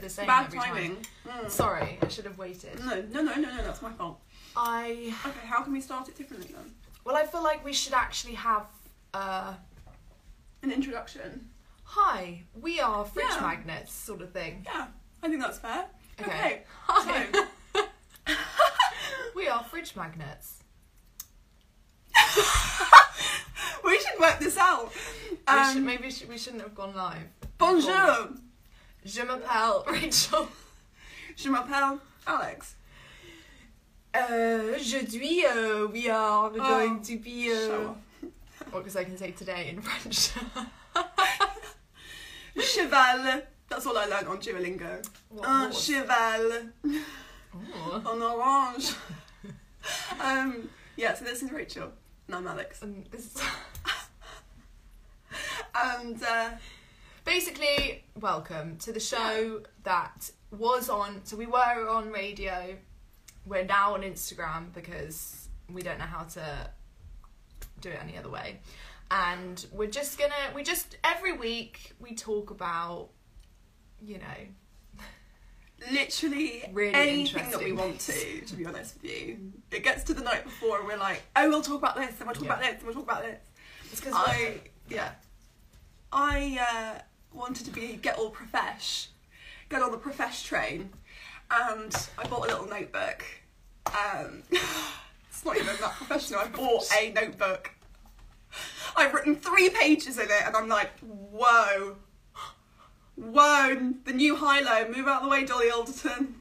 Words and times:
the 0.00 0.08
same 0.10 0.26
Bad 0.26 0.46
every 0.46 0.58
timing. 0.58 0.96
time. 1.26 1.44
Mm. 1.44 1.50
Sorry, 1.50 1.98
I 2.02 2.08
should 2.08 2.24
have 2.24 2.38
waited. 2.38 2.78
No, 2.80 3.02
no, 3.10 3.22
no, 3.22 3.34
no, 3.34 3.56
no, 3.56 3.62
that's 3.62 3.82
my 3.82 3.92
fault. 3.92 4.20
I 4.56 5.12
Okay, 5.26 5.46
how 5.46 5.62
can 5.62 5.72
we 5.72 5.80
start 5.80 6.08
it 6.08 6.16
differently 6.16 6.52
then? 6.54 6.74
well, 7.04 7.16
I 7.16 7.24
feel 7.26 7.42
like 7.42 7.64
we 7.64 7.72
should 7.72 7.94
actually 7.94 8.34
have. 8.34 8.66
Uh, 9.14 9.54
An 10.62 10.70
introduction. 10.72 11.48
Hi, 11.84 12.42
we 12.54 12.78
are 12.80 13.04
fridge 13.04 13.26
Yeah. 13.30 13.40
magnets, 13.40 13.92
sort 13.92 14.20
of 14.22 14.30
thing. 14.32 14.62
Yeah, 14.64 14.86
I 15.22 15.28
think 15.28 15.40
that's 15.40 15.58
fair. 15.58 15.86
Okay. 16.20 16.30
Okay. 16.30 16.62
Hi. 16.86 17.26
So, 17.74 17.82
we 19.34 19.48
are 19.48 19.64
fridge 19.64 19.96
magnets. 19.96 20.62
we 23.84 23.98
should 23.98 24.20
work 24.20 24.38
this 24.38 24.56
out. 24.56 24.92
we 25.30 25.36
Um, 25.46 25.72
should, 25.74 25.82
maybe 25.82 26.10
sh- 26.10 26.26
we 26.28 26.38
shouldn't 26.38 26.62
have 26.62 26.74
gone 26.74 26.94
live. 26.94 27.26
bonjour. 27.58 28.34
Je 29.04 29.22
m'appelle 29.22 29.82
Rachel. 29.86 30.46
Je 31.36 31.48
m'appelle 31.48 31.98
Alex. 32.26 32.76
Uh, 34.12 34.74
aujourd'hui, 34.76 35.44
uh, 35.46 35.86
we 35.86 36.10
are 36.10 36.50
going 36.50 37.00
to 37.00 37.16
be. 37.16 37.50
Uh, 37.52 37.94
what 38.70 38.80
because 38.80 38.96
I 38.96 39.04
can 39.04 39.16
say 39.16 39.30
today 39.30 39.70
in 39.70 39.80
French. 39.80 40.30
Cheval. 42.58 43.42
That's 43.68 43.86
all 43.86 43.96
I 43.96 44.06
learned 44.06 44.28
on 44.28 44.38
Duolingo. 44.38 45.06
What 45.28 45.48
Un 45.48 45.72
cheval. 45.72 46.70
Ooh. 46.84 48.02
En 48.04 48.20
orange. 48.20 48.94
um, 50.20 50.68
yeah, 50.96 51.14
so 51.14 51.24
this 51.24 51.42
is 51.42 51.50
Rachel. 51.52 51.92
And 52.26 52.36
I'm 52.36 52.46
Alex. 52.48 52.82
And 52.82 53.06
this 53.10 53.32
And 55.74 56.22
uh, 56.22 56.50
basically 57.34 58.02
welcome 58.20 58.76
to 58.76 58.90
the 58.92 58.98
show 58.98 59.62
that 59.84 60.28
was 60.50 60.88
on. 60.90 61.20
So 61.22 61.36
we 61.36 61.46
were 61.46 61.88
on 61.88 62.10
radio. 62.10 62.74
We're 63.46 63.64
now 63.64 63.94
on 63.94 64.02
Instagram 64.02 64.74
because 64.74 65.48
we 65.72 65.82
don't 65.82 66.00
know 66.00 66.06
how 66.06 66.24
to 66.24 66.70
do 67.80 67.90
it 67.90 68.00
any 68.02 68.18
other 68.18 68.30
way. 68.30 68.58
And 69.12 69.64
we're 69.70 69.90
just 69.90 70.18
gonna. 70.18 70.34
We 70.56 70.64
just 70.64 70.96
every 71.04 71.32
week 71.32 71.92
we 72.00 72.16
talk 72.16 72.50
about, 72.50 73.10
you 74.02 74.18
know, 74.18 75.06
literally 75.92 76.64
Really 76.72 76.94
anything 76.94 77.48
that 77.52 77.60
we 77.60 77.66
interesting. 77.70 77.76
want 77.76 78.00
to, 78.00 78.40
to 78.40 78.56
be 78.56 78.66
honest 78.66 79.00
with 79.00 79.04
you. 79.12 79.52
It 79.70 79.84
gets 79.84 80.02
to 80.04 80.14
the 80.14 80.22
night 80.22 80.42
before 80.42 80.80
and 80.80 80.88
we're 80.88 80.98
like, 80.98 81.22
oh, 81.36 81.48
we'll 81.48 81.62
talk 81.62 81.78
about 81.78 81.94
this 81.94 82.10
and 82.18 82.26
we'll 82.26 82.34
talk 82.34 82.44
Yeah. 82.44 82.54
about 82.54 82.62
this 82.62 82.74
and 82.78 82.82
we'll 82.86 82.94
talk 82.94 83.04
about 83.04 83.22
this. 83.22 83.38
it's 83.92 84.00
because 84.00 84.14
I, 84.16 84.62
yeah. 84.88 85.12
I 86.12 86.58
uh, 86.98 87.02
wanted 87.32 87.64
to 87.66 87.70
be, 87.72 87.96
get 88.00 88.18
all 88.18 88.30
profesh, 88.30 89.08
get 89.68 89.82
on 89.82 89.90
the 89.92 89.98
profesh 89.98 90.42
train, 90.42 90.90
and 91.50 91.94
I 92.18 92.26
bought 92.26 92.46
a 92.48 92.50
little 92.52 92.66
notebook. 92.68 93.24
Um, 93.86 94.42
it's 94.50 95.44
not 95.44 95.56
even 95.56 95.74
that 95.80 95.94
professional. 95.96 96.40
I 96.40 96.46
bought 96.52 96.84
a 96.98 97.12
notebook. 97.12 97.70
I've 98.96 99.14
written 99.14 99.36
three 99.36 99.70
pages 99.70 100.18
in 100.18 100.24
it, 100.26 100.42
and 100.46 100.56
I'm 100.56 100.68
like, 100.68 100.90
whoa, 101.00 101.96
whoa, 103.16 103.92
the 104.04 104.12
new 104.12 104.36
high 104.36 104.60
low. 104.60 104.88
Move 104.88 105.06
out 105.06 105.18
of 105.18 105.24
the 105.24 105.28
way, 105.28 105.44
Dolly 105.44 105.70
Alderton. 105.70 106.34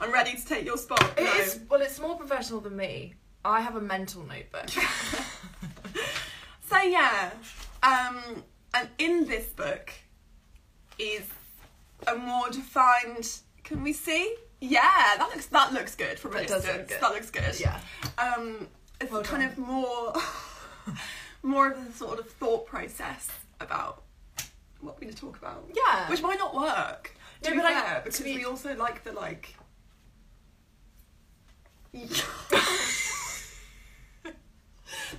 I'm 0.00 0.12
ready 0.12 0.36
to 0.36 0.46
take 0.46 0.64
your 0.64 0.76
spot. 0.76 1.02
It 1.16 1.24
No. 1.24 1.32
is 1.32 1.60
well, 1.68 1.80
it's 1.80 1.98
more 1.98 2.16
professional 2.16 2.60
than 2.60 2.76
me. 2.76 3.14
I 3.44 3.60
have 3.60 3.76
a 3.76 3.80
mental 3.80 4.22
notebook. 4.24 4.66
So 6.70 6.76
yeah, 6.82 7.30
um, 7.82 8.42
and 8.74 8.88
in 8.98 9.26
this 9.26 9.46
book 9.46 9.92
is 10.98 11.22
a 12.06 12.14
more 12.16 12.50
defined. 12.50 13.40
Can 13.64 13.82
we 13.82 13.92
see? 13.92 14.34
Yeah, 14.60 14.80
that 15.18 15.28
looks 15.34 15.46
that 15.46 15.72
looks 15.72 15.94
good 15.94 16.18
from 16.18 16.34
a 16.36 16.40
distance. 16.42 16.66
look 16.66 16.88
good. 16.88 17.00
That 17.00 17.12
looks 17.12 17.30
good. 17.30 17.60
yeah. 17.60 17.78
Um, 18.18 18.66
it's 19.00 19.10
Well 19.12 19.22
kind 19.22 19.42
done. 19.42 19.52
of 19.52 19.58
more, 19.58 20.12
more 21.42 21.70
of 21.70 21.78
a 21.86 21.92
sort 21.92 22.18
of 22.18 22.28
thought 22.28 22.66
process 22.66 23.28
about 23.60 24.02
what 24.80 24.96
we're 24.96 25.02
going 25.02 25.14
to 25.14 25.20
talk 25.20 25.36
about, 25.36 25.64
Yeah. 25.74 26.08
which 26.10 26.22
might 26.22 26.38
not 26.38 26.54
work. 26.54 27.14
No, 27.44 27.54
but 27.54 27.64
I- 27.64 27.80
fair, 27.80 27.94
to 27.98 28.04
because 28.04 28.20
be- 28.20 28.36
we 28.36 28.44
also 28.44 28.74
like 28.76 29.04
the 29.04 29.12
like. 29.12 29.54
the 31.92 32.22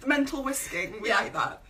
mental 0.08 0.44
whisking, 0.44 1.02
we 1.02 1.10
Yeah. 1.10 1.22
like 1.22 1.34
that. 1.34 1.64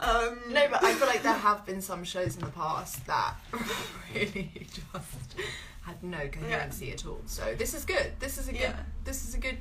Um, 0.00 0.38
No, 0.50 0.68
but 0.70 0.82
I 0.84 0.94
feel 0.94 1.06
like 1.08 1.22
there 1.22 1.32
have 1.32 1.66
been 1.66 1.80
some 1.82 2.04
shows 2.04 2.36
in 2.36 2.42
the 2.42 2.50
past 2.50 3.04
that 3.06 3.34
really 4.14 4.50
just 4.64 5.34
had 5.82 6.02
no 6.02 6.28
coherency 6.28 6.92
at 6.92 7.04
all. 7.06 7.20
So 7.26 7.54
this 7.56 7.74
is 7.74 7.84
good. 7.84 8.12
This 8.20 8.38
is 8.38 8.48
a 8.48 8.52
good. 8.52 8.60
Yeah. 8.60 8.76
This 9.04 9.26
is 9.26 9.34
a 9.34 9.38
good 9.38 9.58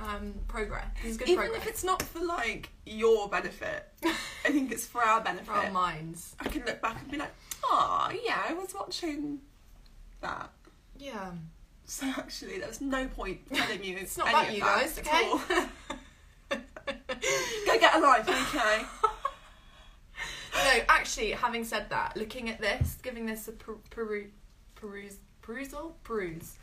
um, 0.00 0.34
progress. 0.48 0.86
This 1.02 1.12
is 1.12 1.16
good 1.18 1.28
even 1.28 1.44
progress 1.44 1.62
if 1.62 1.68
it's 1.68 1.84
not 1.84 2.02
for 2.02 2.20
like 2.24 2.70
your 2.86 3.28
benefit, 3.28 3.88
I 4.04 4.50
think 4.50 4.72
it's 4.72 4.86
for 4.86 5.02
our 5.02 5.20
benefit. 5.20 5.46
for 5.46 5.52
our 5.52 5.70
minds. 5.70 6.34
I 6.40 6.48
can 6.48 6.64
look 6.64 6.80
back 6.80 7.00
and 7.00 7.10
be 7.10 7.18
like, 7.18 7.34
oh 7.64 8.10
yeah, 8.24 8.42
I 8.48 8.54
was 8.54 8.74
watching 8.74 9.38
that. 10.20 10.50
Yeah. 10.98 11.30
So 11.84 12.06
actually, 12.06 12.58
there 12.58 12.68
was 12.68 12.80
no 12.80 13.06
point 13.08 13.40
telling 13.54 13.82
you. 13.84 13.96
It's 13.96 14.16
not 14.18 14.28
about 14.28 14.52
you 14.54 14.60
guys, 14.60 14.98
at 14.98 15.06
okay? 15.06 15.30
all. 15.30 15.40
Go 16.50 17.78
get 17.78 17.94
a 17.94 17.98
life, 18.00 18.28
okay? 18.28 18.82
No, 20.64 20.80
actually, 20.88 21.30
having 21.32 21.64
said 21.64 21.88
that, 21.90 22.16
looking 22.16 22.48
at 22.50 22.60
this, 22.60 22.98
giving 23.02 23.26
this 23.26 23.48
a 23.48 23.52
per- 23.52 23.74
peru- 23.90 24.30
peruse, 24.74 25.16
perusal, 25.42 25.96
peruse, 26.04 26.56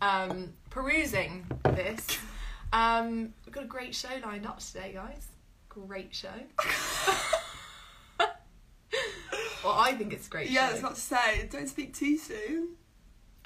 um, 0.00 0.52
perusing 0.70 1.46
this, 1.64 2.18
um, 2.72 3.32
we've 3.44 3.54
got 3.54 3.64
a 3.64 3.68
great 3.68 3.94
show 3.94 4.08
lined 4.22 4.46
up 4.46 4.58
today, 4.60 4.92
guys. 4.94 5.28
Great 5.68 6.14
show. 6.14 6.28
well, 9.64 9.74
I 9.76 9.92
think 9.92 10.12
it's 10.12 10.26
a 10.26 10.30
great. 10.30 10.50
yeah, 10.50 10.64
I 10.64 10.66
show. 10.66 10.72
was 10.72 10.80
about 10.80 10.94
to 10.96 11.00
say, 11.00 11.48
don't 11.50 11.68
speak 11.68 11.94
too 11.94 12.16
soon. 12.16 12.68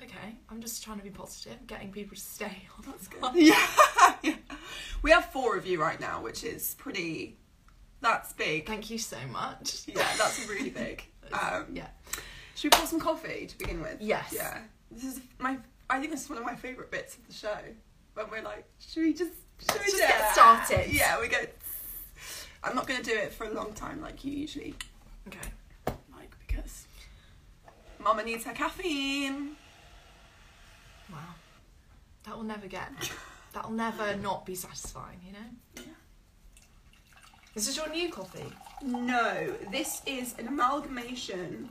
Okay, 0.03 0.37
I'm 0.49 0.61
just 0.61 0.85
trying 0.85 0.99
to 0.99 1.05
be 1.05 1.11
positive, 1.11 1.67
getting 1.67 1.91
people 1.91 2.15
to 2.15 2.23
stay 2.23 2.69
on. 2.77 2.85
That's 2.87 3.09
good. 3.09 3.21
yeah. 3.35 3.67
yeah. 4.23 4.37
We 5.03 5.11
have 5.11 5.27
four 5.33 5.57
of 5.57 5.67
you 5.67 5.81
right 5.81 5.99
now, 6.01 6.23
which 6.23 6.45
is 6.45 6.75
pretty. 6.79 7.37
That's 8.01 8.33
big. 8.33 8.67
Thank 8.67 8.91
you 8.91 8.99
so 8.99 9.17
much. 9.31 9.83
Yeah, 9.87 10.07
that's 10.17 10.49
really 10.49 10.71
big. 10.71 11.05
Um, 11.31 11.67
Yeah. 11.75 11.89
Should 12.55 12.73
we 12.73 12.79
pour 12.79 12.87
some 12.87 12.99
coffee 13.01 13.47
to 13.47 13.59
begin 13.59 13.83
with? 13.83 13.99
Yes. 14.01 14.33
Yeah. 14.35 14.59
This 14.91 15.05
is 15.05 15.21
my. 15.39 15.59
I 15.91 15.99
think 16.01 16.11
this 16.11 16.23
is 16.25 16.31
one 16.31 16.39
of 16.39 16.45
my 16.45 16.55
favourite 16.55 16.91
bits 16.91 17.17
of 17.19 17.27
the 17.27 17.35
show. 17.35 17.59
When 18.15 18.31
we're 18.31 18.41
like, 18.43 18.65
should 18.81 19.03
we 19.03 19.13
just. 19.13 19.33
Should 19.61 19.81
we 19.81 19.87
Just 19.93 19.99
get 19.99 20.33
started. 20.33 20.91
Yeah, 20.91 21.21
we 21.21 21.29
go. 21.29 21.37
I'm 22.65 22.75
not 22.75 22.87
going 22.87 23.03
to 23.03 23.09
do 23.11 23.17
it 23.17 23.33
for 23.33 23.45
a 23.45 23.53
long 23.53 23.73
time 23.75 24.01
like 24.01 24.25
you 24.25 24.33
usually 24.33 24.75
Okay. 25.27 25.49
like 26.17 26.31
because 26.47 26.87
Mama 28.03 28.25
needs 28.25 28.45
her 28.45 28.53
caffeine. 28.53 29.51
Wow. 31.13 31.19
That 32.25 32.37
will 32.37 32.45
never 32.45 32.67
get. 32.67 32.91
That 33.53 33.65
will 33.69 33.77
never 33.77 34.17
not 34.17 34.45
be 34.47 34.55
satisfying, 34.55 35.21
you 35.27 35.33
know? 35.33 35.39
This 37.59 37.67
is 37.67 37.77
your 37.77 37.89
new 37.91 38.09
coffee. 38.09 38.53
No, 38.85 39.53
this 39.73 40.01
is 40.07 40.37
an 40.39 40.47
amalgamation. 40.47 41.69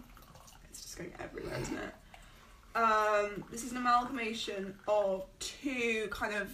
It's 0.69 0.81
just 0.81 0.97
going 0.97 1.13
everywhere, 1.17 1.57
isn't 1.61 1.77
it? 1.77 2.77
Um, 2.77 3.45
this 3.49 3.63
is 3.63 3.71
an 3.71 3.77
amalgamation 3.77 4.75
of 4.89 5.27
two 5.39 6.09
kind 6.11 6.33
of. 6.33 6.53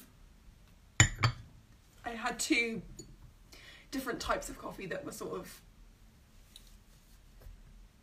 I 2.06 2.10
had 2.12 2.38
two 2.38 2.84
different 3.90 4.20
types 4.20 4.50
of 4.50 4.60
coffee 4.60 4.86
that 4.86 5.04
were 5.04 5.12
sort 5.12 5.40
of 5.40 5.62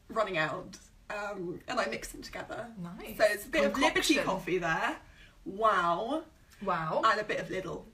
running 0.08 0.36
out, 0.36 0.78
um, 1.10 1.60
and 1.68 1.78
I 1.78 1.86
mixed 1.86 2.10
them 2.10 2.22
together. 2.22 2.66
Nice. 2.82 3.18
So 3.18 3.24
it's 3.28 3.46
a 3.46 3.50
bit 3.50 3.66
of 3.66 3.78
Liberty 3.78 4.16
coffee 4.16 4.58
there, 4.58 4.96
wow, 5.44 6.24
Wow. 6.60 7.02
and 7.04 7.20
a 7.20 7.24
bit 7.24 7.38
of 7.38 7.50
Lidl 7.50 7.84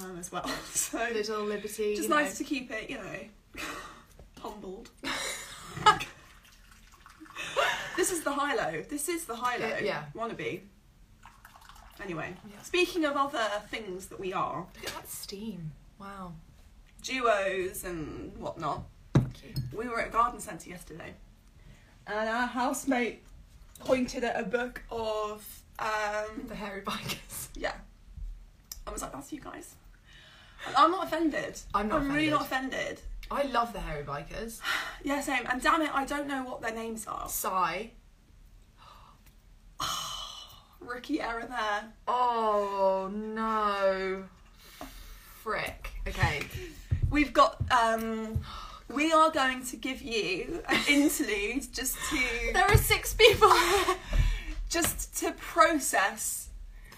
um, 0.00 0.18
as 0.18 0.30
well. 0.32 0.48
So 0.72 0.98
Little 1.12 1.44
Liberty. 1.44 1.96
just 1.96 2.08
nice 2.08 2.32
know. 2.40 2.44
to 2.44 2.44
keep 2.44 2.70
it, 2.70 2.88
you 2.90 2.96
know, 2.98 3.18
humbled. 4.40 4.90
this 7.96 8.10
is 8.12 8.22
the 8.22 8.32
high 8.32 8.54
low. 8.54 8.82
This 8.82 9.08
is 9.08 9.24
the 9.26 9.36
high 9.36 9.56
low. 9.58 9.66
Yeah, 9.68 9.80
yeah. 9.80 10.04
Wannabe. 10.14 10.60
Anyway, 12.02 12.34
Yeah. 12.50 12.62
speaking 12.62 13.04
of 13.04 13.16
other 13.16 13.48
things 13.70 14.06
that 14.06 14.18
we 14.18 14.32
are, 14.32 14.66
Look 14.82 14.88
at 14.90 14.94
that 14.94 15.08
steam. 15.08 15.72
Wow. 16.00 16.32
duos 17.02 17.84
and 17.84 18.36
whatnot, 18.38 18.82
we 19.72 19.88
were 19.88 20.00
at 20.00 20.08
a 20.08 20.10
garden 20.10 20.40
centre 20.40 20.68
yesterday, 20.70 21.14
and 22.06 22.28
our 22.28 22.46
housemate 22.46 23.22
pointed 23.78 24.24
at 24.24 24.38
a 24.40 24.42
book 24.44 24.82
of 24.90 25.62
um, 25.78 26.46
The 26.48 26.54
hairy 26.56 26.82
bikers. 26.82 27.48
Yeah. 29.32 29.40
I 29.44 29.50
was 29.50 29.54
like, 29.54 29.54
"That's 29.54 29.54
you 29.56 29.62
guys." 29.62 29.74
I'm 30.76 30.90
not 30.90 31.06
offended. 31.06 31.60
I'm 31.74 31.88
not 31.88 32.02
i'm 32.02 32.12
really 32.12 32.30
not 32.30 32.42
offended. 32.42 33.00
I 33.30 33.42
love 33.44 33.72
the 33.72 33.80
hairy 33.80 34.04
bikers. 34.04 34.60
Yeah, 35.04 35.20
same. 35.20 35.46
And 35.50 35.60
damn 35.60 35.82
it, 35.82 35.90
I 35.92 36.04
don't 36.04 36.28
know 36.28 36.44
what 36.44 36.62
their 36.62 36.74
names 36.74 37.06
are. 37.08 37.28
Sigh. 37.28 37.90
rookie 40.80 41.20
error 41.20 41.46
there. 41.48 41.92
Oh 42.06 43.10
no. 43.12 44.24
Frick. 45.42 45.90
Okay. 46.06 46.42
We've 47.10 47.32
got 47.32 47.60
um 47.72 48.40
we 48.88 49.12
are 49.12 49.30
going 49.30 49.64
to 49.66 49.76
give 49.76 50.02
you 50.02 50.62
an 50.68 50.80
interlude 50.88 51.72
just 51.72 51.96
to 52.10 52.52
There 52.52 52.66
are 52.66 52.76
six 52.76 53.14
people. 53.14 53.52
just 54.68 55.16
to 55.18 55.32
process 55.32 56.48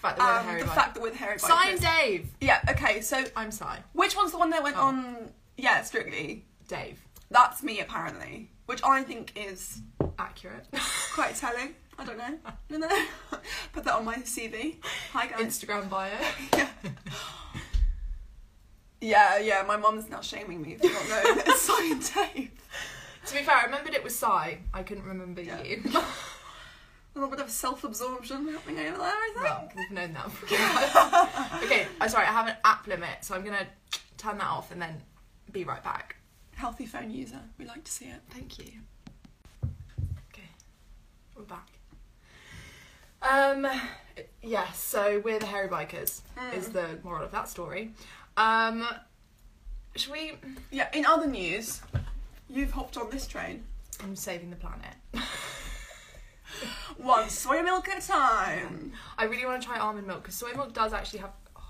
fact 0.07 0.17
that 0.17 0.25
we're 0.25 0.39
um, 0.39 0.45
the 0.45 0.49
Harry 0.51 0.61
the 0.61 0.67
Bike- 0.67 0.75
fact 0.75 0.93
that 0.95 1.03
we're 1.03 1.09
the 1.11 1.17
Harry 1.17 1.39
Sign 1.39 1.77
Dave. 1.77 2.29
Yeah, 2.41 2.59
okay, 2.69 3.01
so 3.01 3.23
I'm 3.35 3.51
Si. 3.51 3.65
which 3.93 4.15
one's 4.15 4.31
the 4.31 4.37
one 4.37 4.49
that 4.51 4.63
went 4.63 4.77
Oh. 4.77 4.87
on 4.87 5.31
yeah, 5.57 5.81
strictly? 5.83 6.45
Dave. 6.67 6.99
That's 7.31 7.63
me 7.63 7.79
apparently. 7.79 8.51
Which 8.65 8.81
I 8.83 9.03
think 9.03 9.31
is 9.35 9.81
Accurate. 10.17 10.65
quite 11.13 11.35
telling. 11.35 11.75
I 11.97 12.05
don't 12.05 12.17
know. 12.17 12.37
I 12.45 12.51
don't 12.69 12.79
know. 12.81 13.05
Put 13.73 13.83
that 13.85 13.93
on 13.95 14.05
my 14.05 14.17
CV. 14.17 14.77
Hi 15.13 15.27
guys. 15.27 15.39
Instagram 15.41 15.89
bio. 15.89 16.11
yeah. 16.57 16.69
yeah, 19.01 19.37
yeah, 19.39 19.63
my 19.67 19.77
mum's 19.77 20.09
now 20.09 20.21
shaming 20.21 20.61
me 20.61 20.75
for 20.75 20.87
not 20.87 21.07
knowing 21.09 21.37
that 21.37 21.47
it's 21.47 21.61
Simon 21.61 21.99
Dave. 22.35 22.51
To 23.27 23.33
be 23.33 23.41
fair, 23.43 23.55
I 23.55 23.63
remembered 23.65 23.93
it 23.93 24.03
was 24.03 24.17
Si. 24.17 24.25
I 24.25 24.83
couldn't 24.83 25.05
remember 25.05 25.41
Yeah. 25.41 25.61
you. 25.63 25.83
A 27.15 27.19
little 27.19 27.29
bit 27.29 27.39
of 27.39 27.49
self-absorption 27.49 28.47
happening 28.49 28.79
over 28.87 28.97
there, 28.97 29.07
I 29.07 29.31
think. 29.33 29.43
well, 29.45 29.71
we've 29.75 29.91
known 29.91 30.13
that 30.13 30.31
for. 30.31 31.61
Okay, 31.65 31.87
I'm 32.01 32.09
sorry, 32.09 32.27
I 32.27 32.31
have 32.31 32.47
an 32.47 32.55
app 32.65 32.85
limit, 32.87 33.19
so 33.23 33.35
I'm 33.35 33.43
gonna 33.45 33.65
turn 34.17 34.37
that 34.37 34.47
off 34.47 34.71
and 34.71 34.81
then 34.81 35.01
be 35.51 35.63
right 35.63 35.81
back. 35.83 36.17
Healthy 36.55 36.85
phone 36.85 37.09
user. 37.11 37.39
We 37.57 37.65
like 37.65 37.83
to 37.85 37.91
see 37.91 38.05
it. 38.05 38.19
Thank 38.31 38.59
you. 38.59 38.65
Okay, 40.33 40.49
we're 41.35 41.43
back. 41.43 41.69
Um, 43.21 43.65
yes, 44.43 44.77
so 44.77 45.21
we're 45.23 45.39
the 45.39 45.45
Hairy 45.45 45.69
Bikers, 45.69 46.21
is 46.53 46.67
Mm. 46.69 46.73
the 46.73 46.99
moral 47.03 47.23
of 47.23 47.31
that 47.31 47.47
story. 47.49 47.93
Um, 48.37 48.85
should 49.95 50.11
we. 50.11 50.33
Yeah, 50.69 50.89
in 50.93 51.05
other 51.05 51.27
news, 51.27 51.81
you've 52.49 52.71
hopped 52.71 52.97
on 52.97 53.09
this 53.09 53.25
train. 53.25 53.63
I'm 54.03 54.15
saving 54.17 54.49
the 54.49 54.57
planet. 54.57 54.95
One 56.97 57.29
soy 57.29 57.61
milk 57.61 57.89
at 57.89 58.03
a 58.03 58.07
time. 58.07 58.93
I 59.17 59.25
really 59.25 59.45
want 59.45 59.61
to 59.61 59.67
try 59.67 59.79
almond 59.79 60.07
milk 60.07 60.23
because 60.23 60.35
soy 60.35 60.53
milk 60.53 60.73
does 60.73 60.93
actually 60.93 61.19
have 61.19 61.31
oh, 61.55 61.61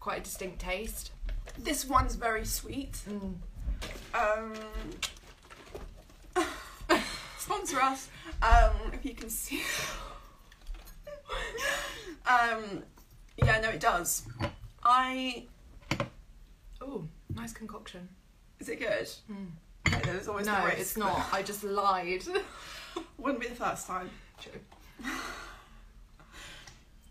quite 0.00 0.20
a 0.20 0.24
distinct 0.24 0.60
taste. 0.60 1.12
This 1.58 1.84
one's 1.86 2.14
very 2.14 2.44
sweet. 2.44 2.98
Mm. 3.08 3.34
Um, 4.14 4.54
sponsor 7.38 7.80
us. 7.80 8.08
Um, 8.42 8.92
if 8.92 9.04
you 9.04 9.14
can 9.14 9.30
see. 9.30 9.62
um, 12.26 12.82
yeah, 13.36 13.60
no, 13.60 13.70
it 13.70 13.80
does. 13.80 14.26
I. 14.82 15.44
Oh, 16.80 17.04
nice 17.34 17.52
concoction. 17.52 18.08
Is 18.60 18.68
it 18.68 18.78
good? 18.78 19.08
Mm. 19.30 19.48
Okay, 19.94 20.26
always 20.28 20.46
No, 20.46 20.60
the 20.60 20.66
risk. 20.66 20.78
it's 20.78 20.96
not. 20.96 21.26
I 21.32 21.42
just 21.42 21.64
lied. 21.64 22.22
Wouldn't 23.18 23.40
be 23.40 23.48
the 23.48 23.54
first 23.54 23.86
time. 23.86 24.10
True. 24.40 24.52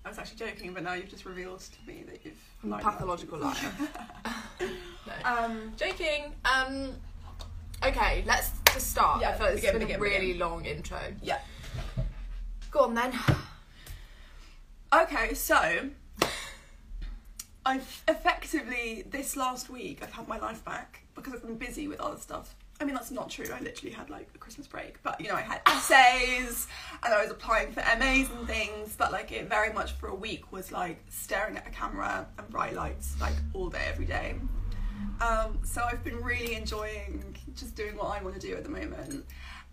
I 0.05 0.09
was 0.09 0.19
actually 0.19 0.37
joking, 0.37 0.73
but 0.73 0.83
now 0.83 0.93
you've 0.93 1.09
just 1.09 1.25
revealed 1.25 1.59
to 1.61 1.87
me 1.87 2.03
that 2.07 2.23
you've. 2.23 2.37
I'm 2.63 2.69
a 2.71 2.75
lied 2.75 2.83
pathological 2.83 3.39
it. 3.39 3.43
liar. 3.43 3.71
no. 4.61 4.67
Um, 5.23 5.73
Joking. 5.77 6.33
Um. 6.45 6.91
Okay, 7.83 8.23
let's 8.27 8.51
just 8.71 8.91
start. 8.91 9.21
Yeah, 9.21 9.29
I 9.29 9.33
feel 9.33 9.45
like 9.47 9.55
this 9.55 9.61
begin, 9.61 9.73
has 9.73 9.79
been 9.79 9.87
begin, 9.87 9.99
a 9.99 10.03
really 10.03 10.27
begin. 10.33 10.39
long 10.39 10.65
intro. 10.65 10.99
yeah. 11.21 11.39
Go 12.71 12.81
on 12.81 12.93
then. 12.93 13.13
Okay, 14.93 15.33
so 15.33 15.89
I've 17.65 18.03
effectively 18.07 19.03
this 19.09 19.35
last 19.35 19.69
week 19.69 19.99
I've 20.03 20.11
had 20.11 20.27
my 20.27 20.37
life 20.39 20.63
back 20.63 21.01
because 21.15 21.33
I've 21.33 21.41
been 21.41 21.57
busy 21.57 21.87
with 21.87 21.99
other 21.99 22.17
stuff. 22.17 22.55
I 22.79 22.83
mean 22.83 22.93
that's 22.93 23.11
not 23.11 23.29
true. 23.29 23.45
I 23.53 23.61
literally 23.61 23.93
had 23.93 24.09
like 24.09 24.27
a 24.35 24.37
Christmas 24.37 24.67
break, 24.67 25.01
but 25.01 25.19
you 25.21 25.29
know 25.29 25.35
I 25.35 25.41
had 25.41 25.61
essays 25.65 26.67
and 27.03 27.13
I 27.13 27.21
was 27.21 27.31
applying 27.31 27.71
for 27.71 27.81
MAs 27.97 28.29
and 28.29 28.47
things. 28.47 28.95
But 28.97 29.11
like 29.11 29.31
it 29.31 29.47
very 29.47 29.71
much 29.71 29.93
for 29.93 30.07
a 30.07 30.15
week 30.15 30.51
was 30.51 30.71
like 30.71 31.01
staring 31.09 31.57
at 31.57 31.65
a 31.65 31.69
camera 31.69 32.27
and 32.37 32.49
bright 32.49 32.73
lights 32.73 33.15
like 33.21 33.33
all 33.53 33.69
day 33.69 33.85
every 33.87 34.05
day. 34.05 34.35
Um, 35.21 35.59
so 35.63 35.83
I've 35.83 36.03
been 36.03 36.21
really 36.21 36.55
enjoying 36.55 37.35
just 37.55 37.75
doing 37.75 37.95
what 37.95 38.07
I 38.07 38.21
want 38.21 38.39
to 38.39 38.45
do 38.45 38.55
at 38.55 38.63
the 38.63 38.69
moment, 38.69 39.25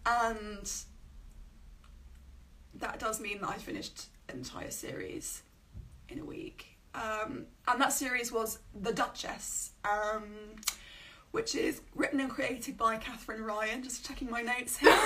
and 0.06 0.72
that 2.74 2.98
does 2.98 3.20
mean 3.20 3.40
that 3.40 3.48
I 3.48 3.58
finished 3.58 4.06
an 4.28 4.38
entire 4.38 4.70
series 4.70 5.42
in 6.08 6.18
a 6.18 6.24
week. 6.24 6.66
Um, 6.94 7.46
and 7.66 7.80
that 7.80 7.92
series 7.92 8.30
was 8.30 8.58
The 8.74 8.92
Duchess, 8.92 9.70
um, 9.84 10.24
which 11.32 11.54
is 11.54 11.80
written 11.94 12.20
and 12.20 12.30
created 12.30 12.78
by 12.78 12.96
Katherine 12.96 13.42
Ryan. 13.42 13.82
Just 13.82 14.06
checking 14.06 14.30
my 14.30 14.42
notes 14.42 14.76
here. 14.76 14.90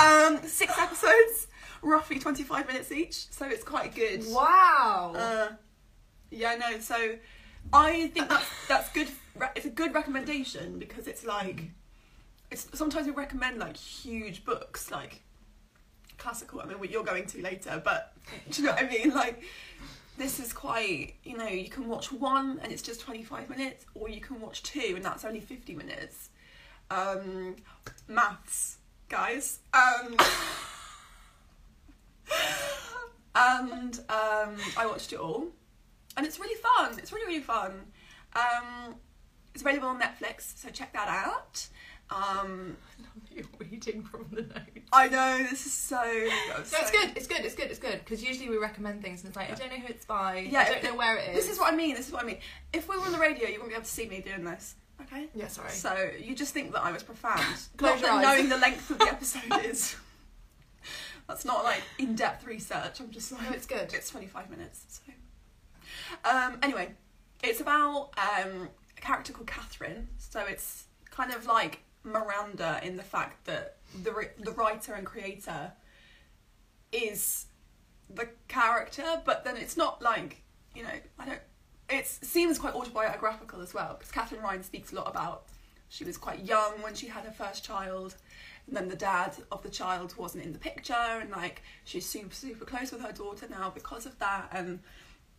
um, 0.00 0.38
six 0.44 0.76
episodes, 0.78 1.46
roughly 1.82 2.18
25 2.18 2.66
minutes 2.66 2.90
each, 2.90 3.30
so 3.30 3.46
it's 3.46 3.64
quite 3.64 3.94
good. 3.94 4.24
Wow. 4.28 5.12
Uh, 5.16 5.48
yeah, 6.30 6.56
no. 6.56 6.78
So 6.80 7.16
I 7.72 8.08
think 8.08 8.28
that's 8.28 8.46
that's 8.68 8.88
good. 8.90 9.08
re- 9.36 9.48
It's 9.54 9.66
a 9.66 9.70
good 9.70 9.94
recommendation 9.94 10.78
because 10.78 11.06
it's 11.06 11.24
like 11.24 11.70
it's 12.50 12.66
sometimes 12.74 13.06
we 13.06 13.12
recommend 13.12 13.58
like 13.58 13.76
huge 13.76 14.44
books, 14.44 14.90
like 14.90 15.22
classical. 16.18 16.60
I 16.60 16.66
mean, 16.66 16.78
what 16.78 16.90
you're 16.90 17.04
going 17.04 17.26
to 17.26 17.42
later, 17.42 17.80
but 17.84 18.14
do 18.50 18.62
you 18.62 18.68
know 18.68 18.74
what 18.74 18.84
I 18.84 18.88
mean? 18.88 19.10
Like 19.14 19.42
this 20.18 20.38
is 20.38 20.52
quite. 20.52 21.14
You 21.24 21.36
know, 21.36 21.46
you 21.46 21.68
can 21.68 21.88
watch 21.88 22.12
one 22.12 22.60
and 22.62 22.72
it's 22.72 22.82
just 22.82 23.00
25 23.00 23.50
minutes, 23.50 23.86
or 23.94 24.08
you 24.08 24.20
can 24.20 24.40
watch 24.40 24.62
two 24.62 24.92
and 24.96 25.04
that's 25.04 25.24
only 25.24 25.40
50 25.40 25.74
minutes. 25.74 26.30
Um, 26.90 27.56
maths, 28.08 28.78
guys. 29.08 29.60
Um. 29.72 30.16
and 33.34 33.98
um, 34.08 34.56
I 34.76 34.86
watched 34.86 35.12
it 35.12 35.18
all, 35.18 35.48
and 36.16 36.26
it's 36.26 36.38
really 36.38 36.60
fun. 36.60 36.98
It's 36.98 37.12
really 37.12 37.26
really 37.26 37.42
fun. 37.42 37.72
Um, 38.34 38.96
it's 39.54 39.62
available 39.62 39.88
on 39.88 40.00
Netflix, 40.00 40.56
so 40.56 40.70
check 40.70 40.92
that 40.92 41.08
out. 41.08 41.68
Um, 42.12 42.76
You're 43.30 43.44
reading 43.58 44.02
from 44.02 44.26
the 44.30 44.42
notes. 44.42 44.88
I 44.92 45.08
know 45.08 45.38
this 45.38 45.64
is 45.66 45.72
so. 45.72 45.96
No, 45.96 46.56
it's 46.58 46.90
good. 46.90 47.12
It's 47.16 47.26
good. 47.26 47.40
It's 47.44 47.54
good. 47.54 47.70
It's 47.70 47.78
good. 47.78 48.00
Because 48.00 48.22
usually 48.22 48.50
we 48.50 48.58
recommend 48.58 49.02
things 49.02 49.20
and 49.20 49.28
it's 49.28 49.36
like 49.36 49.50
I 49.50 49.54
don't 49.54 49.70
know 49.70 49.78
who 49.78 49.88
it's 49.88 50.04
by. 50.04 50.46
Yeah, 50.50 50.60
I 50.60 50.68
don't 50.68 50.84
know 50.84 50.96
where 50.96 51.16
it 51.16 51.30
is. 51.30 51.36
This 51.36 51.50
is 51.50 51.58
what 51.58 51.72
I 51.72 51.76
mean. 51.76 51.94
This 51.94 52.08
is 52.08 52.12
what 52.12 52.22
I 52.22 52.26
mean. 52.26 52.38
If 52.72 52.88
we 52.88 52.96
were 52.96 53.04
on 53.04 53.12
the 53.12 53.18
radio, 53.18 53.48
you 53.48 53.54
wouldn't 53.54 53.70
be 53.70 53.74
able 53.74 53.84
to 53.84 53.90
see 53.90 54.06
me 54.06 54.20
doing 54.20 54.44
this. 54.44 54.74
Okay. 55.02 55.26
Yeah, 55.34 55.48
sorry. 55.48 55.70
So 55.70 56.10
you 56.20 56.34
just 56.34 56.54
think 56.54 56.72
that 56.72 56.84
I 56.84 56.92
was 56.92 57.02
profound, 57.02 57.40
not 57.80 58.00
that 58.00 58.22
knowing 58.22 58.48
the 58.48 58.56
length 58.58 58.90
of 58.90 58.98
the 58.98 59.04
episode 59.10 59.64
is. 59.64 59.96
That's 61.28 61.44
not 61.44 61.64
like 61.64 61.82
in-depth 61.98 62.46
research. 62.46 63.00
I'm 63.00 63.10
just 63.10 63.32
like 63.32 63.42
No, 63.42 63.50
it's 63.52 63.66
good. 63.66 63.92
It's 63.94 64.10
25 64.10 64.50
minutes. 64.50 65.00
So, 65.06 66.30
um, 66.30 66.58
anyway, 66.62 66.90
it's 67.42 67.60
about 67.60 68.10
um, 68.18 68.68
a 68.96 69.00
character 69.00 69.32
called 69.32 69.46
Katherine. 69.46 70.08
So 70.18 70.40
it's 70.40 70.84
kind 71.10 71.32
of 71.32 71.46
like 71.46 71.80
Miranda 72.04 72.80
in 72.82 72.96
the 72.96 73.02
fact 73.02 73.44
that 73.46 73.76
the 74.02 74.28
the 74.38 74.52
writer 74.52 74.94
and 74.94 75.06
creator 75.06 75.72
is 76.90 77.46
the 78.10 78.28
character, 78.48 79.22
but 79.24 79.44
then 79.44 79.56
it's 79.56 79.76
not 79.76 80.02
like 80.02 80.42
you 80.74 80.82
know 80.82 80.90
I 81.18 81.26
don't. 81.26 81.40
It 81.88 82.06
seems 82.06 82.58
quite 82.58 82.74
autobiographical 82.74 83.60
as 83.60 83.74
well 83.74 83.96
because 83.98 84.10
Katherine 84.10 84.42
Ryan 84.42 84.62
speaks 84.62 84.92
a 84.92 84.96
lot 84.96 85.08
about 85.08 85.44
she 85.88 86.04
was 86.04 86.16
quite 86.16 86.44
young 86.44 86.80
when 86.80 86.94
she 86.94 87.06
had 87.06 87.24
her 87.24 87.32
first 87.32 87.64
child, 87.64 88.16
and 88.66 88.74
then 88.74 88.88
the 88.88 88.96
dad 88.96 89.34
of 89.50 89.62
the 89.62 89.68
child 89.68 90.14
wasn't 90.16 90.44
in 90.44 90.52
the 90.52 90.58
picture, 90.58 90.94
and 90.94 91.30
like 91.30 91.62
she's 91.84 92.06
super 92.06 92.34
super 92.34 92.64
close 92.64 92.92
with 92.92 93.02
her 93.02 93.12
daughter 93.12 93.46
now 93.50 93.70
because 93.70 94.06
of 94.06 94.18
that, 94.18 94.48
and 94.52 94.80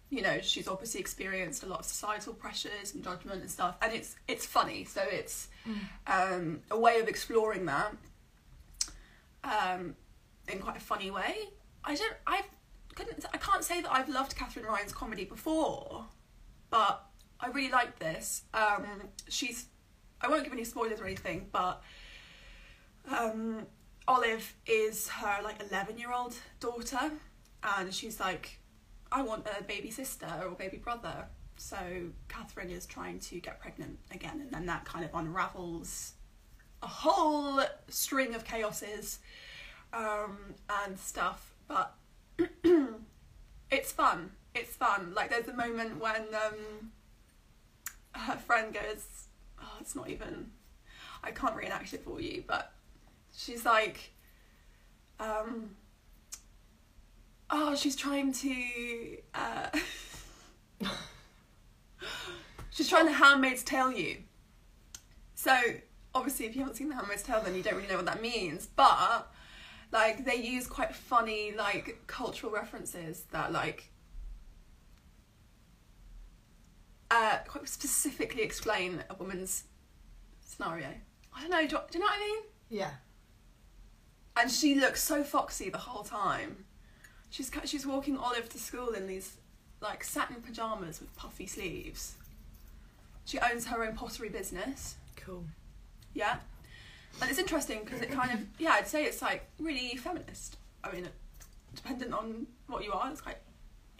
you 0.10 0.22
know 0.22 0.40
she's 0.42 0.68
obviously 0.68 1.00
experienced 1.00 1.64
a 1.64 1.66
lot 1.66 1.80
of 1.80 1.86
societal 1.86 2.34
pressures 2.34 2.94
and 2.94 3.04
judgment 3.04 3.42
and 3.42 3.50
stuff, 3.50 3.76
and 3.82 3.94
it's 3.94 4.16
it's 4.28 4.46
funny, 4.46 4.86
so 4.86 5.02
it's 5.02 5.48
um, 6.08 6.62
a 6.70 6.78
way 6.78 7.00
of 7.00 7.08
exploring 7.08 7.66
that 7.66 7.96
um, 9.44 9.96
in 10.48 10.60
quite 10.60 10.78
a 10.78 10.82
funny 10.82 11.12
way. 11.12 11.36
I 11.84 11.96
don't. 11.96 12.16
I 12.28 12.42
couldn't. 12.96 13.26
I 13.34 13.38
can't 13.38 13.64
say 13.64 13.82
that 13.82 13.92
I've 13.92 14.10
loved 14.10 14.36
Katherine 14.36 14.66
Ryan's 14.66 14.94
comedy 14.94 15.26
before, 15.26 16.06
but 16.70 17.06
I 17.40 17.48
really 17.48 17.72
like 17.72 18.00
this. 18.00 18.44
Um, 18.54 18.86
she's. 19.30 19.66
I 20.22 20.30
won't 20.30 20.44
give 20.44 20.54
any 20.54 20.64
spoilers 20.64 21.02
or 21.02 21.06
anything, 21.06 21.48
but 21.52 21.84
um, 23.10 23.66
Olive 24.08 24.54
is 24.66 25.10
her 25.10 25.42
like 25.44 25.62
eleven-year-old 25.70 26.36
daughter, 26.60 27.12
and 27.78 27.94
she's 27.94 28.20
like, 28.20 28.60
I 29.12 29.22
want 29.22 29.46
a 29.60 29.64
baby 29.64 29.92
sister 29.92 30.28
or 30.46 30.52
baby 30.52 30.78
brother. 30.78 31.28
So 31.58 31.78
Katherine 32.28 32.70
is 32.70 32.86
trying 32.86 33.20
to 33.20 33.40
get 33.40 33.60
pregnant 33.60 34.00
again, 34.12 34.42
and 34.42 34.52
then 34.52 34.66
that 34.66 34.86
kind 34.86 35.06
of 35.06 35.12
unravels 35.14 36.14
a 36.82 36.88
whole 36.88 37.62
string 37.88 38.36
of 38.36 38.44
chaoses 38.44 39.20
um, 39.94 40.38
and 40.84 41.00
stuff. 41.00 41.54
but 41.68 41.96
it's 43.72 43.92
fun. 43.92 44.32
It's 44.54 44.76
fun. 44.76 45.14
Like 45.16 45.30
there's 45.30 45.48
a 45.48 45.54
moment 45.54 46.00
when 46.00 46.26
um, 46.34 46.92
her 48.14 48.38
friend 48.38 48.74
goes, 48.74 49.28
"Oh, 49.62 49.78
it's 49.80 49.96
not 49.96 50.10
even." 50.10 50.52
I 51.24 51.32
can't 51.32 51.56
reenact 51.56 51.94
it 51.94 52.04
for 52.04 52.20
you, 52.20 52.44
but 52.46 52.74
she's 53.36 53.66
like, 53.66 54.12
um, 55.20 55.76
"Oh, 57.50 57.76
she's 57.76 57.96
trying 57.96 58.34
to." 58.34 59.18
Uh, 59.34 59.70
she's 62.70 62.90
trying 62.90 63.08
to 63.08 63.14
Handmaid's 63.14 63.64
Tale 63.64 63.92
you. 63.92 64.18
So 65.36 65.56
obviously, 66.16 66.46
if 66.46 66.56
you 66.56 66.62
haven't 66.62 66.76
seen 66.76 66.90
The 66.90 66.96
Handmaid's 66.96 67.24
Tale, 67.24 67.42
then 67.44 67.56
you 67.56 67.64
don't 67.64 67.76
really 67.76 67.88
know 67.88 67.98
what 67.98 68.06
that 68.06 68.22
means. 68.22 68.68
But 68.68 69.32
like, 69.92 70.26
they 70.26 70.36
use 70.36 70.68
quite 70.68 70.96
funny 70.96 71.54
like 71.56 72.02
cultural 72.08 72.52
references 72.52 73.24
that 73.32 73.52
like 73.52 73.90
uh, 77.12 77.38
quite 77.48 77.68
specifically 77.70 78.42
explain 78.42 79.04
a 79.10 79.14
woman's 79.16 79.66
scenario. 80.44 80.88
I 81.36 81.42
don't 81.42 81.52
know. 81.52 81.62
Do, 81.62 81.78
do 81.92 81.98
you 81.98 82.00
know 82.00 82.06
what 82.06 82.16
I 82.16 82.20
mean? 82.20 82.44
Yeah. 82.70 82.92
And 84.36 84.50
she 84.50 84.76
looks 84.76 85.04
so 85.04 85.24
foxy 85.24 85.70
the 85.70 85.78
whole 85.78 86.04
time. 86.04 86.66
She's 87.30 87.52
she's 87.66 87.86
walking 87.86 88.18
Olive 88.18 88.50
to 88.50 88.58
school 88.58 88.90
in 88.90 89.08
these 89.08 89.38
like 89.84 90.04
satin 90.04 90.38
pajamas 90.42 91.00
with 91.02 91.16
puffy 91.16 91.46
sleeves. 91.46 92.16
She 93.26 93.38
owns 93.40 93.68
her 93.68 93.84
own 93.84 93.96
pottery 93.96 94.30
business. 94.30 94.96
Cool. 95.18 95.44
Yeah. 96.14 96.38
And 97.22 97.30
it's 97.30 97.40
interesting 97.40 97.82
because 97.84 98.02
it 98.02 98.10
kind 98.12 98.32
of, 98.32 98.40
yeah, 98.58 98.72
I'd 98.72 98.88
say 98.88 99.04
it's 99.04 99.22
like 99.22 99.46
really 99.60 99.96
feminist. 99.98 100.58
I 100.84 100.92
mean, 100.92 101.08
dependent 101.76 102.14
on 102.14 102.48
what 102.68 102.84
you 102.84 102.92
are, 102.92 103.12
it's 103.12 103.22
quite, 103.22 103.38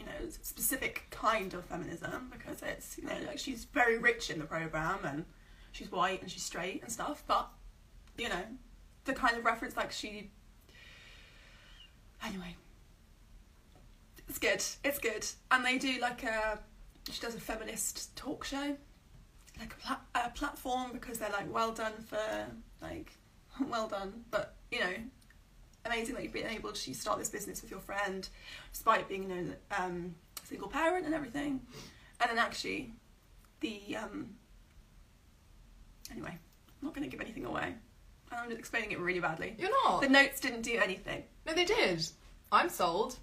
you 0.00 0.06
know, 0.06 0.12
specific 0.42 1.04
kind 1.10 1.54
of 1.54 1.64
feminism 1.66 2.32
because 2.32 2.62
it's, 2.62 2.98
you 2.98 3.04
know, 3.04 3.14
like 3.26 3.38
she's 3.38 3.64
very 3.64 3.98
rich 3.98 4.30
in 4.30 4.38
the 4.38 4.44
program 4.44 4.98
and 5.04 5.24
she's 5.72 5.92
white 5.92 6.22
and 6.22 6.30
she's 6.30 6.42
straight 6.42 6.82
and 6.82 6.90
stuff, 6.90 7.22
but, 7.26 7.48
you 8.18 8.28
know, 8.28 8.42
the 9.04 9.12
kind 9.12 9.36
of 9.36 9.44
reference 9.44 9.76
like 9.76 9.92
she. 9.92 10.30
Anyway. 12.26 12.56
It's 14.28 14.38
good. 14.38 14.62
It's 14.84 14.98
good. 14.98 15.26
And 15.50 15.64
they 15.64 15.78
do 15.78 15.98
like 16.00 16.22
a. 16.24 16.58
She 17.10 17.20
does 17.20 17.34
a 17.34 17.40
feminist 17.40 18.16
talk 18.16 18.44
show 18.44 18.76
like 19.58 19.72
a, 19.72 19.76
pla- 19.76 20.00
a 20.26 20.30
platform 20.30 20.90
because 20.92 21.18
they're 21.18 21.30
like 21.30 21.52
well 21.52 21.72
done 21.72 21.92
for 22.06 22.18
like 22.82 23.12
well 23.68 23.88
done 23.88 24.24
but 24.30 24.54
you 24.70 24.80
know 24.80 24.92
amazing 25.86 26.14
that 26.14 26.24
you've 26.24 26.32
been 26.32 26.46
able 26.46 26.72
to 26.72 26.94
start 26.94 27.18
this 27.18 27.28
business 27.28 27.62
with 27.62 27.70
your 27.70 27.80
friend 27.80 28.28
despite 28.72 29.08
being 29.08 29.22
you 29.22 29.28
know 29.28 29.52
um, 29.78 30.14
a 30.42 30.46
single 30.46 30.68
parent 30.68 31.06
and 31.06 31.14
everything 31.14 31.60
and 32.20 32.30
then 32.30 32.38
actually 32.38 32.92
the 33.60 33.96
um 33.96 34.30
anyway 36.10 36.30
I'm 36.30 36.86
not 36.88 36.94
going 36.94 37.08
to 37.08 37.10
give 37.10 37.20
anything 37.20 37.44
away 37.44 37.74
and 38.30 38.40
I'm 38.40 38.48
just 38.48 38.58
explaining 38.58 38.92
it 38.92 38.98
really 38.98 39.20
badly 39.20 39.54
You're 39.58 39.70
not. 39.84 40.00
the 40.00 40.08
notes 40.08 40.40
didn't 40.40 40.62
do 40.62 40.78
anything 40.82 41.22
no, 41.46 41.52
they 41.52 41.66
did. 41.66 42.02
I'm 42.50 42.70
sold. 42.70 43.18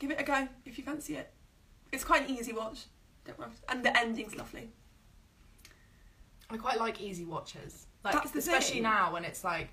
Give 0.00 0.10
it 0.10 0.20
a 0.20 0.24
go 0.24 0.48
if 0.64 0.76
you 0.76 0.82
fancy 0.82 1.14
it 1.16 1.30
it's 1.92 2.02
quite 2.04 2.28
an 2.28 2.34
easy 2.34 2.52
watch 2.52 2.86
Don't 3.24 3.38
worry. 3.38 3.50
and 3.68 3.84
the 3.84 3.96
ending's 3.96 4.34
lovely 4.34 4.70
I 6.50 6.56
quite 6.56 6.78
like 6.78 7.00
easy 7.00 7.24
watches. 7.24 7.86
Like 8.04 8.14
That's 8.14 8.32
the 8.32 8.40
especially 8.40 8.74
thing. 8.74 8.82
now 8.82 9.12
when 9.12 9.24
it's 9.24 9.44
like 9.44 9.68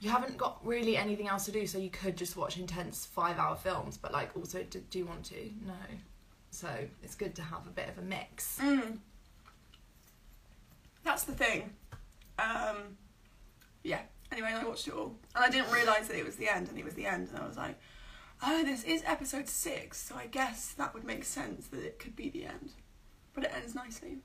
you 0.00 0.10
haven't 0.10 0.36
got 0.36 0.64
really 0.64 0.96
anything 0.96 1.28
else 1.28 1.44
to 1.46 1.52
do, 1.52 1.66
so 1.66 1.78
you 1.78 1.90
could 1.90 2.16
just 2.16 2.36
watch 2.36 2.56
intense 2.56 3.06
five-hour 3.06 3.56
films. 3.56 3.96
But 3.96 4.12
like, 4.12 4.30
also, 4.36 4.62
do, 4.62 4.80
do 4.90 4.98
you 4.98 5.06
want 5.06 5.24
to? 5.26 5.50
No. 5.66 5.74
So 6.50 6.68
it's 7.02 7.16
good 7.16 7.34
to 7.34 7.42
have 7.42 7.66
a 7.66 7.70
bit 7.70 7.88
of 7.88 7.98
a 7.98 8.02
mix. 8.02 8.58
Mm. 8.62 8.98
That's 11.02 11.24
the 11.24 11.32
thing. 11.32 11.70
Um, 12.38 12.96
yeah. 13.82 14.00
Anyway, 14.30 14.52
I 14.54 14.64
watched 14.64 14.86
it 14.86 14.94
all, 14.94 15.16
and 15.34 15.44
I 15.44 15.50
didn't 15.50 15.72
realise 15.72 16.06
that 16.06 16.16
it 16.16 16.24
was 16.24 16.36
the 16.36 16.48
end, 16.48 16.68
and 16.68 16.78
it 16.78 16.84
was 16.84 16.94
the 16.94 17.06
end, 17.06 17.28
and 17.32 17.38
I 17.42 17.46
was 17.46 17.56
like, 17.56 17.76
"Oh, 18.42 18.64
this 18.64 18.84
is 18.84 19.02
episode 19.06 19.48
six, 19.48 19.98
so 20.00 20.14
I 20.16 20.26
guess 20.26 20.72
that 20.74 20.94
would 20.94 21.04
make 21.04 21.24
sense 21.24 21.66
that 21.68 21.84
it 21.84 21.98
could 21.98 22.16
be 22.16 22.30
the 22.30 22.44
end." 22.44 22.72
But 23.34 23.44
it 23.44 23.52
ends 23.54 23.74
nicely. 23.74 24.18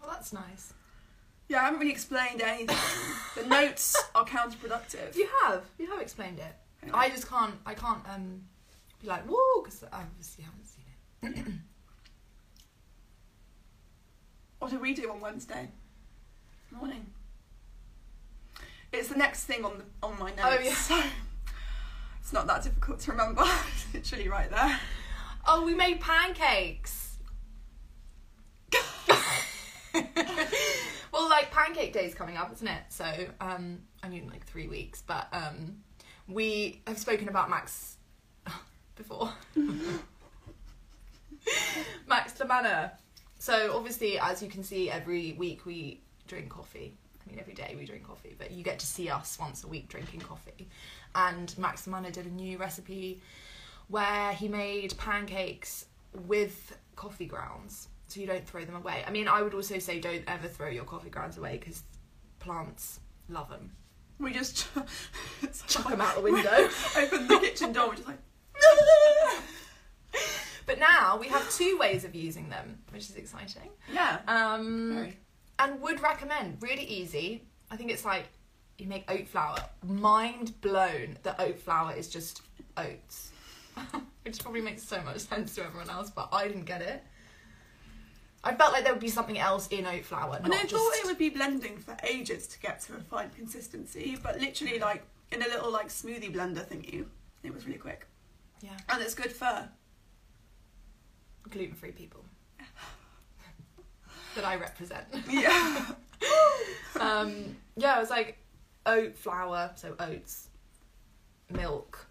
Well, 0.00 0.10
that's 0.10 0.32
nice. 0.32 0.72
Yeah, 1.48 1.60
I 1.62 1.64
haven't 1.64 1.80
really 1.80 1.92
explained 1.92 2.40
anything. 2.40 2.76
the 3.36 3.46
notes 3.46 3.96
are 4.14 4.24
counterproductive. 4.24 5.16
You 5.16 5.28
have. 5.42 5.64
You 5.78 5.88
have 5.90 6.00
explained 6.00 6.38
it. 6.38 6.54
Anyway. 6.82 6.98
I 6.98 7.08
just 7.08 7.28
can't. 7.28 7.54
I 7.66 7.74
can't 7.74 8.02
um 8.08 8.42
be 9.02 9.08
like 9.08 9.24
whoa 9.24 9.62
because 9.62 9.84
I 9.92 10.02
obviously 10.02 10.44
haven't 10.44 10.66
seen 10.66 11.46
it. 11.46 11.54
What 14.60 14.70
do 14.70 14.78
we 14.78 14.92
do 14.92 15.10
on 15.10 15.20
Wednesday 15.20 15.70
morning? 16.70 17.06
It's 18.92 19.08
the 19.08 19.16
next 19.16 19.44
thing 19.44 19.64
on 19.64 19.78
the 19.78 19.84
on 20.06 20.18
my 20.18 20.30
notes. 20.30 20.88
Oh, 20.90 20.96
yeah. 20.96 21.02
It's 22.30 22.34
not 22.36 22.46
that 22.46 22.62
difficult 22.62 23.00
to 23.00 23.10
remember. 23.10 23.42
It's 23.74 23.92
literally 23.92 24.28
right 24.28 24.48
there. 24.48 24.78
Oh, 25.48 25.64
we 25.64 25.74
made 25.74 25.98
pancakes. 25.98 27.16
well, 31.12 31.28
like 31.28 31.50
pancake 31.50 31.92
day's 31.92 32.14
coming 32.14 32.36
up, 32.36 32.52
isn't 32.52 32.68
it? 32.68 32.82
So, 32.90 33.04
um, 33.40 33.80
I 34.04 34.08
mean, 34.08 34.28
like 34.28 34.46
three 34.46 34.68
weeks, 34.68 35.02
but 35.04 35.26
um, 35.32 35.78
we 36.28 36.82
have 36.86 36.98
spoken 36.98 37.28
about 37.28 37.50
Max 37.50 37.96
before. 38.94 39.32
Max 42.06 42.38
La 42.38 42.46
Manna. 42.46 42.92
So 43.40 43.76
obviously, 43.76 44.20
as 44.20 44.40
you 44.40 44.48
can 44.48 44.62
see, 44.62 44.88
every 44.88 45.32
week 45.32 45.66
we 45.66 46.00
drink 46.28 46.50
coffee. 46.50 46.96
I 47.26 47.28
mean, 47.28 47.40
every 47.40 47.54
day 47.54 47.74
we 47.76 47.84
drink 47.86 48.04
coffee, 48.04 48.36
but 48.38 48.52
you 48.52 48.62
get 48.62 48.78
to 48.78 48.86
see 48.86 49.08
us 49.08 49.36
once 49.40 49.64
a 49.64 49.66
week 49.66 49.88
drinking 49.88 50.20
coffee. 50.20 50.68
And 51.14 51.56
Max 51.58 51.86
Manor 51.86 52.10
did 52.10 52.26
a 52.26 52.30
new 52.30 52.58
recipe 52.58 53.20
where 53.88 54.32
he 54.32 54.48
made 54.48 54.96
pancakes 54.96 55.86
with 56.26 56.76
coffee 56.96 57.26
grounds, 57.26 57.88
so 58.06 58.20
you 58.20 58.26
don't 58.26 58.46
throw 58.46 58.64
them 58.64 58.76
away. 58.76 59.02
I 59.06 59.10
mean, 59.10 59.26
I 59.28 59.42
would 59.42 59.54
also 59.54 59.78
say 59.78 59.98
don't 60.00 60.22
ever 60.26 60.46
throw 60.48 60.68
your 60.68 60.84
coffee 60.84 61.10
grounds 61.10 61.36
away 61.38 61.58
because 61.58 61.82
plants 62.38 63.00
love 63.28 63.48
them. 63.48 63.72
We 64.18 64.32
just 64.34 64.68
Chuck 65.66 65.88
them 65.88 66.00
out 66.00 66.14
the 66.14 66.20
window. 66.20 66.68
open 66.96 67.26
the 67.26 67.38
kitchen 67.38 67.72
door. 67.72 67.88
We're 67.88 67.94
just 67.94 68.06
like. 68.06 68.18
but 70.66 70.78
now 70.78 71.16
we 71.18 71.28
have 71.28 71.50
two 71.50 71.78
ways 71.78 72.04
of 72.04 72.14
using 72.14 72.50
them, 72.50 72.78
which 72.90 73.08
is 73.08 73.16
exciting. 73.16 73.70
Yeah. 73.92 74.18
Um, 74.28 74.94
Very. 74.94 75.16
and 75.58 75.80
would 75.80 76.02
recommend. 76.02 76.58
Really 76.60 76.84
easy. 76.84 77.44
I 77.70 77.76
think 77.76 77.90
it's 77.90 78.04
like 78.04 78.28
you 78.80 78.86
make 78.88 79.10
oat 79.10 79.28
flour. 79.28 79.58
Mind 79.86 80.60
blown 80.60 81.18
that 81.22 81.40
oat 81.40 81.58
flour 81.58 81.94
is 81.94 82.08
just 82.08 82.42
oats, 82.76 83.32
which 84.24 84.38
probably 84.40 84.60
makes 84.60 84.82
so 84.82 85.00
much 85.02 85.18
sense 85.18 85.54
to 85.56 85.64
everyone 85.64 85.90
else, 85.90 86.10
but 86.10 86.28
I 86.32 86.48
didn't 86.48 86.64
get 86.64 86.82
it. 86.82 87.02
I 88.42 88.54
felt 88.54 88.72
like 88.72 88.84
there 88.84 88.92
would 88.94 89.02
be 89.02 89.08
something 89.08 89.38
else 89.38 89.68
in 89.68 89.86
oat 89.86 90.04
flour, 90.04 90.30
not 90.32 90.44
And 90.44 90.54
I 90.54 90.62
just. 90.62 90.72
thought 90.74 90.92
it 90.94 91.06
would 91.06 91.18
be 91.18 91.28
blending 91.28 91.76
for 91.76 91.96
ages 92.02 92.46
to 92.48 92.58
get 92.60 92.80
to 92.82 92.94
a 92.94 93.00
fine 93.00 93.30
consistency, 93.30 94.16
but 94.22 94.40
literally 94.40 94.78
like 94.78 95.02
in 95.30 95.42
a 95.42 95.46
little 95.46 95.70
like 95.70 95.88
smoothie 95.88 96.34
blender 96.34 96.66
thingy, 96.66 97.04
it 97.42 97.52
was 97.52 97.66
really 97.66 97.78
quick. 97.78 98.06
Yeah, 98.62 98.70
And 98.88 99.02
it's 99.02 99.14
good 99.14 99.32
for 99.32 99.68
gluten 101.50 101.74
free 101.74 101.92
people 101.92 102.24
that 104.34 104.44
I 104.44 104.56
represent. 104.56 105.04
yeah. 105.30 105.86
um, 107.00 107.56
yeah, 107.76 107.96
it 107.96 108.00
was 108.00 108.10
like 108.10 108.38
oat 108.90 109.16
flour, 109.16 109.70
so 109.76 109.94
oats, 109.98 110.48
milk, 111.50 112.06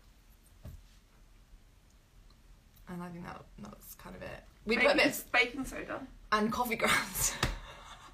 and 2.87 3.03
I 3.03 3.09
think 3.09 3.25
that 3.25 3.41
that's 3.59 3.95
kind 3.95 4.15
of 4.15 4.21
it. 4.21 4.43
We 4.65 4.77
put 4.77 4.85
a 4.85 4.87
baking, 4.87 5.03
bit 5.03 5.13
of, 5.13 5.31
baking 5.31 5.65
soda. 5.65 6.01
and 6.31 6.51
coffee 6.51 6.75
grounds, 6.75 7.33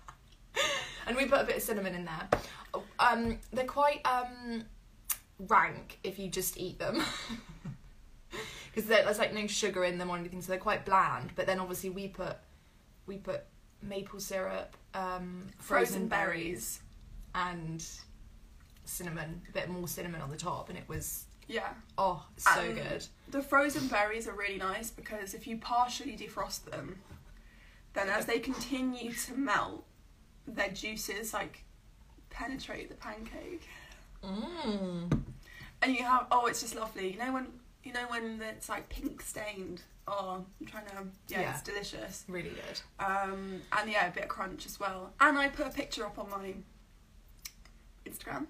and 1.08 1.16
we 1.16 1.26
put 1.26 1.42
a 1.42 1.44
bit 1.46 1.58
of 1.58 1.64
cinnamon 1.64 1.96
in 1.96 2.06
there. 2.06 2.82
Um, 3.00 3.40
they're 3.54 3.66
quite 3.66 4.06
um 4.06 4.66
rank 5.48 6.00
if 6.04 6.20
you 6.20 6.30
just 6.30 6.58
eat 6.58 6.80
them. 6.80 7.02
Because 8.74 8.90
there's 8.90 9.20
like 9.20 9.34
no 9.34 9.48
sugar 9.48 9.86
in 9.86 9.98
them 9.98 10.10
or 10.10 10.18
anything, 10.18 10.42
so 10.42 10.50
they're 10.50 10.60
quite 10.60 10.84
bland. 10.84 11.32
But 11.38 11.46
then 11.46 11.62
obviously 11.62 11.92
we 11.92 12.10
put 12.10 12.36
we 13.06 13.16
put 13.16 13.46
maple 13.82 14.20
syrup, 14.20 14.76
um, 14.94 15.48
frozen, 15.60 15.60
Frozen 15.60 16.08
berries, 16.10 16.82
and 17.34 17.86
cinnamon, 18.86 19.42
a 19.50 19.52
bit 19.52 19.70
more 19.70 19.88
cinnamon 19.88 20.22
on 20.22 20.30
the 20.30 20.38
top, 20.38 20.70
and 20.70 20.78
it 20.78 20.88
was 20.88 21.26
Yeah. 21.48 21.70
oh 21.98 22.26
so 22.38 22.62
And 22.62 22.76
good. 22.76 23.06
The 23.30 23.42
frozen 23.42 23.88
berries 23.88 24.28
are 24.28 24.34
really 24.34 24.58
nice 24.58 24.90
because 24.92 25.34
if 25.34 25.46
you 25.48 25.58
partially 25.58 26.16
defrost 26.18 26.66
them, 26.66 27.00
then 27.94 28.10
as 28.10 28.26
they 28.26 28.40
continue 28.40 29.12
to 29.14 29.34
melt, 29.38 29.86
their 30.48 30.70
juices 30.70 31.34
like 31.34 31.64
penetrate 32.30 32.90
the 32.90 32.96
pancake. 32.96 33.68
Mm. 34.24 35.12
and 35.82 35.96
you 35.96 36.04
have 36.04 36.28
oh, 36.32 36.48
it's 36.48 36.62
just 36.62 36.76
lovely. 36.76 37.12
You 37.14 37.20
know 37.20 37.34
when 37.34 37.48
you 37.84 37.94
know 37.94 38.06
when 38.08 38.42
it's 38.42 38.70
like 38.70 38.90
pink 38.90 39.22
stained. 39.22 39.82
Oh, 40.08 40.46
I'm 40.60 40.68
trying 40.68 40.86
to. 40.86 40.92
Yeah, 41.30 41.42
Yeah. 41.42 41.52
it's 41.54 41.62
delicious. 41.64 42.26
Really 42.28 42.50
good. 42.52 42.82
Um, 43.04 43.62
and 43.72 43.90
yeah, 43.90 44.08
a 44.08 44.12
bit 44.12 44.24
of 44.24 44.30
crunch 44.30 44.66
as 44.68 44.80
well. 44.80 45.14
And 45.20 45.36
I 45.38 45.48
put 45.50 45.66
a 45.66 45.72
picture 45.72 46.06
up 46.06 46.20
on 46.20 46.30
my 46.30 46.54
Instagram 48.08 48.46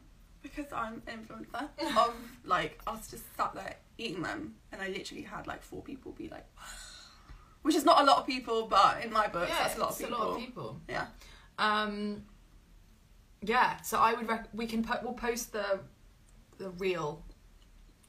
because 0.56 0.72
I'm 0.74 1.02
an 1.08 1.20
influencer 1.20 1.68
of 1.98 2.14
like 2.44 2.80
us 2.88 3.10
just 3.10 3.24
sat 3.38 3.54
there 3.56 3.76
eating 3.98 4.22
them, 4.22 4.56
and 4.72 4.82
I 4.82 4.90
literally 4.90 5.24
had 5.24 5.48
like 5.48 5.62
four 5.64 5.82
people 5.82 6.12
be 6.12 6.30
like, 6.30 6.46
which 7.64 7.76
is 7.76 7.86
not 7.86 8.02
a 8.02 8.06
lot 8.06 8.18
of 8.20 8.26
people, 8.26 8.68
but 8.68 9.04
in 9.04 9.12
my 9.12 9.28
books, 9.28 9.50
yeah, 9.50 9.64
that's 9.64 9.78
a 9.78 9.80
lot 9.82 9.92
of 9.92 9.98
people. 9.98 10.16
a 10.16 10.18
lot 10.18 10.30
of 10.34 10.38
people. 10.40 10.82
Yeah. 10.90 11.06
Um, 11.58 12.24
yeah, 13.42 13.82
so 13.82 14.00
I 14.00 14.14
would 14.14 14.28
rec- 14.28 14.50
we 14.54 14.66
can 14.68 14.84
put 14.84 15.04
we'll 15.04 15.14
post 15.14 15.52
the 15.54 15.80
the 16.58 16.70
reel 16.72 17.22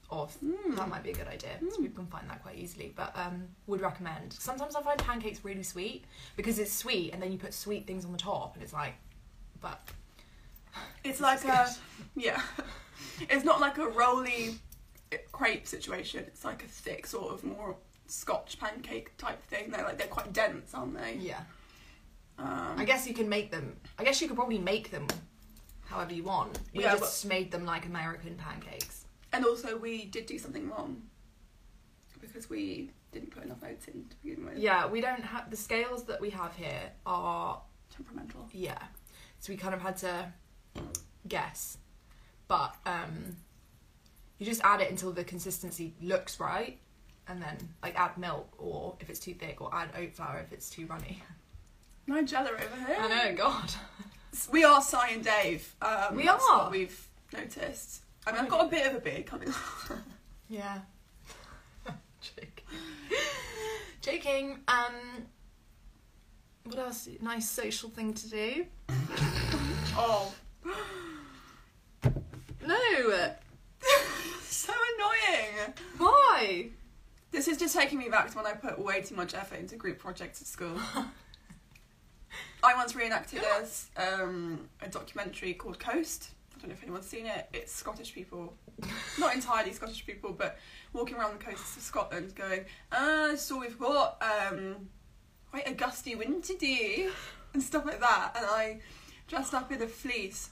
of 0.09 0.33
Mm. 0.39 0.75
that 0.77 0.87
might 0.87 1.03
be 1.03 1.11
a 1.11 1.13
good 1.13 1.27
idea. 1.27 1.57
So 1.59 1.65
Mm. 1.77 1.81
people 1.83 2.03
can 2.03 2.07
find 2.11 2.29
that 2.29 2.41
quite 2.41 2.57
easily. 2.57 2.93
But 2.95 3.11
um, 3.17 3.47
would 3.67 3.81
recommend. 3.81 4.31
Sometimes 4.33 4.75
I 4.75 4.81
find 4.81 4.97
pancakes 4.99 5.43
really 5.43 5.63
sweet 5.63 6.05
because 6.37 6.59
it's 6.59 6.71
sweet, 6.73 7.11
and 7.13 7.21
then 7.21 7.31
you 7.31 7.37
put 7.37 7.53
sweet 7.53 7.85
things 7.85 8.05
on 8.05 8.11
the 8.13 8.17
top, 8.17 8.53
and 8.55 8.63
it's 8.63 8.71
like, 8.73 8.93
but 9.59 9.81
It's 11.03 11.19
like 11.29 11.43
a 11.45 11.69
yeah. 12.15 12.41
It's 13.29 13.43
not 13.43 13.59
like 13.59 13.77
a 13.79 13.87
roly 13.87 14.55
crepe 15.31 15.65
situation. 15.67 16.23
It's 16.27 16.45
like 16.45 16.63
a 16.63 16.67
thick 16.67 17.07
sort 17.07 17.33
of 17.33 17.43
more 17.43 17.75
Scotch 18.05 18.59
pancake 18.59 19.15
type 19.17 19.41
thing. 19.45 19.71
They're 19.71 19.83
like 19.83 19.97
they're 19.97 20.07
quite 20.07 20.31
dense, 20.33 20.73
aren't 20.73 20.95
they? 20.97 21.15
yeah. 21.19 21.41
Um, 22.39 22.75
I 22.77 22.85
guess 22.85 23.07
you 23.07 23.13
can 23.15 23.27
make 23.27 23.49
them. 23.51 23.75
I 23.97 24.03
guess 24.03 24.21
you 24.21 24.27
could 24.27 24.37
probably 24.37 24.59
make 24.59 24.91
them 24.91 25.07
however 25.85 26.13
you 26.13 26.23
want. 26.23 26.59
We 26.75 26.83
Yeah, 26.83 26.95
just 26.95 27.25
made 27.25 27.49
them 27.51 27.65
like 27.65 27.85
American 27.87 28.35
pancakes. 28.35 29.05
And 29.33 29.43
also, 29.43 29.77
we 29.77 30.05
did 30.05 30.25
do 30.27 30.37
something 30.37 30.69
wrong 30.69 31.01
because 32.21 32.49
we 32.49 32.91
didn't 33.11 33.31
put 33.31 33.43
enough 33.43 33.63
oats 33.63 33.87
in 33.87 34.05
to 34.09 34.15
begin 34.23 34.45
with. 34.45 34.57
Yeah, 34.57 34.85
we 34.87 35.01
don't 35.01 35.23
have 35.23 35.49
the 35.49 35.57
scales 35.57 36.03
that 36.05 36.21
we 36.21 36.29
have 36.29 36.55
here 36.55 36.91
are 37.05 37.61
Temperamental. 37.95 38.47
yeah. 38.51 38.77
So 39.39 39.51
we 39.53 39.57
kind 39.57 39.73
of 39.73 39.81
had 39.81 39.97
to 39.97 40.31
guess. 41.27 41.77
But 42.47 42.75
um 42.85 43.35
you 44.37 44.45
just 44.45 44.61
add 44.63 44.81
it 44.81 44.89
until 44.91 45.11
the 45.11 45.23
consistency 45.23 45.93
looks 46.01 46.39
right 46.39 46.79
and 47.27 47.41
then 47.41 47.57
like 47.81 47.99
add 47.99 48.17
milk 48.17 48.47
or 48.57 48.95
if 48.99 49.09
it's 49.09 49.19
too 49.19 49.33
thick 49.33 49.59
or 49.61 49.73
add 49.73 49.89
oat 49.97 50.13
flour 50.13 50.39
if 50.39 50.51
it's 50.53 50.69
too 50.69 50.85
runny. 50.85 51.21
Nigella 52.07 52.51
over 52.51 52.85
here. 52.87 52.95
I 52.99 53.07
know, 53.29 53.35
god. 53.35 53.71
We 54.51 54.63
are 54.63 54.81
Si 54.81 54.97
and 55.11 55.23
Dave. 55.23 55.75
Um, 55.81 56.15
We 56.15 56.23
that's 56.25 56.45
are. 56.49 56.59
what 56.63 56.71
we've 56.71 57.07
noticed. 57.33 58.01
I 58.25 58.31
mean, 58.31 58.41
I've 58.41 58.49
got 58.49 58.65
a 58.65 58.69
bit 58.69 58.85
of 58.87 58.95
a 58.95 58.99
beard 58.99 59.25
coming. 59.25 59.53
Yeah. 60.49 60.79
Joking. 62.21 62.49
Joking. 64.01 64.59
Um 64.69 64.93
what 66.63 66.77
else? 66.79 67.09
Nice 67.21 67.49
social 67.49 67.89
thing 67.89 68.13
to 68.13 68.29
do. 68.29 68.65
oh, 69.97 70.33
No. 72.67 72.75
so 74.41 74.73
annoying. 74.73 75.73
Why? 75.97 76.69
This 77.31 77.47
is 77.47 77.57
just 77.57 77.73
taking 77.73 77.97
me 77.97 78.09
back 78.09 78.29
to 78.31 78.37
when 78.37 78.45
I 78.45 78.53
put 78.53 78.77
way 78.77 79.01
too 79.01 79.15
much 79.15 79.33
effort 79.33 79.59
into 79.59 79.77
group 79.77 79.99
projects 79.99 80.41
at 80.41 80.47
school. 80.47 80.77
I 82.63 82.75
once 82.75 82.95
reenacted 82.95 83.41
as 83.59 83.89
um, 83.95 84.67
a 84.81 84.89
documentary 84.89 85.53
called 85.53 85.79
Coast. 85.79 86.31
I 86.55 86.59
don't 86.59 86.69
know 86.69 86.73
if 86.73 86.83
anyone's 86.83 87.05
seen 87.05 87.25
it. 87.25 87.47
It's 87.53 87.71
Scottish 87.71 88.13
people, 88.13 88.53
not 89.19 89.35
entirely 89.35 89.71
Scottish 89.71 90.05
people, 90.05 90.33
but 90.33 90.57
walking 90.91 91.15
around 91.15 91.39
the 91.39 91.45
coasts 91.45 91.77
of 91.77 91.83
Scotland 91.83 92.35
going, 92.35 92.65
ah, 92.91 93.33
so 93.37 93.59
we've 93.59 93.79
got 93.79 94.21
um, 94.21 94.89
quite 95.51 95.69
a 95.69 95.73
gusty 95.73 96.15
wind 96.15 96.43
today, 96.43 97.09
and 97.53 97.61
stuff 97.61 97.85
like 97.85 97.99
that. 97.99 98.31
And 98.35 98.45
I 98.45 98.79
dressed 99.27 99.53
up 99.53 99.71
in 99.71 99.81
a 99.81 99.87
fleece, 99.87 100.49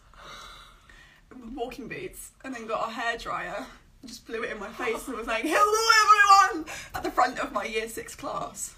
walking 1.53 1.87
boots, 1.87 2.31
and 2.43 2.53
then 2.53 2.67
got 2.67 2.89
a 2.89 2.91
hairdryer 2.91 3.57
and 4.01 4.09
just 4.09 4.25
blew 4.25 4.43
it 4.43 4.51
in 4.51 4.59
my 4.59 4.67
face 4.71 5.07
and 5.07 5.17
was 5.17 5.27
like, 5.27 5.43
hello 5.43 6.51
everyone, 6.51 6.69
at 6.93 7.03
the 7.03 7.11
front 7.11 7.39
of 7.39 7.51
my 7.51 7.63
year 7.65 7.87
six 7.87 8.15
class. 8.15 8.75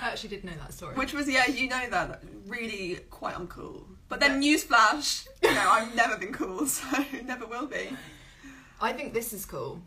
I 0.00 0.10
actually 0.10 0.28
did 0.28 0.44
know 0.44 0.52
that 0.60 0.72
story. 0.72 0.94
Which 0.94 1.12
was, 1.12 1.28
yeah, 1.28 1.46
you 1.48 1.68
know 1.68 1.88
that, 1.90 2.22
really 2.46 3.00
quite 3.10 3.34
uncool. 3.34 3.82
But 4.08 4.20
then 4.20 4.40
newsflash, 4.40 5.26
you 5.42 5.52
know, 5.52 5.68
I've 5.68 5.94
never 5.96 6.16
been 6.16 6.32
cool, 6.32 6.66
so 6.66 6.86
never 7.24 7.46
will 7.46 7.66
be. 7.66 7.88
I 8.80 8.92
think 8.92 9.12
this 9.12 9.32
is 9.32 9.44
cool. 9.44 9.80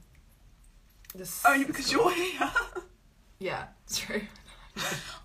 This 1.16 1.44
Only 1.46 1.66
because 1.66 1.94
cool. 1.94 2.12
you're 2.14 2.26
here. 2.26 2.52
Yeah, 3.40 3.64
true. 3.94 4.22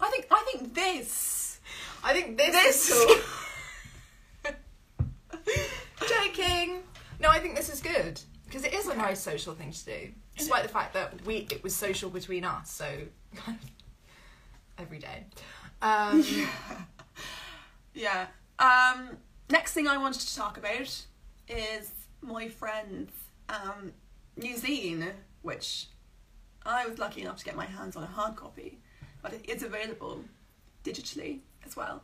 I 0.00 0.10
think 0.10 0.26
I 0.30 0.42
think 0.50 0.74
this. 0.74 1.60
I 2.02 2.12
think 2.12 2.36
this, 2.36 2.52
This. 2.52 2.90
is 2.90 3.06
cool. 3.06 3.16
Joking. 6.08 6.82
No, 7.20 7.28
I 7.28 7.38
think 7.38 7.56
this 7.56 7.72
is 7.72 7.80
good 7.80 8.20
because 8.46 8.64
it 8.64 8.74
is 8.74 8.86
a 8.88 8.96
nice 8.96 9.20
social 9.20 9.54
thing 9.54 9.72
to 9.72 9.84
do, 9.84 10.08
despite 10.36 10.62
the 10.62 10.68
fact 10.68 10.94
that 10.94 11.24
we 11.26 11.46
it 11.50 11.62
was 11.62 11.74
social 11.74 12.10
between 12.10 12.44
us. 12.44 12.70
So 12.70 12.86
every 14.78 14.98
day. 14.98 15.24
Um, 15.82 16.24
Yeah. 17.96 18.26
Um, 18.58 19.16
next 19.50 19.72
thing 19.72 19.88
I 19.88 19.96
wanted 19.96 20.20
to 20.20 20.36
talk 20.36 20.58
about 20.58 21.04
is 21.48 21.90
my 22.20 22.48
friend's 22.48 23.12
um, 23.48 23.92
new 24.36 24.54
zine, 24.54 25.12
which 25.42 25.86
I 26.64 26.86
was 26.86 26.98
lucky 26.98 27.22
enough 27.22 27.38
to 27.38 27.44
get 27.44 27.56
my 27.56 27.64
hands 27.64 27.96
on 27.96 28.02
a 28.02 28.06
hard 28.06 28.36
copy, 28.36 28.78
but 29.22 29.32
it 29.32 29.48
is 29.48 29.62
available 29.62 30.20
digitally 30.84 31.40
as 31.64 31.74
well. 31.74 32.02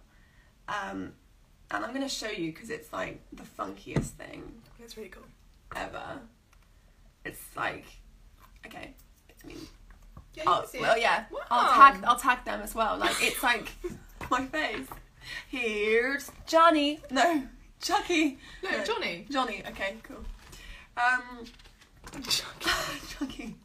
Um, 0.66 1.12
and 1.72 1.84
I'm 1.84 1.90
going 1.90 2.02
to 2.02 2.08
show 2.08 2.28
you 2.28 2.52
because 2.52 2.70
it's 2.70 2.92
like 2.92 3.20
the 3.32 3.42
funkiest 3.42 4.10
thing 4.10 4.52
That's 4.78 4.96
really 4.96 5.08
cool. 5.08 5.24
ever. 5.74 6.20
It's 7.24 7.40
like, 7.56 7.84
okay, 8.66 8.94
I 9.42 9.46
mean, 9.46 9.58
Yeah, 10.34 10.44
oh, 10.46 10.64
well, 10.80 10.98
yeah, 10.98 11.24
I'll 11.50 11.72
tag, 11.92 12.04
I'll 12.04 12.18
tag 12.18 12.44
them 12.44 12.60
as 12.62 12.74
well. 12.74 12.98
Like, 12.98 13.16
it's 13.20 13.42
like 13.42 13.70
my 14.30 14.46
face. 14.46 14.86
Here's 15.48 16.30
Johnny. 16.46 17.00
No, 17.10 17.44
Chucky. 17.80 18.38
No, 18.62 18.84
Johnny. 18.84 19.26
Johnny. 19.30 19.62
Okay, 19.68 19.96
cool. 20.02 20.24
Um, 20.96 21.44
Chucky. 23.08 23.56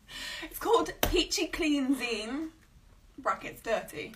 It's 0.43 0.59
called 0.59 0.91
Peachy 1.09 1.47
Clean 1.47 1.95
Zine. 1.95 2.49
Brackets 3.17 3.61
dirty. 3.61 4.13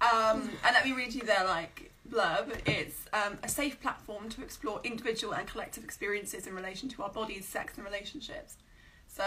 Um, 0.00 0.50
and 0.64 0.74
let 0.74 0.84
me 0.84 0.92
read 0.92 1.14
you 1.14 1.22
their 1.22 1.44
like 1.44 1.90
blurb. 2.10 2.52
It's 2.66 2.96
um, 3.12 3.38
a 3.42 3.48
safe 3.48 3.80
platform 3.80 4.28
to 4.30 4.42
explore 4.42 4.80
individual 4.84 5.34
and 5.34 5.46
collective 5.46 5.84
experiences 5.84 6.46
in 6.46 6.54
relation 6.54 6.88
to 6.90 7.02
our 7.02 7.10
bodies, 7.10 7.46
sex, 7.46 7.74
and 7.76 7.84
relationships. 7.84 8.56
So, 9.06 9.24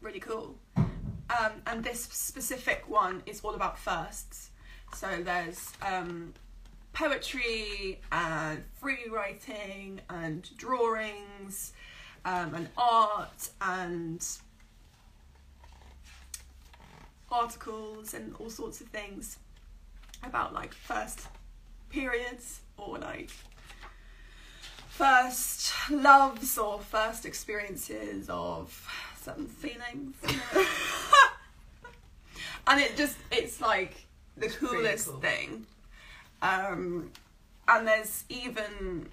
really 0.00 0.20
cool. 0.20 0.56
Um, 0.76 1.52
and 1.66 1.84
this 1.84 2.02
specific 2.02 2.84
one 2.88 3.22
is 3.26 3.40
all 3.42 3.54
about 3.54 3.78
firsts. 3.78 4.50
So 4.94 5.22
there's 5.22 5.72
um, 5.86 6.34
poetry 6.92 8.00
and 8.10 8.64
free 8.80 9.06
writing 9.10 10.00
and 10.10 10.48
drawings 10.56 11.72
um, 12.24 12.54
and 12.54 12.68
art 12.76 13.50
and 13.60 14.26
articles 17.30 18.14
and 18.14 18.34
all 18.40 18.50
sorts 18.50 18.80
of 18.80 18.88
things 18.88 19.38
about 20.24 20.52
like 20.52 20.74
first 20.74 21.28
periods 21.90 22.60
or 22.76 22.98
like 22.98 23.30
first 24.88 25.72
loves 25.90 26.58
or 26.58 26.80
first 26.80 27.24
experiences 27.26 28.28
of 28.28 28.86
certain 29.22 29.46
feelings. 29.46 30.14
and 32.66 32.80
it 32.80 32.96
just 32.96 33.16
it's 33.30 33.60
like 33.60 34.06
the 34.36 34.46
It's 34.46 34.56
coolest 34.56 35.08
cool. 35.08 35.20
thing. 35.20 35.66
Um 36.42 37.10
and 37.68 37.86
there's 37.86 38.24
even 38.28 39.08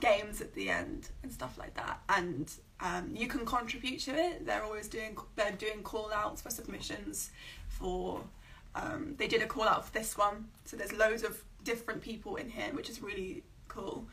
games 0.00 0.40
at 0.40 0.54
the 0.54 0.70
end 0.70 1.08
and 1.22 1.30
stuff 1.32 1.56
like 1.58 1.74
that 1.74 2.00
and 2.08 2.50
um, 2.80 3.10
you 3.14 3.28
can 3.28 3.44
contribute 3.46 4.00
to 4.00 4.10
it 4.12 4.44
they're 4.46 4.64
always 4.64 4.88
doing 4.88 5.16
they're 5.36 5.52
doing 5.52 5.82
call 5.82 6.10
outs 6.12 6.40
for 6.42 6.50
submissions 6.50 7.30
for 7.68 8.22
um, 8.74 9.14
they 9.18 9.28
did 9.28 9.42
a 9.42 9.46
call 9.46 9.64
out 9.64 9.84
for 9.84 9.92
this 9.92 10.16
one 10.16 10.46
so 10.64 10.76
there's 10.76 10.92
loads 10.94 11.22
of 11.22 11.44
different 11.64 12.00
people 12.02 12.36
in 12.36 12.48
here 12.48 12.70
which 12.72 12.88
is 12.90 13.02
really 13.02 13.42
cool 13.68 14.06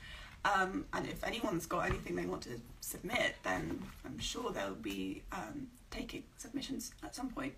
um, 0.45 0.85
and 0.93 1.05
if 1.07 1.23
anyone's 1.23 1.65
got 1.65 1.85
anything 1.85 2.15
they 2.15 2.25
want 2.25 2.41
to 2.43 2.61
submit 2.81 3.35
then 3.43 3.81
i'm 4.05 4.17
sure 4.19 4.51
they'll 4.51 4.73
be 4.75 5.21
um, 5.31 5.67
taking 5.91 6.23
submissions 6.37 6.93
at 7.03 7.13
some 7.15 7.29
point 7.29 7.53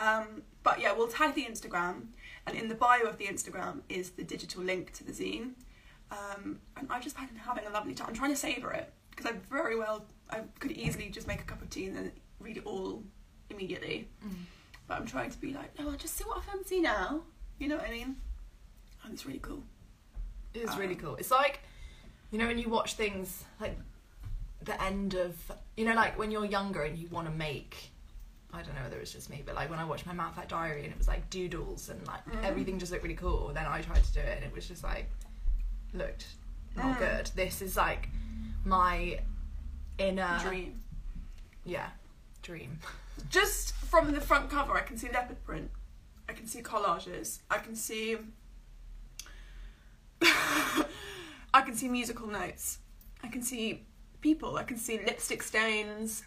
um, 0.00 0.42
but 0.62 0.80
yeah 0.80 0.92
we'll 0.92 1.08
tag 1.08 1.34
the 1.34 1.44
instagram 1.44 2.06
and 2.46 2.56
in 2.56 2.68
the 2.68 2.74
bio 2.74 3.04
of 3.04 3.18
the 3.18 3.26
instagram 3.26 3.80
is 3.88 4.10
the 4.10 4.24
digital 4.24 4.62
link 4.62 4.92
to 4.92 5.04
the 5.04 5.12
zine 5.12 5.52
Um, 6.10 6.60
and 6.76 6.88
I've 6.90 7.02
just 7.04 7.16
been 7.16 7.28
having 7.36 7.66
a 7.66 7.70
lovely 7.70 7.94
time. 7.94 8.08
I'm 8.08 8.14
trying 8.14 8.30
to 8.30 8.36
savor 8.36 8.72
it 8.72 8.90
because 9.10 9.26
I 9.30 9.34
very 9.50 9.76
well 9.76 10.06
I 10.30 10.40
could 10.58 10.72
easily 10.72 11.10
just 11.10 11.26
make 11.26 11.40
a 11.40 11.44
cup 11.44 11.60
of 11.60 11.68
tea 11.68 11.86
and 11.86 11.96
then 11.96 12.12
read 12.40 12.56
it 12.56 12.64
all 12.64 13.02
immediately. 13.50 14.08
Mm. 14.24 14.30
But 14.86 14.94
I'm 14.98 15.06
trying 15.06 15.30
to 15.30 15.38
be 15.38 15.52
like, 15.52 15.78
no, 15.78 15.90
I'll 15.90 15.96
just 15.96 16.16
see 16.16 16.24
what 16.24 16.38
I 16.38 16.40
fancy 16.50 16.80
now. 16.80 17.22
You 17.58 17.68
know 17.68 17.76
what 17.76 17.88
I 17.88 17.90
mean? 17.90 18.16
And 19.08 19.14
it's 19.14 19.24
really 19.24 19.38
cool. 19.38 19.62
It 20.52 20.58
is 20.60 20.76
really 20.76 20.94
Um, 20.94 21.00
cool. 21.00 21.16
It's 21.16 21.30
like, 21.30 21.60
you 22.30 22.38
know, 22.38 22.46
when 22.46 22.58
you 22.58 22.68
watch 22.68 22.92
things 22.94 23.42
like 23.58 23.78
the 24.62 24.80
end 24.82 25.14
of, 25.14 25.34
you 25.78 25.86
know, 25.86 25.94
like 25.94 26.18
when 26.18 26.30
you're 26.30 26.44
younger 26.44 26.82
and 26.82 26.98
you 26.98 27.08
want 27.08 27.26
to 27.26 27.32
make, 27.32 27.90
I 28.52 28.60
don't 28.60 28.74
know 28.74 28.82
whether 28.82 28.98
it's 28.98 29.12
just 29.12 29.30
me, 29.30 29.42
but 29.46 29.54
like 29.54 29.70
when 29.70 29.78
I 29.78 29.84
watched 29.86 30.04
my 30.04 30.12
Mad 30.12 30.34
Fat 30.34 30.46
Diary 30.48 30.84
and 30.84 30.92
it 30.92 30.98
was 30.98 31.08
like 31.08 31.30
doodles 31.30 31.88
and 31.88 32.06
like 32.06 32.22
Mm. 32.26 32.44
everything 32.44 32.78
just 32.78 32.92
looked 32.92 33.02
really 33.02 33.14
cool, 33.14 33.50
then 33.54 33.64
I 33.64 33.80
tried 33.80 34.04
to 34.04 34.12
do 34.12 34.20
it 34.20 34.36
and 34.36 34.44
it 34.44 34.52
was 34.54 34.68
just 34.68 34.84
like, 34.84 35.08
looked 35.94 36.26
not 36.76 36.96
Mm. 36.96 36.98
good. 36.98 37.26
This 37.34 37.62
is 37.62 37.78
like 37.78 38.10
my 38.66 39.20
inner, 39.96 40.38
Dream. 40.42 40.82
yeah, 41.64 41.88
dream. 42.42 42.78
Just 43.30 43.72
from 43.74 44.12
the 44.12 44.20
front 44.20 44.48
cover, 44.48 44.74
I 44.74 44.82
can 44.82 44.96
see 44.96 45.08
leopard 45.10 45.42
print. 45.44 45.70
I 46.28 46.34
can 46.34 46.46
see 46.46 46.62
collages. 46.62 47.40
I 47.50 47.58
can 47.58 47.74
see. 47.74 48.16
I 50.22 51.62
can 51.62 51.74
see 51.74 51.88
musical 51.88 52.26
notes. 52.28 52.78
I 53.22 53.28
can 53.28 53.42
see 53.42 53.84
people. 54.20 54.56
I 54.56 54.62
can 54.64 54.76
see 54.76 54.98
lipstick 55.04 55.42
stains. 55.42 56.24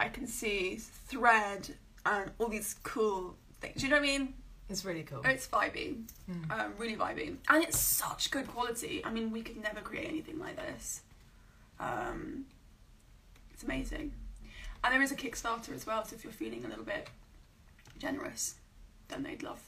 I 0.00 0.08
can 0.08 0.26
see 0.26 0.76
thread 0.76 1.74
and 2.06 2.30
all 2.38 2.48
these 2.48 2.74
cool 2.82 3.36
things. 3.60 3.80
Do 3.80 3.86
you 3.86 3.90
know 3.90 4.00
what 4.00 4.08
I 4.08 4.18
mean? 4.18 4.34
It's 4.68 4.84
really 4.84 5.02
cool. 5.02 5.20
It's 5.24 5.46
vibey, 5.48 6.02
Mm. 6.30 6.50
um, 6.50 6.72
really 6.78 6.96
vibey, 6.96 7.36
and 7.48 7.62
it's 7.62 7.78
such 7.78 8.30
good 8.30 8.46
quality. 8.48 9.04
I 9.04 9.10
mean, 9.10 9.30
we 9.30 9.42
could 9.42 9.56
never 9.62 9.80
create 9.80 10.08
anything 10.08 10.38
like 10.38 10.56
this. 10.56 11.02
Um, 11.78 12.46
it's 13.52 13.62
amazing, 13.64 14.12
and 14.82 14.94
there 14.94 15.02
is 15.02 15.12
a 15.12 15.16
Kickstarter 15.16 15.74
as 15.74 15.84
well. 15.86 16.04
So 16.04 16.16
if 16.16 16.24
you're 16.24 16.32
feeling 16.32 16.64
a 16.64 16.68
little 16.68 16.84
bit 16.84 17.08
generous, 17.98 18.54
then 19.08 19.24
they'd 19.24 19.42
love 19.42 19.60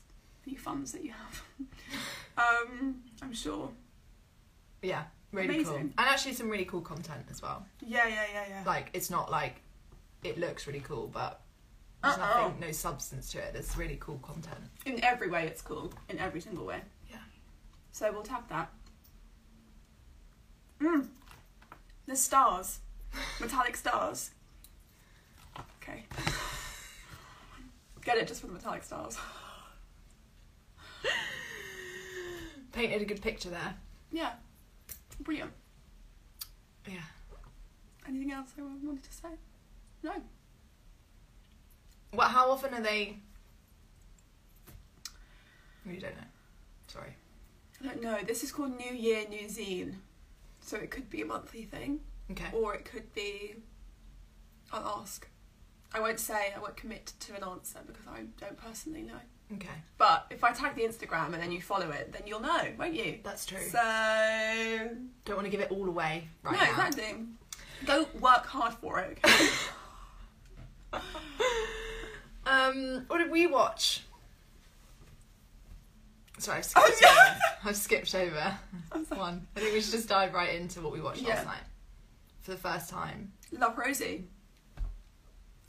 any 0.46 0.56
funds 0.56 0.92
that 0.92 1.04
you 1.04 1.12
have. 1.12 1.42
um, 2.38 3.02
I'm 3.22 3.32
sure. 3.32 3.70
Yeah, 4.82 5.04
really 5.32 5.64
cool. 5.64 5.76
And 5.76 5.92
actually 5.96 6.34
some 6.34 6.48
really 6.48 6.64
cool 6.64 6.80
content 6.82 7.24
as 7.30 7.40
well. 7.42 7.64
Yeah, 7.80 8.06
yeah, 8.06 8.24
yeah, 8.32 8.44
yeah. 8.48 8.62
Like 8.66 8.90
it's 8.92 9.10
not 9.10 9.30
like 9.30 9.56
it 10.22 10.38
looks 10.38 10.66
really 10.66 10.80
cool, 10.80 11.08
but 11.12 11.40
there's 12.02 12.16
Uh-uh. 12.16 12.42
nothing, 12.48 12.60
no 12.60 12.72
substance 12.72 13.30
to 13.32 13.38
it. 13.38 13.52
There's 13.52 13.76
really 13.76 13.96
cool 14.00 14.18
content. 14.18 14.60
In 14.84 15.02
every 15.02 15.30
way, 15.30 15.46
it's 15.46 15.62
cool. 15.62 15.92
In 16.08 16.18
every 16.18 16.40
single 16.40 16.66
way. 16.66 16.80
Yeah. 17.10 17.16
So 17.92 18.12
we'll 18.12 18.22
tap 18.22 18.48
that. 18.50 18.70
Mm. 20.80 21.08
The 22.06 22.16
stars. 22.16 22.80
Metallic 23.40 23.76
stars. 23.76 24.32
Okay. 25.82 26.04
Get 28.04 28.18
it 28.18 28.28
just 28.28 28.42
for 28.42 28.48
the 28.48 28.52
metallic 28.52 28.82
stars. 28.82 29.16
Painted 32.72 33.02
a 33.02 33.04
good 33.04 33.22
picture 33.22 33.50
there. 33.50 33.74
Yeah. 34.12 34.32
Brilliant. 35.20 35.52
Yeah. 36.88 36.98
Anything 38.08 38.32
else 38.32 38.50
I 38.58 38.62
wanted 38.62 39.04
to 39.04 39.12
say? 39.12 39.28
No. 40.02 40.12
Well, 42.12 42.28
how 42.28 42.50
often 42.50 42.74
are 42.74 42.80
they? 42.82 43.16
You 45.86 46.00
don't 46.00 46.16
know. 46.16 46.24
Sorry. 46.88 47.14
I 47.82 47.86
don't 47.86 48.02
know. 48.02 48.18
This 48.26 48.42
is 48.44 48.52
called 48.52 48.76
New 48.78 48.92
Year, 48.94 49.24
New 49.28 49.46
Zine. 49.46 49.94
So 50.60 50.76
it 50.76 50.90
could 50.90 51.10
be 51.10 51.20
a 51.22 51.26
monthly 51.26 51.64
thing, 51.64 52.00
Okay. 52.30 52.46
or 52.52 52.74
it 52.74 52.84
could 52.84 53.12
be. 53.14 53.56
I'll 54.72 55.00
ask. 55.00 55.28
I 55.92 56.00
won't 56.00 56.18
say, 56.18 56.52
I 56.56 56.58
won't 56.58 56.76
commit 56.76 57.12
to 57.20 57.34
an 57.36 57.44
answer 57.44 57.80
because 57.86 58.06
I 58.08 58.22
don't 58.40 58.56
personally 58.56 59.02
know. 59.02 59.20
Okay. 59.52 59.68
But 59.98 60.26
if 60.30 60.42
I 60.42 60.52
tag 60.52 60.74
the 60.74 60.82
Instagram 60.82 61.26
and 61.34 61.34
then 61.42 61.52
you 61.52 61.60
follow 61.60 61.90
it, 61.90 62.12
then 62.12 62.22
you'll 62.26 62.40
know, 62.40 62.62
won't 62.78 62.94
you? 62.94 63.18
That's 63.22 63.44
true. 63.46 63.60
So 63.60 63.78
Don't 65.26 65.36
want 65.36 65.44
to 65.46 65.50
give 65.50 65.60
it 65.60 65.70
all 65.70 65.86
away 65.86 66.28
right 66.42 66.52
no, 66.54 66.58
now. 66.64 66.70
exactly. 66.70 67.16
Go 67.84 68.06
work 68.20 68.46
hard 68.46 68.74
for 68.74 68.98
it. 69.00 69.18
Okay? 69.24 69.48
Um, 72.46 73.04
what 73.06 73.18
did 73.18 73.30
we 73.30 73.46
watch? 73.46 74.02
Sorry, 76.38 76.58
I've 76.58 76.72
Oh, 76.76 76.84
skipped 76.90 77.00
yeah. 77.02 77.08
over. 77.30 77.40
I've 77.70 77.76
skipped 77.76 78.14
over 78.14 78.58
I'm 78.92 79.04
sorry. 79.06 79.20
one. 79.20 79.46
I 79.56 79.60
think 79.60 79.72
we 79.72 79.80
should 79.80 79.92
just 79.92 80.08
dive 80.10 80.34
right 80.34 80.54
into 80.54 80.82
what 80.82 80.92
we 80.92 81.00
watched 81.00 81.22
Yeah. 81.22 81.36
last 81.36 81.46
night 81.46 81.62
for 82.42 82.50
the 82.50 82.56
first 82.58 82.90
time. 82.90 83.32
Love 83.50 83.78
Rosie. 83.78 84.24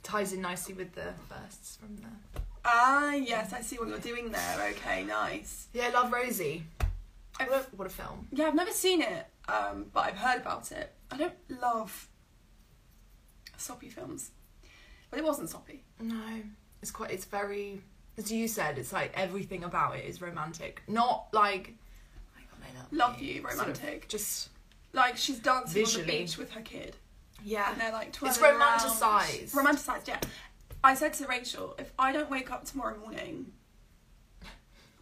Ties 0.02 0.34
in 0.34 0.42
nicely 0.42 0.74
with 0.74 0.94
the 0.94 1.14
firsts 1.30 1.76
from 1.76 1.96
the. 1.96 2.40
Ah, 2.68 3.12
yes, 3.14 3.52
I 3.52 3.60
see 3.60 3.76
what 3.78 3.88
you're 3.88 3.98
doing 3.98 4.32
there. 4.32 4.68
Okay, 4.72 5.04
nice. 5.04 5.68
Yeah, 5.72 5.86
I 5.86 5.90
Love 5.90 6.12
Rosie. 6.12 6.64
I've- 7.38 7.50
What 7.50 7.68
a, 7.72 7.76
what 7.76 7.86
a 7.86 7.90
film. 7.90 8.26
Yeah, 8.32 8.46
I've 8.46 8.54
never 8.54 8.72
seen 8.72 9.02
it, 9.02 9.26
um, 9.48 9.86
but 9.92 10.00
I've 10.06 10.16
heard 10.16 10.40
about 10.40 10.72
it. 10.72 10.92
I 11.10 11.16
don't 11.16 11.34
love 11.60 12.08
soppy 13.56 13.88
films, 13.88 14.30
but 15.10 15.18
it 15.18 15.24
wasn't 15.24 15.48
soppy. 15.50 15.84
No, 16.00 16.20
it's 16.82 16.90
quite. 16.90 17.10
It's 17.12 17.24
very. 17.24 17.82
As 18.18 18.32
you 18.32 18.48
said, 18.48 18.78
it's 18.78 18.92
like 18.92 19.12
everything 19.14 19.62
about 19.64 19.96
it 19.96 20.04
is 20.06 20.20
romantic. 20.22 20.82
Not 20.88 21.26
like. 21.32 21.74
I 22.36 22.40
got 22.50 22.60
made 22.60 22.80
up. 22.80 22.88
Love 22.90 23.20
you, 23.20 23.42
Sort 23.42 23.52
of 23.52 23.58
romantic. 23.60 24.08
just 24.08 24.48
Like 24.92 25.16
she's 25.16 25.38
dancing 25.38 25.84
on 25.84 25.92
the 25.92 26.02
beach 26.04 26.38
with 26.38 26.50
her 26.52 26.62
kid, 26.62 26.96
yeah. 27.44 27.70
and 27.70 27.80
they're 27.80 27.92
like 27.92 28.08
It's 28.08 28.18
twirling 28.38 28.58
around. 28.60 28.78
romanticised. 28.82 29.54
Romanticized, 29.54 30.08
yeah. 30.08 30.20
I 30.86 30.94
said 30.94 31.14
to 31.14 31.26
Rachel, 31.26 31.74
if 31.80 31.92
I 31.98 32.12
don't 32.12 32.30
wake 32.30 32.52
up 32.52 32.64
tomorrow 32.64 32.96
morning 32.96 33.46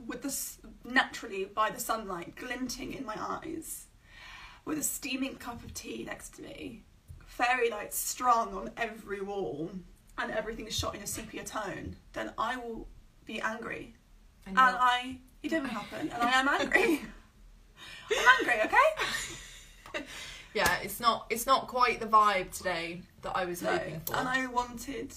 with 0.06 0.22
this 0.22 0.56
naturally 0.82 1.44
by 1.44 1.68
the 1.68 1.78
sunlight 1.78 2.36
glinting 2.36 2.94
in 2.94 3.04
my 3.04 3.14
eyes, 3.18 3.84
with 4.64 4.78
a 4.78 4.82
steaming 4.82 5.36
cup 5.36 5.62
of 5.62 5.74
tea 5.74 6.02
next 6.06 6.36
to 6.36 6.42
me, 6.42 6.84
fairy 7.26 7.68
lights 7.68 7.98
strung 7.98 8.54
on 8.54 8.70
every 8.78 9.20
wall, 9.20 9.70
and 10.16 10.32
everything 10.32 10.66
is 10.66 10.74
shot 10.74 10.94
in 10.94 11.02
a 11.02 11.06
sepia 11.06 11.44
tone, 11.44 11.96
then 12.14 12.32
I 12.38 12.56
will 12.56 12.88
be 13.26 13.42
angry. 13.42 13.94
And 14.46 14.58
And 14.58 14.76
I, 14.80 15.18
it 15.42 15.50
didn't 15.50 15.68
happen, 15.68 16.08
and 16.08 16.22
I 16.22 16.30
am 16.32 16.48
angry. 16.48 17.02
I'm 18.10 18.38
angry, 18.40 18.62
okay? 18.64 20.04
yeah, 20.54 20.78
it's 20.82 20.98
not. 20.98 21.26
It's 21.28 21.44
not 21.46 21.68
quite 21.68 22.00
the 22.00 22.06
vibe 22.06 22.56
today 22.56 23.02
that 23.20 23.36
I 23.36 23.44
was 23.44 23.60
No, 23.60 23.72
hoping 23.72 24.00
for. 24.06 24.16
and 24.16 24.26
I 24.26 24.46
wanted 24.46 25.12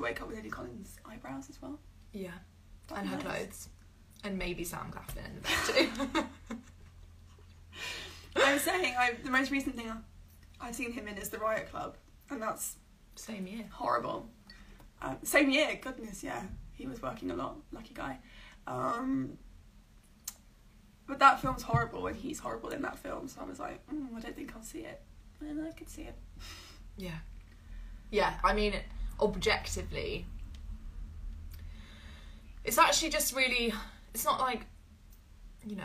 to 0.00 0.04
wake 0.08 0.20
up 0.22 0.28
with 0.28 0.36
Lily 0.36 0.50
Collins' 0.50 0.98
eyebrows 1.04 1.48
as 1.50 1.60
well. 1.62 1.78
yeah, 2.12 2.30
That'd 2.88 3.04
and 3.04 3.10
her 3.12 3.16
nice. 3.28 3.36
clothes, 3.38 3.68
and 4.24 4.38
maybe 4.38 4.64
Sam 4.64 4.90
Claflin 4.90 5.24
in 5.26 5.34
the 5.36 5.40
bed 5.42 6.22
too. 6.22 6.26
I 8.36 8.52
was 8.54 8.62
saying, 8.62 8.94
I, 8.98 9.14
the 9.24 9.30
most 9.30 9.50
recent 9.50 9.76
thing 9.76 9.90
I've 10.60 10.74
seen 10.74 10.92
him 10.92 11.08
in 11.08 11.16
is 11.18 11.28
the 11.30 11.38
Riot 11.38 11.70
Club, 11.70 11.96
and 12.30 12.40
that's 12.40 12.76
Same 13.16 13.46
year. 13.46 13.64
horrible. 13.72 14.26
Um, 15.02 15.16
same 15.22 15.50
year, 15.50 15.78
goodness, 15.80 16.22
yeah, 16.22 16.42
he 16.72 16.86
was 16.86 17.00
working 17.02 17.30
a 17.30 17.34
lot. 17.34 17.56
Lucky 17.72 17.94
guy. 17.94 18.18
Um, 18.66 19.38
but 21.06 21.18
that 21.18 21.40
film's 21.40 21.62
horrible, 21.62 22.06
and 22.06 22.16
he's 22.16 22.38
horrible 22.38 22.68
in 22.70 22.82
that 22.82 22.98
film. 22.98 23.26
So 23.28 23.40
I 23.40 23.44
was 23.44 23.58
like, 23.58 23.84
mm, 23.88 24.14
I 24.16 24.20
don't 24.20 24.36
think 24.36 24.52
I'll 24.54 24.62
see 24.62 24.80
it. 24.80 25.02
And 25.40 25.66
I 25.66 25.72
could 25.72 25.88
see 25.88 26.02
it. 26.02 26.14
Yeah. 26.96 27.18
Yeah, 28.10 28.34
I 28.44 28.52
mean, 28.52 28.74
objectively, 29.20 30.26
it's 32.64 32.78
actually 32.78 33.10
just 33.10 33.34
really. 33.34 33.72
It's 34.14 34.24
not 34.24 34.40
like, 34.40 34.62
you 35.66 35.76
know, 35.76 35.84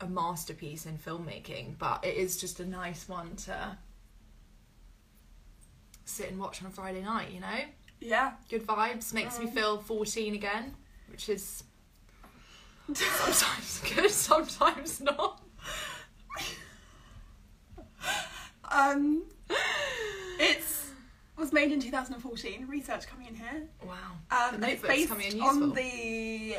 a 0.00 0.06
masterpiece 0.06 0.86
in 0.86 0.98
filmmaking, 0.98 1.78
but 1.78 2.04
it 2.04 2.14
is 2.16 2.36
just 2.36 2.60
a 2.60 2.64
nice 2.66 3.08
one 3.08 3.34
to 3.36 3.76
sit 6.04 6.30
and 6.30 6.38
watch 6.38 6.62
on 6.62 6.68
a 6.68 6.70
Friday 6.70 7.02
night, 7.02 7.30
you 7.32 7.40
know? 7.40 7.58
Yeah. 8.00 8.32
Good 8.48 8.66
vibes, 8.66 9.12
makes 9.12 9.38
me 9.38 9.46
Mm. 9.46 9.54
feel 9.54 9.78
14 9.78 10.34
again, 10.34 10.76
which 11.10 11.28
is 11.28 11.64
sometimes 12.94 13.80
good, 13.94 14.10
sometimes 14.10 15.00
not. 15.00 15.40
Um, 18.70 19.22
was 21.36 21.52
made 21.52 21.72
in 21.72 21.80
2014. 21.80 22.66
Research 22.68 23.06
coming 23.06 23.26
in 23.26 23.34
here. 23.34 23.68
Wow. 23.84 23.94
Um, 24.30 24.54
and 24.62 24.64
it's 24.64 24.82
based 24.82 25.10
on 25.10 25.72
the 25.74 26.56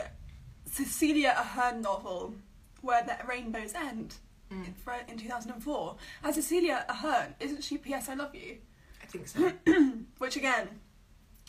Cecilia 0.65 1.35
Ahern 1.37 1.81
novel, 1.81 2.35
Where 2.81 3.03
the 3.03 3.17
Rainbows 3.27 3.73
End, 3.73 4.15
Mm, 4.51 4.67
in 5.09 5.17
2004. 5.17 5.95
And 6.23 6.35
Cecilia 6.35 6.85
Ahern, 6.87 7.33
isn't 7.39 7.63
she 7.63 7.79
P.S. 7.79 8.09
I 8.09 8.13
Love 8.13 8.35
You? 8.35 8.57
I 9.01 9.05
think 9.07 9.27
so. 9.27 9.51
Which, 10.19 10.35
again, 10.35 10.67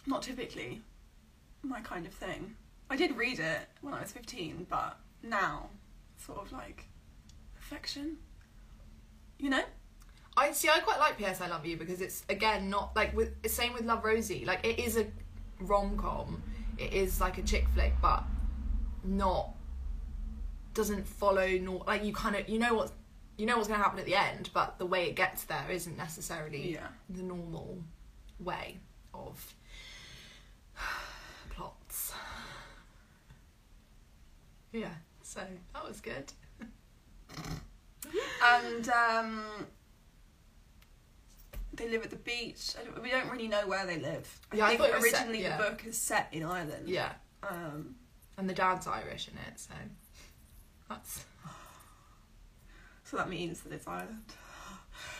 not 0.07 0.23
typically 0.23 0.81
my 1.63 1.81
kind 1.81 2.07
of 2.07 2.15
thing. 2.15 2.57
I 2.89 2.97
did 2.97 3.15
read 3.17 3.39
it 3.39 3.69
when 3.83 3.93
I 3.93 4.01
was 4.01 4.13
15, 4.13 4.67
but 4.71 4.99
now, 5.23 5.69
sort 6.17 6.39
of 6.39 6.53
like 6.53 6.87
affection, 7.59 8.17
You 9.39 9.51
know? 9.51 9.65
I 10.37 10.53
see. 10.53 10.69
I 10.69 10.81
quite 10.81 10.99
like 10.99 11.17
P.S. 11.19 11.41
I 11.41 11.47
Love 11.49 11.65
You 11.65 11.77
because 11.77 12.01
it's 12.01 12.25
again 12.29 12.69
not 12.69 12.95
like 12.95 13.17
with 13.17 13.33
same 13.51 13.73
with 13.73 13.85
Love 13.85 14.05
Rosie. 14.05 14.45
Like 14.45 14.65
it 14.67 14.79
is 14.79 14.97
a 14.97 15.07
rom 15.61 15.97
com. 15.97 16.43
It 16.79 16.93
is 16.93 17.21
like 17.21 17.39
a 17.39 17.43
chick 17.43 17.67
flick, 17.75 17.95
but 18.03 18.23
not 19.05 19.51
doesn't 20.75 21.07
follow 21.07 21.47
nor 21.63 21.83
like 21.87 22.05
you 22.05 22.13
kind 22.13 22.37
of 22.37 22.47
you 22.51 22.59
know 22.59 22.75
what's 22.75 22.93
you 23.39 23.47
know 23.47 23.57
what's 23.57 23.69
going 23.69 23.79
to 23.79 23.83
happen 23.85 23.99
at 23.99 24.05
the 24.07 24.15
end, 24.15 24.51
but 24.53 24.79
the 24.79 24.87
way 24.87 25.09
it 25.09 25.15
gets 25.17 25.45
there 25.45 25.67
isn't 25.71 25.97
necessarily 25.97 26.73
Yeah. 26.75 26.89
the 27.11 27.23
normal 27.23 27.79
way 28.41 28.79
of 29.15 29.55
plots. 31.51 32.13
Yeah, 34.73 34.89
so 35.23 35.41
that 35.75 35.87
was 35.87 36.01
good. 36.01 36.33
And 38.43 38.89
um, 38.89 39.43
they 41.77 41.89
live 41.89 42.03
at 42.05 42.11
the 42.11 42.17
beach. 42.17 42.73
I 42.81 42.85
don't, 42.85 43.03
we 43.03 43.11
don't 43.11 43.31
really 43.31 43.49
know 43.49 43.67
where 43.67 43.87
they 43.87 43.99
live. 43.99 44.41
I 44.53 44.57
Yeah, 44.57 44.65
I 44.65 44.69
think 44.71 44.81
thought 44.81 44.91
it 44.91 44.95
was 44.97 45.11
set- 45.11 45.21
originally 45.21 45.43
yeah. 45.43 45.57
the 45.57 45.63
book 45.63 45.85
is 45.87 45.99
set 45.99 46.29
in 46.33 46.43
Ireland. 46.45 46.89
Yeah, 46.89 47.13
Um, 47.43 47.95
and 48.39 48.49
the 48.49 48.55
dad's 48.55 48.87
Irish 48.87 49.29
in 49.29 49.35
it, 49.49 49.59
so 49.61 49.75
that's 50.89 51.25
so 53.05 53.17
that 53.17 53.29
means 53.29 53.61
that 53.63 53.73
it's 53.73 53.87
Ireland. 53.87 54.25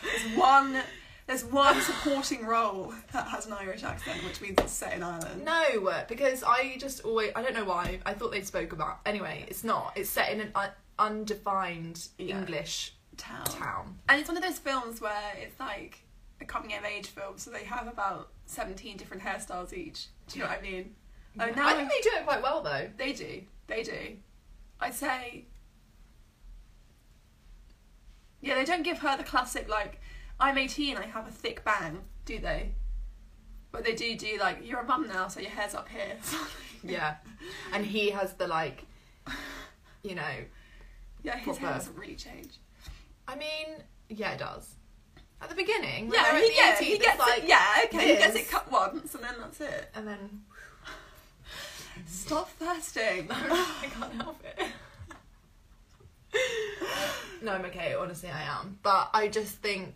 There's 0.03 0.37
one. 0.37 0.81
There's 1.27 1.43
one 1.43 1.81
supporting 1.81 2.45
role 2.45 2.93
that 3.11 3.27
has 3.27 3.47
an 3.47 3.53
Irish 3.53 3.83
accent, 3.83 4.23
which 4.23 4.39
means 4.39 4.55
it's 4.59 4.71
set 4.71 4.93
in 4.93 5.03
Ireland. 5.03 5.43
No, 5.43 5.93
because 6.07 6.41
I 6.41 6.77
just 6.79 7.01
always 7.03 7.31
I 7.35 7.41
don't 7.41 7.53
know 7.53 7.65
why 7.65 7.99
I 8.05 8.13
thought 8.13 8.31
they'd 8.31 8.47
spoke 8.47 8.71
about 8.71 8.99
anyway. 9.05 9.43
It's 9.49 9.63
not. 9.65 9.91
It's 9.97 10.09
set 10.09 10.31
in 10.31 10.39
an 10.39 10.51
un- 10.55 10.69
undefined 10.97 12.07
Yeah. 12.17 12.39
English 12.39 12.93
Town. 13.17 13.43
town. 13.45 13.99
And 14.07 14.19
it's 14.21 14.29
one 14.29 14.37
of 14.37 14.43
those 14.43 14.57
films 14.59 15.01
where 15.01 15.33
it's 15.37 15.59
like 15.59 15.99
a 16.41 16.45
coming 16.45 16.73
of 16.75 16.83
age 16.85 17.07
film, 17.07 17.37
so 17.37 17.49
they 17.51 17.63
have 17.63 17.87
about 17.87 18.29
17 18.45 18.97
different 18.97 19.23
hairstyles 19.23 19.73
each. 19.73 20.07
Do 20.27 20.39
you 20.39 20.45
know 20.45 20.49
what 20.51 20.59
I 20.59 20.61
mean? 20.61 20.95
Oh, 21.39 21.45
Yeah. 21.45 21.55
now 21.55 21.67
I 21.67 21.73
think 21.75 21.89
they 21.89 22.01
do 22.09 22.15
it 22.17 22.25
quite 22.25 22.41
well 22.41 22.61
though. 22.61 22.89
They 22.97 23.13
do. 23.13 23.41
They 23.67 23.83
do. 23.83 24.17
I'd 24.79 24.93
say. 24.93 25.45
Yeah, 28.41 28.55
they 28.55 28.65
don't 28.65 28.83
give 28.83 28.99
her 28.99 29.17
the 29.17 29.23
classic, 29.23 29.67
like, 29.67 29.99
I'm 30.39 30.57
18, 30.57 30.95
I 30.97 31.07
have 31.07 31.27
a 31.27 31.31
thick 31.31 31.63
bang, 31.65 31.99
do 32.25 32.37
they? 32.39 32.71
But 33.71 33.83
they 33.83 33.95
do 33.95 34.15
do, 34.15 34.37
like, 34.39 34.59
you're 34.63 34.81
a 34.81 34.85
mum 34.85 35.07
now, 35.07 35.27
so 35.27 35.39
your 35.39 35.49
hair's 35.51 35.73
up 35.75 35.89
here. 35.89 36.15
Yeah, 36.83 37.15
and 37.73 37.83
he 37.83 38.11
has 38.11 38.33
the 38.33 38.45
like, 38.47 38.85
you 40.03 40.13
know. 40.13 40.45
yeah, 41.23 41.35
his 41.37 41.57
hair 41.57 41.69
Proper. 41.69 41.79
doesn't 41.79 41.97
really 41.97 42.15
change. 42.15 42.59
I 43.27 43.35
mean, 43.35 43.81
yeah, 44.09 44.33
it 44.33 44.37
does. 44.39 44.75
At 45.41 45.49
the 45.49 45.55
beginning, 45.55 46.11
Yeah, 46.11 46.39
he, 46.39 46.49
gets, 46.49 46.81
18th, 46.81 46.83
he 46.83 46.97
gets 46.97 47.19
like, 47.19 47.43
it. 47.43 47.49
Yeah, 47.49 47.65
okay, 47.85 48.07
he 48.09 48.15
gets 48.17 48.35
it 48.35 48.49
cut 48.49 48.71
once, 48.71 49.13
and 49.13 49.23
then 49.23 49.35
that's 49.39 49.61
it. 49.61 49.89
and 49.93 50.07
then 50.07 50.41
Stop 52.07 52.49
thirsting. 52.51 53.27
I 53.31 53.87
can't 53.99 54.13
help 54.13 54.41
it. 54.43 54.67
no, 57.41 57.53
I'm 57.53 57.65
okay. 57.65 57.93
Honestly, 57.95 58.29
I 58.29 58.41
am. 58.43 58.79
But 58.83 59.09
I 59.13 59.27
just 59.27 59.55
think 59.57 59.93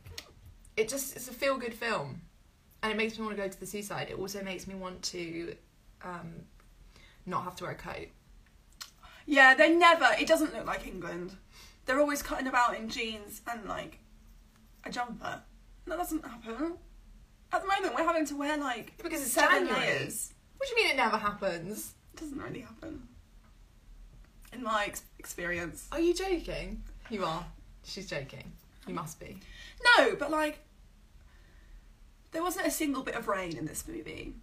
it 0.78 0.90
just 0.90 1.16
it's 1.16 1.28
a 1.28 1.34
feel 1.34 1.58
good 1.58 1.74
film, 1.74 2.22
and 2.84 2.92
it 2.92 2.98
makes 2.98 3.18
me 3.18 3.26
want 3.26 3.36
to 3.38 3.42
go 3.44 3.48
to 3.48 3.60
the 3.60 3.66
seaside. 3.66 4.10
It 4.10 4.18
also 4.18 4.44
makes 4.44 4.68
me 4.68 4.76
want 4.76 5.02
to 5.04 5.56
um, 6.04 6.34
not 7.26 7.44
have 7.44 7.56
to 7.58 7.64
wear 7.66 7.74
a 7.74 7.76
coat. 7.76 8.08
Yeah, 9.26 9.54
they 9.56 9.74
never. 9.74 10.08
It 10.20 10.28
doesn't 10.28 10.54
look 10.56 10.66
like 10.66 10.88
England. 10.88 11.36
They're 11.86 12.00
always 12.00 12.22
cutting 12.24 12.48
about 12.48 12.76
in 12.78 12.90
jeans 12.90 13.42
and 13.52 13.66
like 13.68 14.00
a 14.86 14.90
jumper. 14.92 15.42
That 15.88 15.98
doesn't 15.98 16.24
happen. 16.26 16.74
At 17.52 17.62
the 17.62 17.68
moment, 17.68 17.96
we're 17.96 18.04
having 18.06 18.26
to 18.28 18.36
wear 18.36 18.58
like 18.58 18.94
Because 19.02 19.22
it's 19.22 19.32
seven 19.32 19.68
January. 19.68 19.80
layers. 20.00 20.34
What 20.58 20.70
do 20.70 20.76
you 20.76 20.84
mean 20.84 20.94
it 20.94 20.98
never 20.98 21.18
happens? 21.18 21.94
It 22.14 22.20
doesn't 22.20 22.38
really 22.42 22.62
happen. 22.62 23.08
In 24.54 24.64
my 24.64 24.86
ex- 24.86 25.04
experience. 25.20 25.88
Are 25.92 26.00
you 26.00 26.14
joking? 26.14 26.84
You 27.10 27.26
are. 27.26 27.46
She's 27.84 28.08
joking. 28.10 28.52
You 28.88 28.94
must 28.94 29.20
be. 29.20 29.38
No, 29.98 30.16
but 30.16 30.30
like, 30.32 30.60
there 32.32 32.44
wasn't 32.44 32.68
a 32.68 32.72
single 32.72 33.04
bit 33.04 33.16
of 33.16 33.28
rain 33.28 33.58
in 33.58 33.66
this 33.66 33.88
movie. 33.88 34.34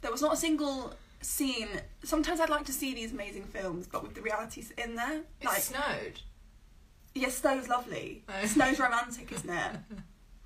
There 0.00 0.10
was 0.10 0.22
not 0.22 0.32
a 0.34 0.36
single 0.36 0.94
scene. 1.20 1.68
Sometimes 2.04 2.40
I'd 2.40 2.48
like 2.50 2.66
to 2.66 2.72
see 2.72 2.94
these 2.94 3.12
amazing 3.12 3.44
films, 3.44 3.86
but 3.86 4.02
with 4.02 4.14
the 4.14 4.22
realities 4.22 4.72
in 4.78 4.94
there. 4.94 5.18
It 5.40 5.44
Like, 5.46 5.60
snowed. 5.62 6.20
Yeah, 7.14 7.28
snow's 7.28 7.68
lovely. 7.68 8.24
Oh. 8.28 8.46
Snow's 8.46 8.78
romantic, 8.78 9.32
isn't 9.32 9.50
it? 9.50 9.76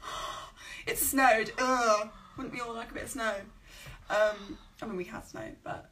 it's 0.86 1.06
snowed. 1.06 1.52
Ugh. 1.58 2.08
Wouldn't 2.36 2.54
we 2.54 2.60
all 2.60 2.74
like 2.74 2.90
a 2.90 2.94
bit 2.94 3.04
of 3.04 3.10
snow? 3.10 3.34
Um, 4.10 4.58
I 4.82 4.86
mean, 4.86 4.96
we 4.96 5.04
had 5.04 5.24
snow, 5.24 5.48
but 5.62 5.90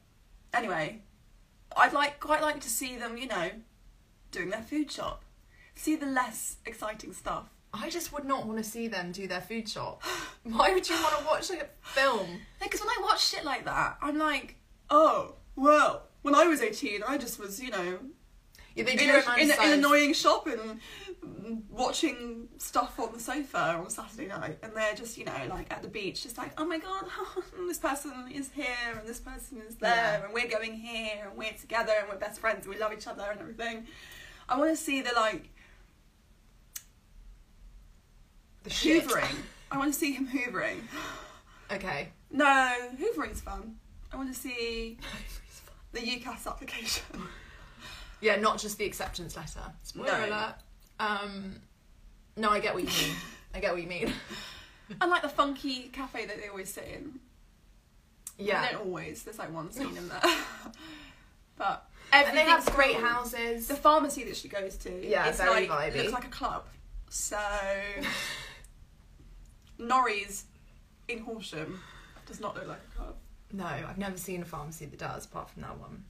anyway, 0.52 1.00
I'd 1.76 1.92
like 1.92 2.20
quite 2.20 2.42
like 2.42 2.60
to 2.60 2.68
see 2.68 2.96
them, 2.96 3.16
you 3.16 3.26
know, 3.26 3.50
doing 4.30 4.50
their 4.50 4.62
food 4.62 4.90
shop. 4.90 5.24
See 5.74 5.96
the 5.96 6.06
less 6.06 6.56
exciting 6.66 7.12
stuff. 7.12 7.48
I 7.72 7.88
just 7.88 8.12
would 8.12 8.24
not 8.24 8.46
want 8.46 8.58
to 8.58 8.64
see 8.64 8.88
them 8.88 9.12
do 9.12 9.26
their 9.26 9.40
food 9.40 9.68
shop. 9.68 10.02
Why 10.42 10.74
would 10.74 10.88
you 10.88 10.96
want 10.96 11.18
to 11.18 11.24
watch 11.24 11.50
a 11.50 11.66
film? 11.80 12.40
Because 12.60 12.80
when 12.80 12.90
I 12.90 12.98
watch 13.02 13.26
shit 13.26 13.44
like 13.44 13.64
that, 13.64 13.96
I'm 14.02 14.18
like, 14.18 14.56
oh, 14.90 15.36
well, 15.56 16.08
when 16.22 16.34
I 16.34 16.46
was 16.46 16.60
18, 16.60 17.02
I 17.06 17.16
just 17.16 17.38
was, 17.38 17.62
you 17.62 17.70
know, 17.70 17.98
Yeah, 18.74 18.84
they 18.84 18.92
in, 18.92 18.98
do 18.98 19.04
a, 19.04 19.38
in, 19.38 19.50
a, 19.50 19.54
in 19.54 19.60
an 19.60 19.78
annoying 19.78 20.14
shop 20.14 20.46
and 20.46 20.80
watching 21.70 22.48
stuff 22.58 22.98
on 22.98 23.12
the 23.12 23.20
sofa 23.20 23.58
on 23.58 23.90
Saturday 23.90 24.28
night, 24.28 24.58
and 24.62 24.72
they're 24.74 24.94
just 24.94 25.18
you 25.18 25.24
know 25.24 25.32
like 25.50 25.70
at 25.72 25.82
the 25.82 25.88
beach, 25.88 26.22
just 26.22 26.38
like 26.38 26.52
oh 26.58 26.64
my 26.64 26.78
god, 26.78 27.04
this 27.66 27.78
person 27.78 28.12
is 28.32 28.50
here 28.52 28.66
and 28.98 29.06
this 29.06 29.20
person 29.20 29.60
is 29.68 29.76
there, 29.76 29.90
Yeah. 29.94 30.24
and 30.24 30.32
we're 30.34 30.48
going 30.48 30.74
here 30.74 31.26
and 31.28 31.36
we're 31.36 31.52
together 31.52 31.92
and 32.00 32.08
we're 32.08 32.16
best 32.16 32.40
friends, 32.40 32.66
and 32.66 32.74
we 32.74 32.80
love 32.80 32.92
each 32.92 33.06
other 33.06 33.24
and 33.30 33.40
everything. 33.40 33.86
I 34.48 34.58
want 34.58 34.70
to 34.70 34.76
see 34.76 35.02
the 35.02 35.12
like 35.14 35.48
the 38.62 38.70
hoovering. 38.70 39.36
I 39.70 39.78
want 39.78 39.92
to 39.92 39.98
see 39.98 40.12
him 40.12 40.28
hoovering. 40.28 40.80
Okay. 41.70 42.10
No, 42.30 42.90
hoovering's 42.98 43.40
fun. 43.40 43.76
I 44.12 44.16
want 44.16 44.32
to 44.32 44.38
see 44.38 44.98
the 45.92 46.00
UCAS 46.00 46.46
application. 46.46 47.04
Yeah, 48.22 48.36
not 48.36 48.58
just 48.58 48.78
the 48.78 48.86
acceptance 48.86 49.36
letter. 49.36 49.60
Spoiler 49.82 50.06
No. 50.06 50.26
alert. 50.26 50.54
Um, 50.98 51.56
no, 52.36 52.48
I 52.50 52.60
get 52.60 52.72
what 52.72 52.84
you 52.84 52.88
mean. 52.88 53.16
I 53.54 53.60
get 53.60 53.72
what 53.72 53.82
you 53.82 53.88
mean. 53.88 54.12
and 55.00 55.10
like 55.10 55.22
the 55.22 55.28
funky 55.28 55.88
cafe 55.92 56.24
that 56.26 56.40
they 56.40 56.48
always 56.48 56.72
sit 56.72 56.84
in. 56.86 57.18
Yeah. 58.38 58.64
They 58.66 58.72
don't 58.72 58.86
always. 58.86 59.22
There's 59.24 59.38
like 59.38 59.52
one 59.52 59.70
scene 59.72 59.94
in 59.96 60.08
there. 60.08 60.20
but 61.58 61.86
And 62.12 62.36
they 62.36 62.42
have 62.42 62.64
great 62.74 62.96
cool. 62.96 63.04
houses. 63.06 63.68
The 63.68 63.74
pharmacy 63.76 64.24
that 64.24 64.36
she 64.36 64.48
goes 64.48 64.76
to, 64.78 65.06
Yeah, 65.06 65.28
it's 65.28 65.38
very 65.38 65.68
like, 65.68 65.92
vibey. 65.92 65.96
looks 65.98 66.12
like 66.12 66.24
a 66.26 66.30
club. 66.30 66.64
So 67.10 67.38
Norrie's 69.78 70.44
in 71.08 71.18
Horsham 71.18 71.80
does 72.26 72.40
not 72.40 72.54
look 72.54 72.68
like 72.68 72.80
a 72.92 72.96
club. 72.96 73.14
No, 73.52 73.64
I've 73.66 73.98
never 73.98 74.16
seen 74.16 74.42
a 74.42 74.44
pharmacy 74.44 74.86
that 74.86 74.98
does, 74.98 75.26
apart 75.26 75.50
from 75.50 75.62
that 75.62 75.78
one. 75.78 76.04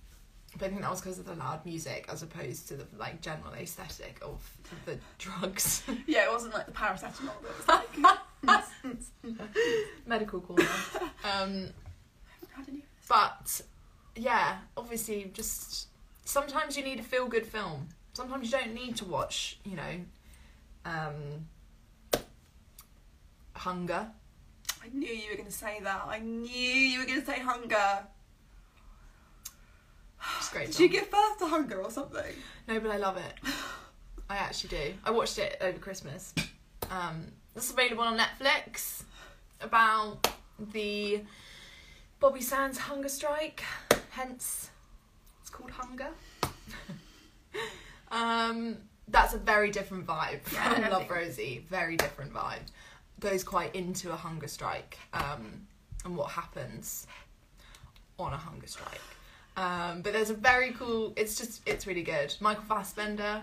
But 0.59 0.67
I 0.67 0.69
think 0.69 0.83
that 0.83 0.91
was 0.91 1.01
because 1.01 1.19
of 1.19 1.25
the 1.25 1.35
loud 1.35 1.65
music, 1.65 2.07
as 2.11 2.23
opposed 2.23 2.69
to 2.69 2.75
the 2.77 2.87
like 2.99 3.21
general 3.23 3.55
aesthetic 3.55 4.19
of 4.23 4.49
the 4.85 4.99
drugs. 5.19 5.83
Yeah, 6.07 6.27
it 6.27 6.33
wasn't 6.33 6.55
like 6.55 6.67
the 6.67 6.73
paracetamol 6.73 7.33
that 7.43 7.57
was 7.57 7.69
like. 7.69 8.65
Medical 10.07 10.41
corner. 10.41 10.65
Um, 11.25 11.69
How 12.51 12.63
did 12.65 12.75
you? 12.75 12.83
but 13.09 13.61
yeah, 14.17 14.59
obviously, 14.77 15.31
just 15.33 15.89
sometimes 16.25 16.77
you 16.77 16.83
need 16.85 16.99
a 16.99 17.03
feel 17.03 17.29
good 17.29 17.47
film. 17.47 17.89
Sometimes 18.13 18.51
you 18.51 18.59
don't 18.59 18.75
need 18.75 18.97
to 18.97 19.05
watch, 19.05 19.59
you 19.65 19.77
know, 19.77 20.01
um, 20.85 21.47
Hunger. 23.55 24.09
I 24.83 24.89
knew 24.93 25.09
you 25.09 25.31
were 25.31 25.37
going 25.37 25.47
to 25.47 25.53
say 25.53 25.79
that. 25.83 26.03
I 26.07 26.19
knew 26.19 26.51
you 26.51 26.99
were 26.99 27.07
going 27.07 27.21
to 27.21 27.27
say 27.27 27.39
hunger. 27.39 28.05
It's 30.53 30.59
great. 30.59 30.67
Did 30.67 30.81
you 30.81 31.01
give 31.01 31.11
birth 31.11 31.39
to 31.39 31.47
hunger 31.47 31.81
or 31.83 31.91
something? 31.91 32.35
No, 32.69 32.79
but 32.81 32.91
I 32.91 32.99
love 32.99 33.17
it. 33.17 33.35
I 34.29 34.37
actually 34.37 34.71
do. 34.71 34.95
I 35.05 35.11
watched 35.11 35.39
it 35.39 35.57
over 35.63 35.79
Christmas. 35.79 36.35
Um, 36.91 37.33
this 37.55 37.65
is 37.65 37.73
available 37.73 38.05
on 38.05 38.19
Netflix 38.19 39.05
about 39.61 40.29
the 40.73 41.23
Bobby 42.21 42.43
Sands 42.43 42.79
hunger 42.79 43.09
strike. 43.09 43.63
Hence, 44.11 44.71
it's 45.41 45.49
called 45.49 45.71
Hunger. 45.71 46.09
um, 48.11 48.77
that's 49.09 49.33
a 49.33 49.39
very 49.39 49.71
different 49.71 50.07
vibe 50.07 50.41
Yeah, 50.53 50.89
Love 50.91 51.09
Rosie. 51.09 51.65
Very 51.71 51.97
different 51.97 52.33
vibe. 52.33 52.61
Goes 53.21 53.43
quite 53.43 53.75
into 53.75 54.13
a 54.13 54.17
hunger 54.17 54.49
strike 54.49 54.99
um, 55.15 55.67
and 56.05 56.15
what 56.15 56.31
happens 56.31 57.07
on 58.19 58.35
a 58.35 58.37
hunger 58.37 58.67
strike. 58.67 59.01
Um, 59.57 60.03
but 60.03 60.13
there's 60.13 60.31
a 60.31 60.35
very 60.35 60.73
cool. 60.73 61.13
It's 61.17 61.37
just 61.37 61.61
it's 61.67 61.87
really 61.87 62.03
good. 62.03 62.35
Michael 62.41 62.65
Fassbender, 62.65 63.43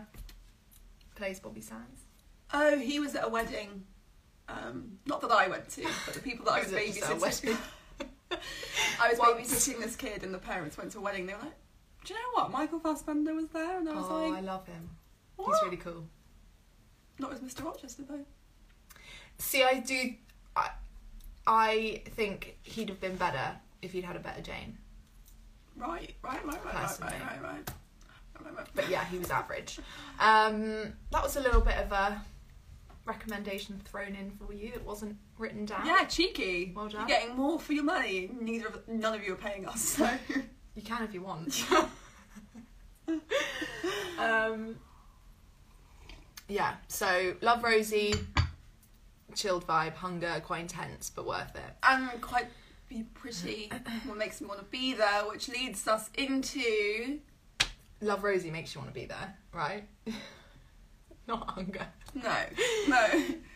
plays 1.16 1.40
Bobby 1.40 1.62
Sands. 1.62 2.02
Oh, 2.54 2.78
he 2.78 3.00
was 3.00 3.16
at 3.16 3.26
a 3.26 3.30
wedding. 3.30 3.84
Um, 4.48 4.98
not 5.06 5.22
that 5.22 5.32
I 5.32 5.48
went 5.48 5.70
to, 5.72 5.84
but 6.06 6.16
the 6.16 6.22
people 6.22 6.46
that 6.46 6.52
I 6.54 6.60
was 6.60 6.72
Was 6.72 6.82
it 6.82 6.96
just 6.96 7.12
at 7.12 7.18
babysitting. 7.20 7.58
I 9.02 9.10
was 9.10 9.20
Once. 9.20 9.52
babysitting 9.52 9.80
this 9.80 9.96
kid, 9.96 10.24
and 10.24 10.34
the 10.34 10.40
parents 10.40 10.78
went 10.78 10.92
to 10.94 10.98
a 10.98 11.02
wedding. 11.02 11.26
They 11.28 11.34
were 11.34 11.40
like, 11.40 11.54
"Do 12.06 12.14
you 12.14 12.20
know 12.20 12.42
what? 12.42 12.52
Michael 12.52 12.80
Fassbender 12.80 13.34
was 13.36 13.48
there," 13.50 13.78
and 13.78 13.88
I 13.88 13.94
was 13.94 14.06
like, 14.10 14.32
Oh, 14.32 14.34
I 14.34 14.42
love 14.42 14.66
him. 14.66 14.90
"What?" 15.36 15.54
He's 15.56 15.64
really 15.64 15.78
cool. 15.78 16.06
Not 17.20 17.34
as 17.34 17.40
Mr. 17.40 17.66
Rochester 17.66 18.04
though. 18.08 18.26
See, 19.38 19.64
I 19.64 19.80
do. 19.80 20.14
I, 20.56 20.70
I 21.46 22.02
think 22.16 22.58
he'd 22.64 22.90
have 22.90 23.00
been 23.00 23.16
better 23.16 23.58
if 23.82 23.92
he'd 23.92 24.04
had 24.04 24.16
a 24.16 24.20
better 24.20 24.42
Jane. 24.42 24.78
Right, 25.80 26.14
right, 26.22 26.46
right, 26.46 26.66
right, 26.66 26.76
right, 26.76 27.00
right, 27.02 27.42
right, 27.42 27.42
right. 28.56 28.68
But 28.76 28.90
yeah, 28.90 29.06
he 29.06 29.18
was 29.18 29.32
average. 29.32 29.80
Um, 30.20 30.94
that 31.12 31.24
was 31.24 31.36
a 31.36 31.42
little 31.42 31.62
bit 31.62 31.78
of 31.78 31.92
a 31.92 32.22
recommendation 33.06 33.82
thrown 33.86 34.16
in 34.16 34.32
for 34.32 34.54
you. 34.54 34.72
It 34.74 34.86
wasn't 34.86 35.18
written 35.38 35.66
down. 35.66 35.86
Yeah, 35.86 36.04
cheeky. 36.06 36.72
Well 36.76 36.88
done. 36.90 37.08
You're 37.08 37.20
getting 37.20 37.36
more 37.36 37.60
for 37.60 37.74
your 37.74 37.84
money. 37.84 38.30
Neither 38.40 38.68
of 38.68 38.88
none 38.88 39.14
of 39.14 39.24
you 39.24 39.34
are 39.34 39.38
paying 39.38 39.66
us. 39.66 39.82
So 39.82 40.10
You 40.76 40.82
can 40.86 41.04
if 41.04 41.14
you 41.14 41.22
want. 41.22 41.66
um, 44.20 44.76
yeah, 46.48 46.76
so 46.88 47.36
Love 47.42 47.64
Rosie, 47.64 48.14
chilled 49.36 49.68
vibe, 49.68 49.96
hunger, 49.96 50.42
quite 50.46 50.62
intense, 50.62 51.10
but 51.10 51.26
worth 51.26 51.54
it. 51.56 51.76
and 51.84 52.22
quite 52.22 52.48
be 52.90 53.04
pretty. 53.14 53.72
What 54.06 54.18
makes 54.18 54.42
me 54.42 54.48
want 54.48 54.60
to 54.60 54.66
be 54.66 54.94
there, 54.94 55.22
which 55.30 55.48
leads 55.48 55.88
us 55.88 56.10
into 56.16 57.20
Love 58.02 58.24
Rosie 58.24 58.50
makes 58.52 58.74
you 58.74 58.82
want 58.82 58.94
to 58.94 59.00
be 59.00 59.06
there, 59.06 59.36
right? 59.54 59.84
Not 61.28 61.48
hunger. 61.52 61.86
no, 62.16 62.36
no. 62.88 63.08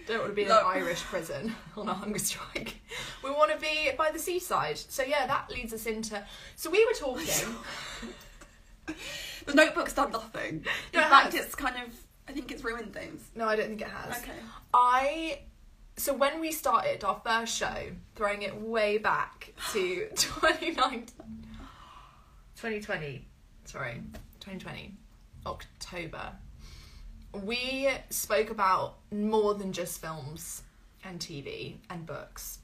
Don't 0.06 0.20
want 0.20 0.30
to 0.32 0.36
be 0.36 0.44
in 0.44 0.50
Love- 0.50 0.68
an 0.76 0.82
Irish 0.82 1.02
prison 1.02 1.56
on 1.78 1.90
a 1.90 1.94
hunger 1.94 2.20
strike. 2.20 2.76
We 3.24 3.32
want 3.32 3.52
to 3.52 3.58
be 3.58 3.90
by 3.98 4.12
the 4.12 4.20
seaside. 4.20 4.78
So 4.78 5.02
yeah, 5.04 5.26
that 5.26 5.50
leads 5.50 5.74
us 5.74 5.86
into. 5.88 6.24
So 6.56 6.70
we 6.70 6.86
were 6.86 6.94
talking. 6.94 7.56
The 9.46 9.54
Notebook's 9.56 9.94
done 9.94 10.12
nothing. 10.12 10.66
In 10.94 11.00
it 11.00 11.04
fact, 11.10 11.34
has. 11.34 11.46
it's 11.46 11.56
kind 11.56 11.76
of. 11.78 11.94
I 12.28 12.32
think 12.32 12.52
it's 12.52 12.64
ruined 12.64 12.94
things. 12.94 13.22
no, 13.36 13.46
I 13.48 13.56
don't 13.56 13.68
think 13.70 13.82
it 13.82 13.88
has. 13.88 14.22
Okay. 14.22 14.32
I 14.74 15.40
so 15.96 16.14
when 16.14 16.40
we 16.40 16.52
started 16.52 17.04
our 17.04 17.20
first 17.24 17.56
show, 17.56 17.92
throwing 18.16 18.42
it 18.42 18.56
way 18.60 18.98
back 18.98 19.54
to 19.74 20.08
2019 20.16 21.06
2020, 22.56 23.26
sorry, 23.66 24.02
2020, 24.40 24.94
October, 25.46 26.32
we 27.44 27.90
spoke 28.10 28.50
about 28.52 28.96
more 29.12 29.54
than 29.56 29.74
just 29.74 30.00
films 30.00 30.64
and 31.04 31.20
TV 31.20 31.76
and 31.90 32.06
books, 32.06 32.60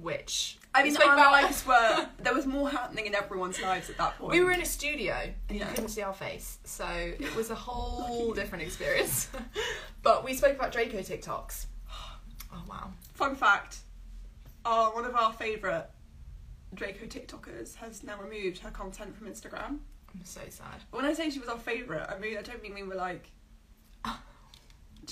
which 0.00 0.58
I 0.74 0.84
mean, 0.84 0.96
our 0.98 1.14
about- 1.14 1.32
lives 1.42 1.66
were. 1.66 2.06
There 2.20 2.34
was 2.34 2.46
more 2.46 2.68
happening 2.70 3.06
in 3.06 3.14
everyone's 3.14 3.60
lives 3.60 3.90
at 3.90 3.96
that 3.98 4.18
point. 4.18 4.32
We 4.32 4.42
were 4.44 4.52
in 4.52 4.60
a 4.60 4.66
studio 4.66 5.16
and 5.48 5.58
Yeah. 5.58 5.68
you 5.68 5.74
couldn't 5.74 5.88
see 5.90 6.02
our 6.02 6.14
face, 6.14 6.58
so 6.64 6.86
it 6.86 7.34
was 7.34 7.50
a 7.50 7.54
whole 7.66 8.32
different 8.34 8.62
experience. 8.62 9.28
but 10.02 10.24
we 10.24 10.34
spoke 10.34 10.54
about 10.56 10.70
Draco 10.72 10.98
TikToks. 10.98 11.66
Wow. 12.68 12.92
Fun 13.14 13.34
fact: 13.36 13.78
uh, 14.64 14.90
one 14.90 15.04
of 15.04 15.14
our 15.14 15.32
favourite 15.32 15.86
Draco 16.74 17.06
TikTokers 17.06 17.74
has 17.76 18.02
now 18.02 18.18
removed 18.20 18.58
her 18.58 18.70
content 18.70 19.16
from 19.16 19.28
Instagram. 19.28 19.78
I'm 20.12 20.24
so 20.24 20.40
sad. 20.48 20.82
But 20.90 20.98
when 21.02 21.06
I 21.06 21.12
say 21.12 21.30
she 21.30 21.40
was 21.40 21.48
our 21.48 21.58
favourite, 21.58 22.08
I 22.10 22.18
mean 22.18 22.36
I 22.38 22.42
don't 22.42 22.62
mean 22.62 22.74
we 22.74 22.82
were 22.82 22.94
like. 22.94 23.30
Do 24.04 24.10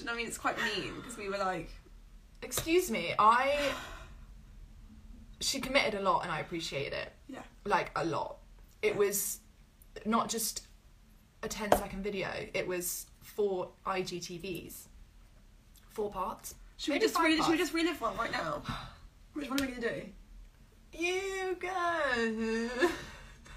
you 0.01 0.07
know 0.07 0.13
what 0.13 0.15
I 0.15 0.17
mean? 0.19 0.27
It's 0.27 0.39
quite 0.39 0.57
mean 0.59 0.95
because 0.97 1.17
we 1.19 1.29
were 1.29 1.39
like, 1.39 1.71
Excuse 2.43 2.91
me, 2.91 3.15
I. 3.19 3.55
She 5.41 5.61
committed 5.61 5.95
a 5.95 6.03
lot 6.03 6.23
and 6.23 6.31
I 6.31 6.39
appreciate 6.41 6.93
it. 6.93 7.13
yeah, 7.29 7.43
Like, 7.65 7.91
a 7.97 8.05
lot. 8.05 8.37
It 8.81 8.95
was 8.97 9.41
not 10.07 10.29
just 10.29 10.67
a 11.43 11.49
10 11.49 11.73
second 11.73 12.03
video, 12.05 12.29
it 12.55 12.67
was 12.67 13.07
four 13.23 13.71
IGTVs. 13.85 14.87
Four 15.91 16.11
parts. 16.11 16.55
Should 16.83 16.95
we 16.95 16.99
just 17.01 17.19
read? 17.19 17.39
Should 17.43 17.53
we 17.53 17.59
just 17.59 17.73
relive 17.75 18.01
one 18.01 18.17
right 18.17 18.33
now? 18.33 18.63
Which 19.35 19.49
one 19.49 19.61
are 19.63 19.67
we 19.67 19.73
gonna 19.73 19.89
do? 19.89 20.03
You 20.99 21.57
go. 21.61 22.69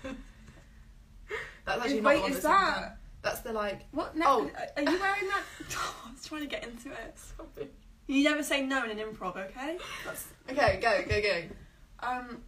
That's 1.66 1.82
actually 1.82 2.02
Wait, 2.02 2.04
not 2.04 2.14
the 2.16 2.22
one 2.22 2.32
is 2.32 2.36
that's 2.42 2.44
that- 2.46 2.80
there. 2.82 2.98
That's 3.24 3.40
the 3.40 3.54
like. 3.54 3.82
What? 3.92 4.16
Ne- 4.16 4.24
Oh. 4.28 4.50
are 4.78 4.84
you 4.84 5.00
wearing 5.00 5.28
that? 5.28 5.44
I 6.06 6.12
was 6.12 6.24
trying 6.28 6.42
to 6.42 6.48
get 6.48 6.64
into 6.64 6.92
it. 6.92 7.74
You 8.06 8.24
never 8.24 8.44
say 8.44 8.62
no 8.64 8.84
in 8.84 8.92
an 8.92 9.00
improv, 9.00 9.36
okay? 9.36 9.80
That's 10.06 10.28
Okay, 10.52 10.80
go, 10.80 11.04
go, 11.10 11.22
go. 11.22 11.44
um. 12.08 12.44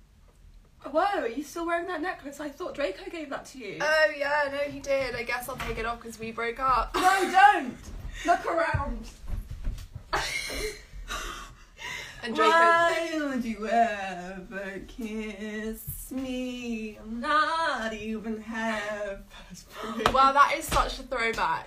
Whoa, 0.92 1.22
are 1.22 1.28
you 1.28 1.44
still 1.44 1.66
wearing 1.66 1.88
that 1.88 2.02
necklace? 2.04 2.40
I 2.40 2.50
thought 2.50 2.76
Draco 2.76 3.10
gave 3.10 3.32
that 3.32 3.46
to 3.48 3.58
you. 3.58 3.80
Oh 3.82 4.06
yeah, 4.16 4.50
no, 4.52 4.60
he 4.72 4.80
did. 4.80 5.16
I 5.16 5.24
guess 5.24 5.50
I'll 5.50 5.58
take 5.58 5.80
it 5.80 5.86
off 5.88 6.00
because 6.00 6.20
we 6.20 6.32
broke 6.32 6.60
up. 6.60 6.94
no, 6.94 7.32
don't. 7.32 7.76
Look 8.28 8.46
around. 8.46 9.10
And 12.28 12.36
Draco. 12.36 12.52
Why 12.52 13.10
don't 13.14 13.46
you 13.46 13.68
ever 13.70 14.82
kiss 14.88 16.12
me? 16.12 16.98
I'm 16.98 17.22
not 17.22 17.94
even 17.94 18.42
half. 18.42 19.20
Wow, 20.12 20.34
that 20.34 20.56
is 20.58 20.66
such 20.66 21.00
a 21.00 21.04
throwback. 21.04 21.66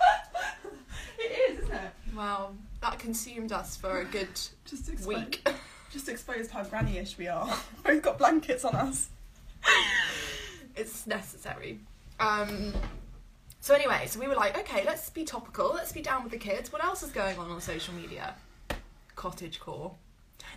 it 1.17 1.51
is, 1.51 1.63
isn't 1.63 1.73
it? 1.73 1.91
Wow, 2.15 2.51
that 2.81 2.99
consumed 2.99 3.51
us 3.51 3.75
for 3.75 4.01
a 4.01 4.05
good 4.05 4.39
Just 4.65 5.07
week. 5.07 5.47
Just 5.91 6.07
exposed 6.07 6.51
how 6.51 6.63
granny-ish 6.63 7.17
we 7.17 7.27
are. 7.27 7.57
We've 7.87 8.01
got 8.01 8.19
blankets 8.19 8.63
on 8.63 8.75
us. 8.75 9.09
it's 10.75 11.07
necessary. 11.07 11.79
Um. 12.19 12.73
So 13.63 13.75
anyway, 13.75 14.07
so 14.07 14.19
we 14.19 14.27
were 14.27 14.33
like, 14.33 14.57
okay, 14.57 14.83
let's 14.83 15.11
be 15.11 15.23
topical. 15.23 15.67
Let's 15.67 15.91
be 15.91 16.01
down 16.01 16.23
with 16.23 16.31
the 16.31 16.39
kids. 16.39 16.73
What 16.73 16.83
else 16.83 17.03
is 17.03 17.11
going 17.11 17.37
on 17.37 17.51
on 17.51 17.61
social 17.61 17.93
media? 17.93 18.33
Cottage 19.15 19.59
core. 19.59 19.93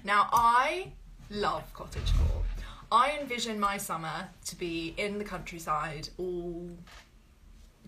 Now 0.04 0.30
I 0.32 0.90
love 1.30 1.70
cottage 1.74 2.10
core. 2.16 2.42
I 2.90 3.18
envision 3.20 3.60
my 3.60 3.76
summer 3.76 4.28
to 4.46 4.56
be 4.56 4.94
in 4.96 5.18
the 5.18 5.24
countryside 5.24 6.08
all 6.16 6.66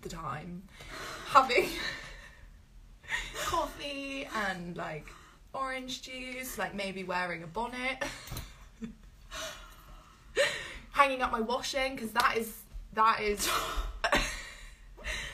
the 0.01 0.09
time, 0.09 0.61
having 1.25 1.67
coffee 3.43 4.29
and 4.49 4.77
like 4.77 5.07
orange 5.51 6.03
juice, 6.03 6.59
like 6.59 6.75
maybe 6.75 7.03
wearing 7.03 7.41
a 7.41 7.47
bonnet, 7.47 8.03
hanging 10.91 11.23
up 11.23 11.31
my 11.31 11.41
washing 11.41 11.95
because 11.95 12.11
that 12.11 12.37
is 12.37 12.53
that 12.93 13.19
is 13.19 13.49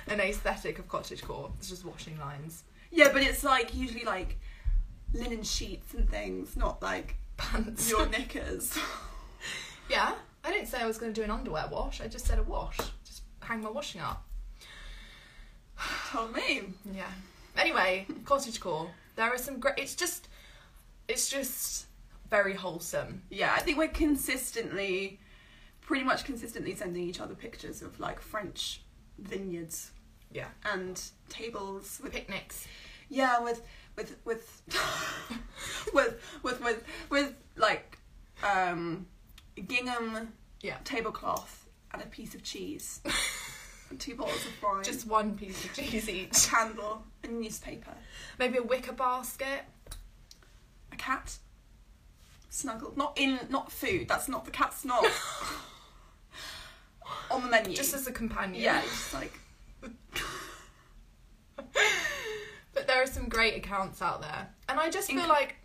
an 0.08 0.20
aesthetic 0.20 0.80
of 0.80 0.88
cottagecore. 0.88 1.52
It's 1.58 1.70
just 1.70 1.86
washing 1.86 2.18
lines, 2.20 2.64
Yeah, 2.92 3.10
but 3.12 3.22
it's 3.22 3.44
like 3.44 3.74
usually 3.76 4.04
like 4.04 4.38
linen 5.14 5.44
sheets 5.44 5.94
and 5.94 6.10
things, 6.10 6.56
not 6.58 6.82
like 6.82 7.16
pants. 7.38 7.90
your 7.90 8.08
knickers. 8.08 8.78
yeah, 9.90 10.14
I 10.44 10.52
didn't 10.52 10.68
say 10.68 10.80
I 10.80 10.86
was 10.88 10.98
going 10.98 11.14
to 11.14 11.20
do 11.20 11.24
an 11.24 11.32
underwear 11.32 11.68
wash. 11.72 12.02
I 12.02 12.08
just 12.08 12.26
said 12.26 12.40
a 12.40 12.44
wash. 12.44 12.78
Just 13.06 13.24
hang 13.42 13.62
my 13.62 13.70
washing 13.70 14.02
up. 14.02 14.26
Tell 16.10 16.28
me. 16.30 16.62
Yeah. 16.94 17.12
Anyway, 17.58 18.06
cottagecore. 18.24 18.90
There 19.16 19.32
are 19.32 19.38
some 19.38 19.60
great. 19.60 19.76
It's 19.78 19.96
just, 19.96 20.28
it's 21.08 21.30
just 21.30 21.86
very 22.30 22.56
wholesome. 22.56 23.22
Yeah, 23.30 23.54
I 23.56 23.60
think 23.62 23.78
we're 23.78 23.88
consistently, 23.90 25.20
pretty 25.82 26.04
much 26.04 26.24
consistently 26.26 26.74
sending 26.76 27.04
each 27.08 27.20
other 27.20 27.36
pictures 27.36 27.82
of 27.84 28.00
like 28.00 28.20
French 28.20 28.82
vineyards 29.20 29.92
Yeah. 30.34 30.48
and 30.66 31.02
tables 31.30 32.00
with 32.04 32.14
Picnics. 32.14 32.68
yeah 33.10 33.40
with 33.40 33.62
with 33.96 34.16
with 34.26 34.62
with 35.94 36.20
with 36.44 36.62
with 36.62 36.84
with 37.10 37.34
like 37.56 37.98
um 38.44 39.06
gingham 39.68 40.34
Yeah. 40.62 40.78
tablecloth 40.84 41.68
and 41.94 42.02
a 42.02 42.06
piece 42.08 42.34
of 42.34 42.44
cheese 42.44 43.02
and 43.90 44.00
two 44.00 44.16
bottles 44.16 44.46
of 44.46 44.64
wine 44.64 44.84
Just 44.84 45.06
one 45.08 45.38
piece 45.38 45.64
of 45.64 45.74
cheese 45.74 46.08
a 46.08 46.12
each. 46.12 46.48
candle 46.50 47.04
a 47.24 47.28
newspaper 47.28 47.94
Maybe 48.40 48.58
a 48.58 48.64
wicker 48.64 48.94
basket. 48.94 49.62
a 50.92 50.96
cat 50.96 51.38
snuggled 52.50 52.98
not 52.98 53.14
in 53.18 53.40
not 53.50 53.72
food 53.72 54.08
that's 54.08 54.28
not 54.28 54.46
the 54.46 54.52
cat's 54.52 54.84
not 54.86 55.06
on 57.32 57.44
the 57.44 57.50
menu 57.50 57.76
Just 57.76 57.94
as 57.94 58.08
a 58.08 58.12
companion. 58.12 58.62
yeah 58.64 58.82
just 58.82 59.14
like 59.14 59.40
But 62.74 62.88
there 62.88 63.02
are 63.02 63.08
some 63.08 63.30
great 63.30 63.56
accounts 63.56 64.02
out 64.02 64.22
there. 64.22 64.50
And 64.68 64.80
I 64.80 64.90
just 64.90 65.10
feel 65.10 65.28
like. 65.28 65.56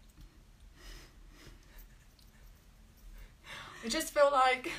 I 3.84 3.88
just 3.88 4.12
feel 4.12 4.30
like. 4.30 4.70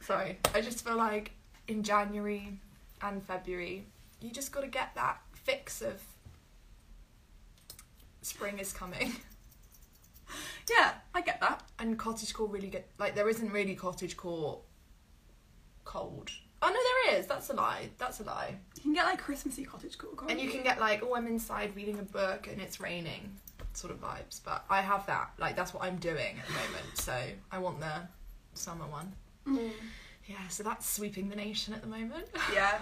Sorry. 0.00 0.38
I 0.54 0.60
just 0.60 0.84
feel 0.84 0.96
like 0.96 1.32
in 1.68 1.82
January 1.82 2.58
and 3.02 3.22
February, 3.22 3.86
you 4.20 4.30
just 4.30 4.52
got 4.52 4.62
to 4.62 4.68
get 4.68 4.94
that 4.94 5.20
fix 5.34 5.82
of 5.82 6.00
spring 8.22 8.58
is 8.58 8.72
coming. 8.72 9.16
Yeah, 10.70 10.92
I 11.14 11.20
get 11.20 11.40
that. 11.40 11.62
And 11.78 11.98
cottage 11.98 12.32
cottagecore 12.32 12.52
really 12.52 12.68
get 12.68 12.88
like 12.98 13.14
there 13.14 13.28
isn't 13.28 13.50
really 13.52 13.74
cottage 13.74 14.16
cottagecore 14.16 14.60
cold. 15.84 16.30
Oh 16.64 16.68
no, 16.68 17.08
there 17.08 17.18
is. 17.18 17.26
That's 17.26 17.50
a 17.50 17.54
lie. 17.54 17.90
That's 17.98 18.20
a 18.20 18.22
lie. 18.22 18.54
You 18.76 18.82
can 18.82 18.92
get 18.94 19.04
like 19.04 19.18
Christmassy 19.18 19.64
cottagecore. 19.66 20.16
can't 20.16 20.30
And 20.30 20.40
you 20.40 20.48
can 20.48 20.62
get 20.62 20.78
like, 20.78 21.02
oh, 21.02 21.16
I'm 21.16 21.26
inside 21.26 21.74
reading 21.74 21.98
a 21.98 22.04
book 22.04 22.48
and 22.50 22.60
it's 22.60 22.80
raining, 22.80 23.32
sort 23.72 23.92
of 23.92 24.00
vibes. 24.00 24.40
But 24.44 24.64
I 24.70 24.80
have 24.80 25.04
that. 25.06 25.30
Like 25.38 25.56
that's 25.56 25.74
what 25.74 25.82
I'm 25.82 25.96
doing 25.96 26.38
at 26.38 26.46
the 26.46 26.52
moment. 26.52 26.96
So 26.98 27.16
I 27.50 27.58
want 27.58 27.80
the 27.80 28.02
summer 28.54 28.86
one. 28.86 29.12
Mm. 29.46 29.72
Yeah. 30.26 30.46
So 30.48 30.62
that's 30.62 30.88
sweeping 30.88 31.28
the 31.28 31.36
nation 31.36 31.74
at 31.74 31.82
the 31.82 31.88
moment. 31.88 32.26
Yeah. 32.54 32.78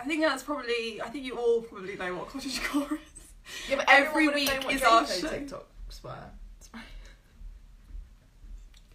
I 0.00 0.04
think 0.04 0.22
that's 0.22 0.44
probably. 0.44 1.02
I 1.02 1.08
think 1.08 1.24
you 1.24 1.36
all 1.36 1.60
probably 1.62 1.96
know 1.96 2.14
what 2.14 2.28
cottage 2.28 2.60
cottagecore 2.60 2.92
is. 2.94 3.68
Yeah, 3.68 3.76
but 3.76 3.86
Every 3.90 4.26
everyone 4.28 4.34
would've 4.34 4.48
known 4.48 4.66
week 4.68 4.76
is 4.76 4.82
our 4.82 5.06
show. 5.06 5.26
TikToks 5.28 6.04
were. 6.04 6.30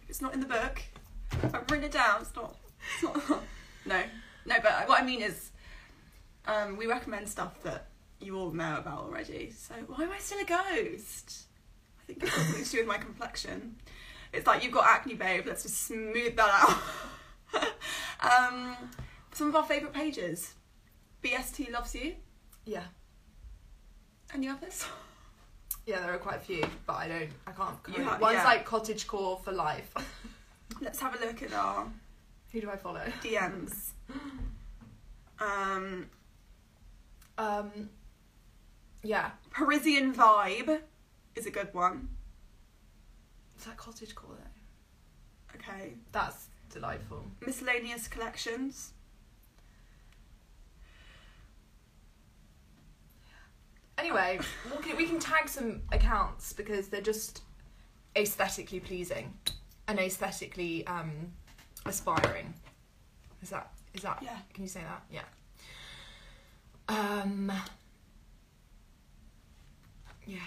If 0.02 0.08
it's 0.08 0.22
not 0.22 0.32
in 0.32 0.40
the 0.40 0.46
book, 0.46 0.80
if 1.32 1.54
I've 1.54 1.70
written 1.70 1.84
it 1.84 1.92
down, 1.92 2.22
it's 2.22 2.34
not. 2.34 2.56
It's 2.94 3.02
not. 3.28 3.42
no, 3.86 4.02
no. 4.46 4.56
But 4.62 4.88
what 4.88 5.02
I 5.02 5.04
mean 5.04 5.22
is, 5.22 5.50
um, 6.46 6.76
we 6.76 6.86
recommend 6.86 7.28
stuff 7.28 7.62
that 7.62 7.86
you 8.20 8.36
all 8.38 8.50
know 8.52 8.76
about 8.78 9.00
already. 9.00 9.50
So 9.50 9.74
why 9.86 10.04
am 10.04 10.12
I 10.12 10.18
still 10.18 10.38
a 10.40 10.44
ghost? 10.44 11.44
I 12.00 12.06
think 12.06 12.22
it's 12.22 12.32
something 12.32 12.64
to 12.64 12.70
do 12.70 12.78
with 12.78 12.86
my 12.86 12.98
complexion. 12.98 13.76
It's 14.32 14.46
like 14.46 14.62
you've 14.64 14.72
got 14.72 14.86
acne, 14.86 15.14
babe. 15.14 15.44
Let's 15.46 15.62
just 15.62 15.86
smooth 15.86 16.36
that 16.36 16.78
out. 17.52 17.70
um, 18.52 18.76
some 19.32 19.48
of 19.48 19.56
our 19.56 19.64
favourite 19.64 19.94
pages. 19.94 20.54
BST 21.22 21.70
loves 21.72 21.94
you. 21.94 22.14
Yeah. 22.66 22.84
Any 24.34 24.48
others? 24.48 24.84
Yeah, 25.86 26.00
there 26.00 26.14
are 26.14 26.18
quite 26.18 26.36
a 26.36 26.40
few, 26.40 26.64
but 26.86 26.94
I 26.94 27.08
don't. 27.08 27.30
I 27.46 27.52
can't. 27.52 27.76
You 27.88 27.94
Code. 27.94 28.04
ha- 28.04 28.18
One's 28.20 28.34
yeah. 28.34 28.44
like 28.44 28.66
cottagecore 28.66 29.42
for 29.44 29.52
life. 29.52 29.92
Let's 30.80 31.00
have 31.00 31.14
a 31.14 31.24
look 31.24 31.42
at 31.42 31.52
our 31.52 31.86
Who 32.52 32.60
do 32.60 32.70
I 32.70 32.76
follow? 32.76 33.02
DMs. 33.22 33.90
Um, 35.40 36.08
Um. 37.36 37.90
Yeah. 39.02 39.32
Parisian 39.50 40.14
vibe 40.14 40.80
is 41.34 41.44
a 41.46 41.50
good 41.50 41.74
one. 41.74 42.08
Is 43.58 43.64
that 43.64 43.76
cottagecore 43.76 44.36
though? 44.38 45.56
Okay. 45.56 45.94
That's 46.12 46.46
delightful. 46.72 47.24
Miscellaneous 47.44 48.08
collections. 48.08 48.92
Anyway, 53.98 54.38
we 54.70 54.82
can, 54.82 54.96
we 54.96 55.06
can 55.06 55.18
tag 55.18 55.48
some 55.48 55.82
accounts 55.92 56.52
because 56.52 56.88
they're 56.88 57.00
just 57.00 57.42
aesthetically 58.16 58.80
pleasing 58.80 59.32
and 59.88 59.98
aesthetically 59.98 60.86
um, 60.86 61.10
aspiring. 61.86 62.54
Is 63.42 63.50
that 63.50 63.70
is 63.94 64.02
that? 64.02 64.18
Yeah. 64.22 64.38
Can 64.52 64.64
you 64.64 64.68
say 64.68 64.80
that? 64.82 65.02
Yeah. 65.10 65.22
Um. 66.88 67.52
Yeah. 70.26 70.38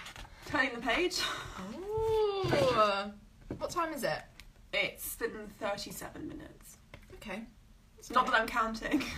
Turning 0.46 0.74
the 0.74 0.80
page. 0.80 1.20
Oh. 1.58 3.10
what 3.58 3.70
time 3.70 3.92
is 3.92 4.04
it? 4.04 4.22
It's 4.72 5.16
been 5.16 5.30
37 5.60 6.28
minutes. 6.28 6.78
Okay. 7.14 7.42
Not 8.10 8.26
that 8.26 8.34
I'm 8.34 8.46
counting. 8.46 9.02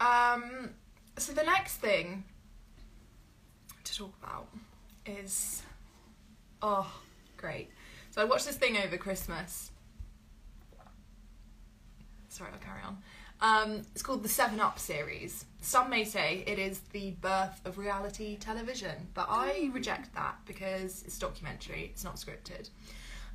Um, 0.00 0.70
so 1.18 1.32
the 1.32 1.42
next 1.42 1.76
thing 1.76 2.24
to 3.84 3.94
talk 3.94 4.14
about 4.22 4.48
is 5.04 5.62
oh, 6.62 6.90
great. 7.36 7.70
So 8.10 8.22
I 8.22 8.24
watched 8.24 8.46
this 8.46 8.56
thing 8.56 8.78
over 8.78 8.96
Christmas. 8.96 9.70
Sorry, 12.30 12.50
I'll 12.52 12.58
carry 12.58 12.80
on. 12.82 12.98
Um, 13.42 13.82
it's 13.92 14.02
called 14.02 14.22
the 14.22 14.28
Seven 14.28 14.60
Up 14.60 14.78
series. 14.78 15.44
Some 15.60 15.90
may 15.90 16.04
say 16.04 16.42
it 16.46 16.58
is 16.58 16.80
the 16.92 17.12
birth 17.20 17.60
of 17.64 17.76
reality 17.76 18.36
television, 18.36 19.08
but 19.14 19.26
I 19.28 19.70
reject 19.72 20.14
that 20.14 20.36
because 20.46 21.02
it's 21.02 21.18
documentary. 21.18 21.90
It's 21.92 22.04
not 22.04 22.16
scripted. 22.16 22.70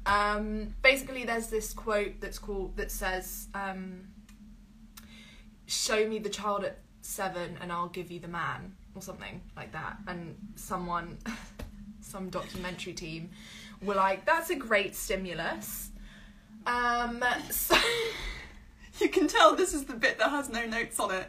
Um, 0.06 0.74
basically, 0.82 1.24
there's 1.24 1.48
this 1.48 1.74
quote 1.74 2.20
that's 2.20 2.40
called 2.40 2.76
that 2.78 2.92
says. 2.92 3.48
Um, 3.54 4.08
show 5.68 6.08
me 6.08 6.20
the 6.20 6.30
child 6.30 6.64
at 6.64 6.80
seven 7.02 7.58
and 7.62 7.72
I'll 7.72 7.90
give 7.90 8.12
you 8.12 8.20
the 8.20 8.28
man 8.28 8.76
or 8.94 9.02
something 9.02 9.42
like 9.56 9.72
that. 9.74 9.98
And 10.08 10.36
someone, 10.56 11.18
some 12.02 12.30
documentary 12.30 12.94
team 12.94 13.30
were 13.82 13.96
like, 13.96 14.26
that's 14.26 14.50
a 14.50 14.56
great 14.56 14.96
stimulus. 14.96 15.90
Um, 16.66 17.24
so 17.50 17.76
you 19.00 19.10
can 19.10 19.28
tell 19.28 19.56
this 19.56 19.74
is 19.74 19.86
the 19.86 19.94
bit 19.94 20.18
that 20.20 20.30
has 20.30 20.50
no 20.50 20.66
notes 20.66 21.00
on 21.00 21.12
it. 21.12 21.28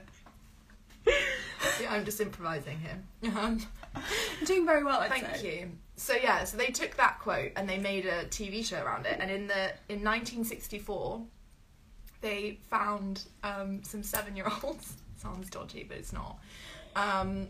yeah, 1.80 1.92
I'm 1.92 2.04
just 2.04 2.20
improvising 2.20 2.78
here. 2.78 3.32
Um, 3.36 3.60
doing 4.44 4.66
very 4.66 4.84
well, 4.84 5.00
I'd 5.00 5.10
Thank 5.10 5.36
say. 5.36 5.60
you. 5.60 5.72
So 5.96 6.14
yeah, 6.14 6.44
so 6.44 6.56
they 6.58 6.66
took 6.66 6.96
that 6.96 7.18
quote 7.18 7.52
and 7.56 7.66
they 7.68 7.78
made 7.78 8.04
a 8.04 8.24
TV 8.26 8.64
show 8.64 8.82
around 8.82 9.06
it. 9.06 9.16
And 9.20 9.30
in 9.30 9.46
the 9.46 9.72
in 9.88 10.04
1964, 10.04 11.22
they 12.20 12.58
found 12.68 13.24
um, 13.42 13.82
some 13.82 14.02
seven-year-olds. 14.02 14.96
Sounds 15.16 15.48
dodgy, 15.48 15.84
but 15.88 15.96
it's 15.96 16.12
not. 16.12 16.38
Um, 16.94 17.48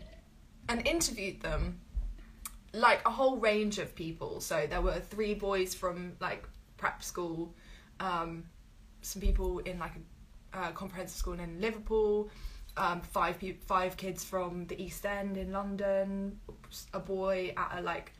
and 0.69 0.87
interviewed 0.87 1.41
them, 1.41 1.79
like 2.73 3.05
a 3.05 3.11
whole 3.11 3.37
range 3.37 3.77
of 3.77 3.93
people. 3.95 4.39
So 4.39 4.67
there 4.69 4.81
were 4.81 4.99
three 4.99 5.33
boys 5.33 5.73
from 5.73 6.13
like 6.21 6.47
prep 6.77 7.03
school, 7.03 7.53
um, 7.99 8.43
some 9.01 9.21
people 9.21 9.59
in 9.59 9.79
like 9.79 9.93
a 10.53 10.57
uh, 10.57 10.71
comprehensive 10.71 11.17
school 11.17 11.39
in 11.39 11.59
Liverpool, 11.61 12.29
um, 12.77 13.01
five 13.01 13.39
pe- 13.39 13.57
five 13.65 13.97
kids 13.97 14.23
from 14.23 14.65
the 14.67 14.81
East 14.81 15.05
End 15.05 15.37
in 15.37 15.51
London, 15.51 16.39
a 16.93 16.99
boy 16.99 17.53
at 17.57 17.79
a 17.79 17.81
like 17.81 18.13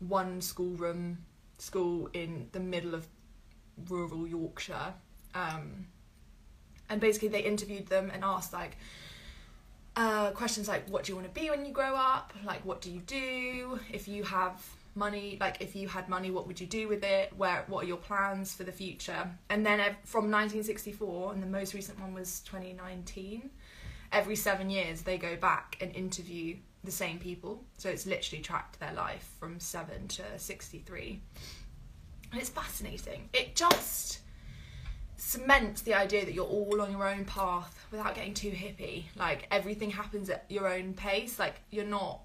one 0.00 0.40
schoolroom 0.40 1.18
school 1.58 2.08
in 2.12 2.48
the 2.52 2.60
middle 2.60 2.94
of 2.94 3.06
rural 3.88 4.26
Yorkshire. 4.26 4.94
Um, 5.34 5.86
and 6.88 7.00
basically, 7.00 7.28
they 7.28 7.42
interviewed 7.42 7.86
them 7.86 8.10
and 8.12 8.22
asked 8.24 8.52
like 8.52 8.76
uh, 9.96 10.30
questions 10.32 10.68
like, 10.68 10.88
"What 10.88 11.04
do 11.04 11.12
you 11.12 11.16
want 11.16 11.32
to 11.32 11.40
be 11.40 11.50
when 11.50 11.64
you 11.64 11.72
grow 11.72 11.94
up? 11.94 12.32
Like, 12.44 12.64
what 12.64 12.80
do 12.80 12.90
you 12.90 13.00
do 13.00 13.80
if 13.92 14.06
you 14.08 14.22
have 14.24 14.62
money? 14.96 15.38
Like, 15.40 15.60
if 15.60 15.74
you 15.76 15.88
had 15.88 16.08
money, 16.08 16.30
what 16.30 16.46
would 16.46 16.60
you 16.60 16.66
do 16.66 16.88
with 16.88 17.04
it? 17.04 17.32
Where, 17.36 17.64
what 17.66 17.84
are 17.84 17.86
your 17.86 17.96
plans 17.96 18.54
for 18.54 18.64
the 18.64 18.72
future?" 18.72 19.30
And 19.50 19.64
then 19.64 19.78
from 20.04 20.30
1964, 20.30 21.32
and 21.32 21.42
the 21.42 21.46
most 21.46 21.74
recent 21.74 22.00
one 22.00 22.14
was 22.14 22.40
2019. 22.40 23.50
Every 24.12 24.36
seven 24.36 24.70
years, 24.70 25.02
they 25.02 25.18
go 25.18 25.36
back 25.36 25.76
and 25.80 25.94
interview 25.94 26.56
the 26.84 26.92
same 26.92 27.18
people. 27.18 27.64
So 27.78 27.88
it's 27.88 28.06
literally 28.06 28.42
tracked 28.42 28.78
their 28.78 28.92
life 28.92 29.34
from 29.40 29.58
seven 29.58 30.06
to 30.08 30.22
63. 30.36 31.20
And 32.30 32.40
it's 32.40 32.50
fascinating. 32.50 33.28
It 33.32 33.56
just 33.56 34.20
cements 35.16 35.82
the 35.82 35.94
idea 35.94 36.24
that 36.24 36.34
you're 36.34 36.44
all 36.44 36.82
on 36.82 36.92
your 36.92 37.08
own 37.08 37.24
path 37.24 37.86
without 37.90 38.14
getting 38.14 38.34
too 38.34 38.50
hippie. 38.50 39.04
Like 39.16 39.46
everything 39.50 39.90
happens 39.90 40.28
at 40.28 40.44
your 40.48 40.68
own 40.72 40.94
pace. 40.94 41.38
Like 41.38 41.60
you're 41.70 41.84
not 41.84 42.20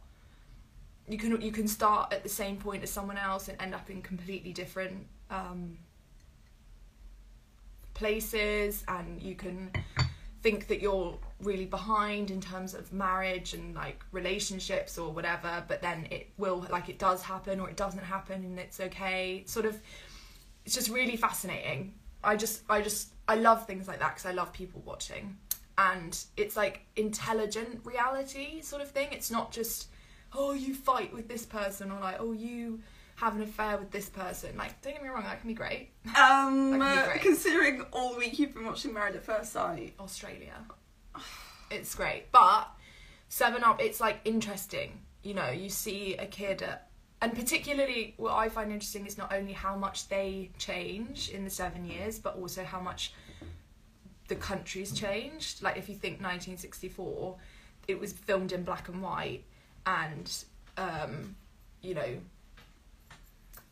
you 1.09 1.17
can 1.17 1.41
you 1.41 1.51
can 1.51 1.67
start 1.67 2.13
at 2.13 2.23
the 2.23 2.29
same 2.29 2.57
point 2.57 2.83
as 2.83 2.89
someone 2.89 3.17
else 3.17 3.47
and 3.47 3.59
end 3.61 3.73
up 3.73 3.89
in 3.89 4.01
completely 4.01 4.53
different 4.53 5.07
um, 5.31 5.77
places 7.93 8.83
and 8.87 9.21
you 9.21 9.35
can 9.35 9.71
think 10.41 10.67
that 10.67 10.81
you're 10.81 11.17
really 11.41 11.65
behind 11.65 12.31
in 12.31 12.39
terms 12.39 12.73
of 12.73 12.93
marriage 12.93 13.53
and 13.53 13.75
like 13.75 14.05
relationships 14.11 14.97
or 14.97 15.11
whatever 15.11 15.63
but 15.67 15.81
then 15.81 16.07
it 16.11 16.29
will 16.37 16.65
like 16.69 16.87
it 16.87 16.97
does 16.97 17.21
happen 17.21 17.59
or 17.59 17.69
it 17.69 17.75
doesn't 17.75 18.03
happen 18.03 18.43
and 18.43 18.59
it's 18.59 18.79
okay. 18.79 19.43
Sort 19.47 19.65
of 19.65 19.81
it's 20.65 20.75
just 20.75 20.89
really 20.89 21.17
fascinating. 21.17 21.93
I 22.23 22.35
just 22.35 22.61
i 22.69 22.81
just 22.81 23.09
i 23.27 23.35
love 23.35 23.65
things 23.65 23.87
like 23.87 23.99
that 23.99 24.15
because 24.15 24.25
i 24.25 24.31
love 24.31 24.53
people 24.53 24.81
watching. 24.85 25.37
And 25.77 26.17
it's 26.37 26.55
like 26.55 26.81
intelligent 26.97 27.81
reality 27.83 28.61
sort 28.61 28.81
of 28.81 28.91
thing. 28.91 29.07
It's 29.11 29.31
not 29.31 29.51
just 29.51 29.87
oh 30.33 30.53
you 30.53 30.73
fight 30.73 31.13
with 31.13 31.27
this 31.27 31.45
person 31.45 31.91
or 31.91 31.99
like 31.99 32.17
oh 32.19 32.31
you 32.31 32.79
have 33.15 33.35
an 33.35 33.41
affair 33.41 33.77
with 33.77 33.91
this 33.91 34.07
person 34.09 34.55
like 34.57 34.81
don't 34.81 34.93
get 34.93 35.03
me 35.03 35.09
wrong 35.09 35.23
that 35.23 35.39
can 35.41 35.47
be 35.49 35.53
great 35.53 35.89
Um, 36.17 36.79
be 36.79 36.85
uh, 36.85 37.05
great. 37.05 37.21
considering 37.21 37.85
all 37.91 38.15
week 38.17 38.39
you've 38.39 38.53
been 38.53 38.65
watching 38.65 38.93
Married 38.93 39.15
at 39.15 39.23
First 39.23 39.51
Sight. 39.53 39.93
Australia. 39.99 40.53
It's 41.71 41.93
great, 41.95 42.31
but 42.31 42.67
Seven 43.27 43.63
Up, 43.63 43.81
it's 43.81 43.99
like 43.99 44.19
interesting. 44.25 44.99
You 45.21 45.33
know, 45.35 45.49
you 45.49 45.69
see 45.69 46.15
a 46.15 46.25
kid, 46.25 46.63
at, 46.63 46.87
and 47.21 47.33
particularly 47.35 48.13
what 48.17 48.33
I 48.33 48.49
find 48.49 48.71
interesting 48.71 49.05
is 49.05 49.17
not 49.17 49.31
only 49.33 49.53
how 49.53 49.75
much 49.75 50.07
they 50.09 50.49
change 50.57 51.29
in 51.29 51.43
the 51.43 51.49
seven 51.49 51.85
years, 51.85 52.17
but 52.17 52.35
also 52.37 52.63
how 52.63 52.79
much 52.79 53.13
the 54.29 54.35
country's 54.35 54.91
changed. 54.93 55.61
Like 55.61 55.77
if 55.77 55.89
you 55.89 55.95
think 55.95 56.15
1964, 56.21 57.35
it 57.87 57.99
was 57.99 58.13
filmed 58.13 58.51
in 58.51 58.63
black 58.63 58.87
and 58.87 59.01
white, 59.01 59.43
and 59.85 60.43
um, 60.77 61.35
you 61.81 61.93
know 61.93 62.17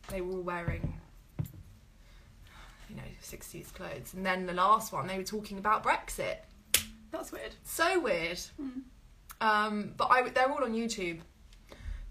they 0.08 0.20
were 0.20 0.32
all 0.32 0.42
wearing 0.42 0.94
you 2.88 2.96
know 2.96 3.02
60s 3.22 3.72
clothes. 3.72 4.14
And 4.14 4.24
then 4.24 4.46
the 4.46 4.54
last 4.54 4.92
one, 4.92 5.06
they 5.06 5.18
were 5.18 5.24
talking 5.24 5.58
about 5.58 5.84
Brexit. 5.84 6.38
That's 7.10 7.32
weird. 7.32 7.54
So 7.64 8.00
weird. 8.00 8.40
Mm. 8.60 8.82
Um, 9.40 9.92
but 9.96 10.08
I, 10.10 10.28
they're 10.28 10.50
all 10.50 10.64
on 10.64 10.72
YouTube 10.72 11.20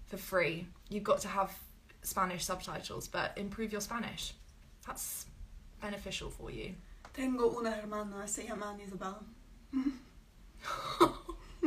for 0.06 0.16
free. 0.16 0.66
You've 0.88 1.04
got 1.04 1.20
to 1.20 1.28
have 1.28 1.56
Spanish 2.02 2.44
subtitles, 2.44 3.08
but 3.08 3.36
improve 3.36 3.72
your 3.72 3.80
Spanish. 3.80 4.32
That's 4.86 5.26
beneficial 5.80 6.30
for 6.30 6.50
you. 6.50 6.74
Tengo 7.12 7.58
una 7.58 7.72
hermana, 7.72 8.26
se 8.26 8.46
llama 8.46 8.76
Isabel. 8.82 9.22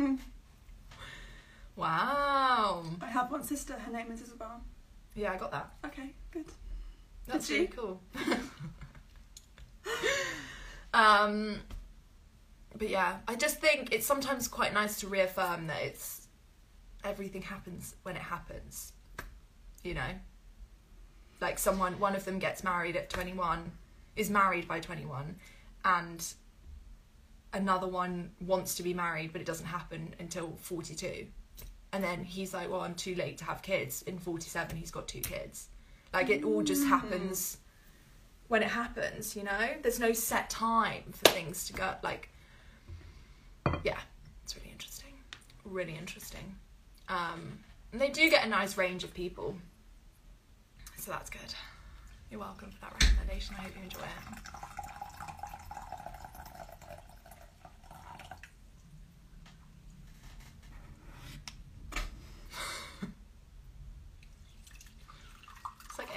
Wow. 1.82 2.84
I 3.02 3.08
have 3.08 3.32
one 3.32 3.42
sister, 3.42 3.74
her 3.74 3.92
name 3.92 4.12
is 4.12 4.22
Isabel. 4.22 4.62
Yeah, 5.16 5.34
I 5.34 5.38
got 5.38 5.50
that. 5.50 5.72
Okay, 5.88 6.14
good. 6.30 6.46
That's 7.26 7.48
Did 7.48 7.54
really 7.54 7.66
you? 7.66 7.74
cool. 7.76 8.02
um, 10.94 11.56
but 12.78 12.88
yeah, 12.88 13.18
I 13.28 13.34
just 13.34 13.60
think 13.60 13.92
it's 13.92 14.06
sometimes 14.06 14.48
quite 14.48 14.76
nice 14.76 15.00
to 15.00 15.08
reaffirm 15.08 15.66
that 15.68 15.82
it's 15.82 16.28
everything 17.04 17.42
happens 17.42 17.96
when 18.04 18.16
it 18.16 18.22
happens. 18.22 18.94
You 19.84 19.96
know, 19.96 20.12
like 21.40 21.58
someone, 21.58 22.00
one 22.00 22.16
of 22.16 22.26
them 22.26 22.38
gets 22.38 22.64
married 22.64 22.96
at 22.96 23.10
twenty 23.10 23.34
one, 23.34 23.72
is 24.16 24.30
married 24.30 24.68
by 24.68 24.82
twenty 24.82 25.08
one, 25.08 25.38
and 25.84 26.24
another 27.54 27.88
one 27.88 28.34
wants 28.40 28.76
to 28.76 28.84
be 28.84 28.94
married, 28.94 29.32
but 29.32 29.42
it 29.42 29.48
doesn't 29.48 29.66
happen 29.66 30.14
until 30.20 30.54
forty 30.62 30.94
two. 30.94 31.26
And 31.94 32.04
then 32.04 32.24
he's 32.24 32.54
like, 32.54 32.70
"Well, 32.72 32.82
I'm 32.82 32.96
too 32.96 33.16
late 33.16 33.38
to 33.39 33.46
have 33.46 33.62
kids." 33.62 34.02
In 34.04 34.18
forty-seven, 34.18 34.78
he's 34.78 34.92
got 34.92 35.08
two 35.08 35.20
kids. 35.20 35.68
Like 36.14 36.30
it 36.30 36.44
all 36.44 36.62
just 36.64 36.86
happens 36.88 37.58
when 38.48 38.62
it 38.62 38.70
happens. 38.70 39.36
You 39.36 39.44
know, 39.44 39.70
there's 39.82 40.00
no 40.00 40.14
set 40.14 40.50
time 40.50 41.04
for 41.12 41.32
things 41.32 41.66
to 41.68 41.74
go. 41.74 41.94
Like, 42.02 42.30
yeah, 43.84 44.00
it's 44.44 44.56
really 44.56 44.72
interesting. 44.72 45.14
Really 45.66 45.96
interesting. 45.98 46.56
Um, 47.10 47.60
and 47.92 48.00
they 48.00 48.10
do 48.10 48.30
get 48.30 48.46
a 48.46 48.50
nice 48.50 48.78
range 48.78 49.04
of 49.04 49.14
people, 49.14 49.56
so 50.98 51.12
that's 51.12 51.30
good. 51.30 51.54
You're 52.30 52.39
welcome 52.39 52.72
for 52.72 52.80
that 52.80 52.94
recommendation. 52.94 53.56
I 53.60 53.64
hope 53.64 53.74
you 53.76 53.84
enjoy 53.84 54.00
it. 54.00 54.71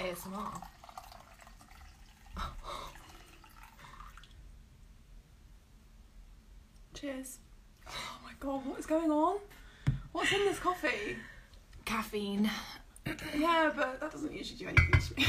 ASMR. 0.05 0.61
Cheers. 6.93 7.39
Oh 7.89 8.19
my 8.23 8.31
god, 8.39 8.65
what 8.65 8.79
is 8.79 8.85
going 8.85 9.09
on? 9.11 9.39
What's 10.11 10.31
in 10.31 10.39
this 10.45 10.59
coffee? 10.59 11.17
Caffeine. 11.85 12.49
Yeah, 13.35 13.71
but 13.75 13.99
that 13.99 14.11
doesn't 14.11 14.33
usually 14.33 14.59
do 14.59 14.67
anything 14.67 15.01
to 15.01 15.15
me. 15.15 15.27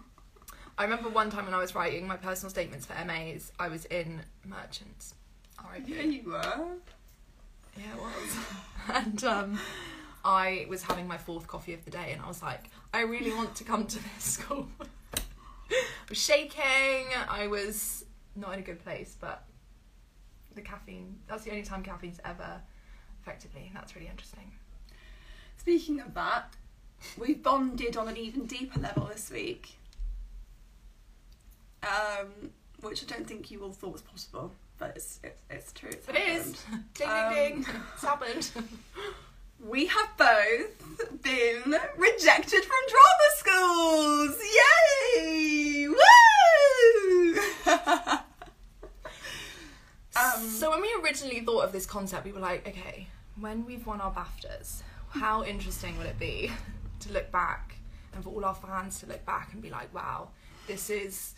I 0.78 0.84
remember 0.84 1.08
one 1.08 1.30
time 1.30 1.46
when 1.46 1.54
I 1.54 1.58
was 1.58 1.74
writing 1.74 2.06
my 2.06 2.16
personal 2.16 2.50
statements 2.50 2.86
for 2.86 2.94
MAs, 3.04 3.52
I 3.58 3.68
was 3.68 3.86
in 3.86 4.22
Merchants. 4.44 5.14
RIP. 5.72 5.88
yeah, 5.88 6.02
you 6.02 6.30
were. 6.30 6.76
Yeah, 7.76 7.94
it 7.94 8.00
was. 8.00 8.36
and 8.94 9.24
um, 9.24 9.60
I 10.24 10.66
was 10.68 10.82
having 10.82 11.06
my 11.06 11.18
fourth 11.18 11.46
coffee 11.46 11.74
of 11.74 11.84
the 11.84 11.90
day, 11.90 12.12
and 12.12 12.22
I 12.22 12.26
was 12.28 12.42
like, 12.42 12.70
I 12.92 13.02
really 13.02 13.32
want 13.34 13.54
to 13.56 13.64
come 13.64 13.86
to 13.86 13.98
this 14.14 14.24
school. 14.24 14.68
I 14.80 15.76
was 16.08 16.18
shaking. 16.18 16.62
I 17.28 17.46
was 17.46 18.04
not 18.36 18.54
in 18.54 18.60
a 18.60 18.62
good 18.62 18.82
place, 18.82 19.16
but 19.20 19.44
the 20.54 20.62
caffeine, 20.62 21.16
that's 21.26 21.44
the 21.44 21.50
only 21.50 21.62
time 21.62 21.82
caffeine's 21.82 22.20
ever 22.24 22.60
affected 23.22 23.54
me. 23.54 23.70
That's 23.74 23.94
really 23.94 24.08
interesting. 24.08 24.50
Speaking 25.56 26.00
of 26.00 26.14
that, 26.14 26.54
we 27.18 27.34
bonded 27.34 27.96
on 27.96 28.08
an 28.08 28.16
even 28.16 28.46
deeper 28.46 28.80
level 28.80 29.06
this 29.06 29.30
week. 29.30 29.76
Um, 31.82 32.50
which 32.80 33.02
I 33.02 33.06
don't 33.14 33.26
think 33.26 33.50
you 33.50 33.62
all 33.62 33.72
thought 33.72 33.92
was 33.92 34.02
possible, 34.02 34.52
but 34.78 34.92
it's 34.96 35.20
it's, 35.22 35.42
it's 35.50 35.72
true. 35.72 35.90
It's 35.90 36.08
It 36.08 36.16
is. 36.16 36.44
Ding, 36.72 36.84
ding, 36.94 37.08
Um, 37.08 37.34
ding. 37.34 37.66
It's 37.92 38.02
happened. 38.04 38.50
We 39.66 39.86
have 39.86 40.16
both 40.18 41.22
been 41.22 41.74
rejected 41.96 42.64
from 42.64 42.76
drama 42.90 43.28
schools. 43.36 44.36
Yay! 45.16 45.88
Woo! 45.88 47.34
um, 50.16 50.48
so 50.50 50.68
when 50.68 50.82
we 50.82 50.94
originally 51.02 51.40
thought 51.40 51.64
of 51.64 51.72
this 51.72 51.86
concept, 51.86 52.26
we 52.26 52.32
were 52.32 52.40
like, 52.40 52.68
okay, 52.68 53.08
when 53.40 53.64
we've 53.64 53.86
won 53.86 54.02
our 54.02 54.12
BAFTAs, 54.12 54.82
how 55.08 55.44
interesting 55.44 55.96
will 55.96 56.06
it 56.06 56.18
be 56.18 56.50
to 57.00 57.12
look 57.12 57.32
back 57.32 57.76
and 58.12 58.22
for 58.22 58.28
all 58.30 58.44
our 58.44 58.54
fans 58.54 59.00
to 59.00 59.06
look 59.06 59.24
back 59.24 59.54
and 59.54 59.62
be 59.62 59.70
like, 59.70 59.94
wow, 59.94 60.28
this 60.66 60.90
is 60.90 61.34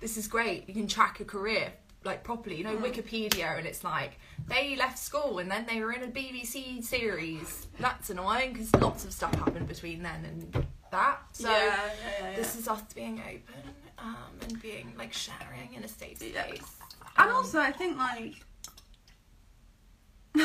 this 0.00 0.16
is 0.16 0.26
great. 0.26 0.68
You 0.68 0.74
can 0.74 0.88
track 0.88 1.20
a 1.20 1.24
career 1.24 1.72
like 2.04 2.22
properly. 2.24 2.56
You 2.56 2.64
know, 2.64 2.76
Wikipedia, 2.76 3.56
and 3.58 3.66
it's 3.66 3.82
like 3.84 4.18
they 4.46 4.76
left 4.76 4.98
school 4.98 5.38
and 5.38 5.50
then 5.50 5.66
they 5.66 5.80
were 5.80 5.92
in 5.92 6.02
a 6.02 6.08
BBC 6.08 6.82
series. 6.84 7.66
That's 7.80 8.10
annoying 8.10 8.52
because 8.52 8.74
lots 8.76 9.04
of 9.04 9.12
stuff 9.12 9.34
happened 9.34 9.68
between 9.68 10.02
then 10.02 10.24
and 10.24 10.66
that. 10.90 11.18
So 11.32 11.50
yeah, 11.50 11.58
yeah, 11.66 12.30
yeah, 12.30 12.36
this 12.36 12.56
is 12.56 12.68
us 12.68 12.82
being 12.94 13.20
open 13.20 13.70
um, 13.98 14.14
and 14.42 14.60
being 14.62 14.92
like 14.98 15.12
sharing 15.12 15.74
in 15.74 15.84
a 15.84 15.88
safe 15.88 16.18
space. 16.18 16.76
And 17.16 17.30
Um, 17.30 17.36
also, 17.36 17.58
I 17.60 17.72
think 17.72 17.96
like 17.96 18.34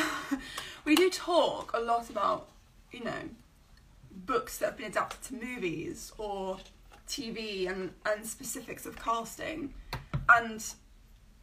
we 0.84 0.94
do 0.94 1.10
talk 1.10 1.72
a 1.74 1.80
lot 1.80 2.10
about, 2.10 2.48
you 2.92 3.04
know, 3.04 3.28
books 4.12 4.58
that 4.58 4.66
have 4.66 4.76
been 4.76 4.86
adapted 4.86 5.22
to 5.22 5.34
movies 5.44 6.12
or 6.18 6.58
TV 7.08 7.68
and 7.68 7.92
and 8.06 8.24
specifics 8.26 8.86
of 8.86 8.96
casting. 8.96 9.74
And 10.28 10.64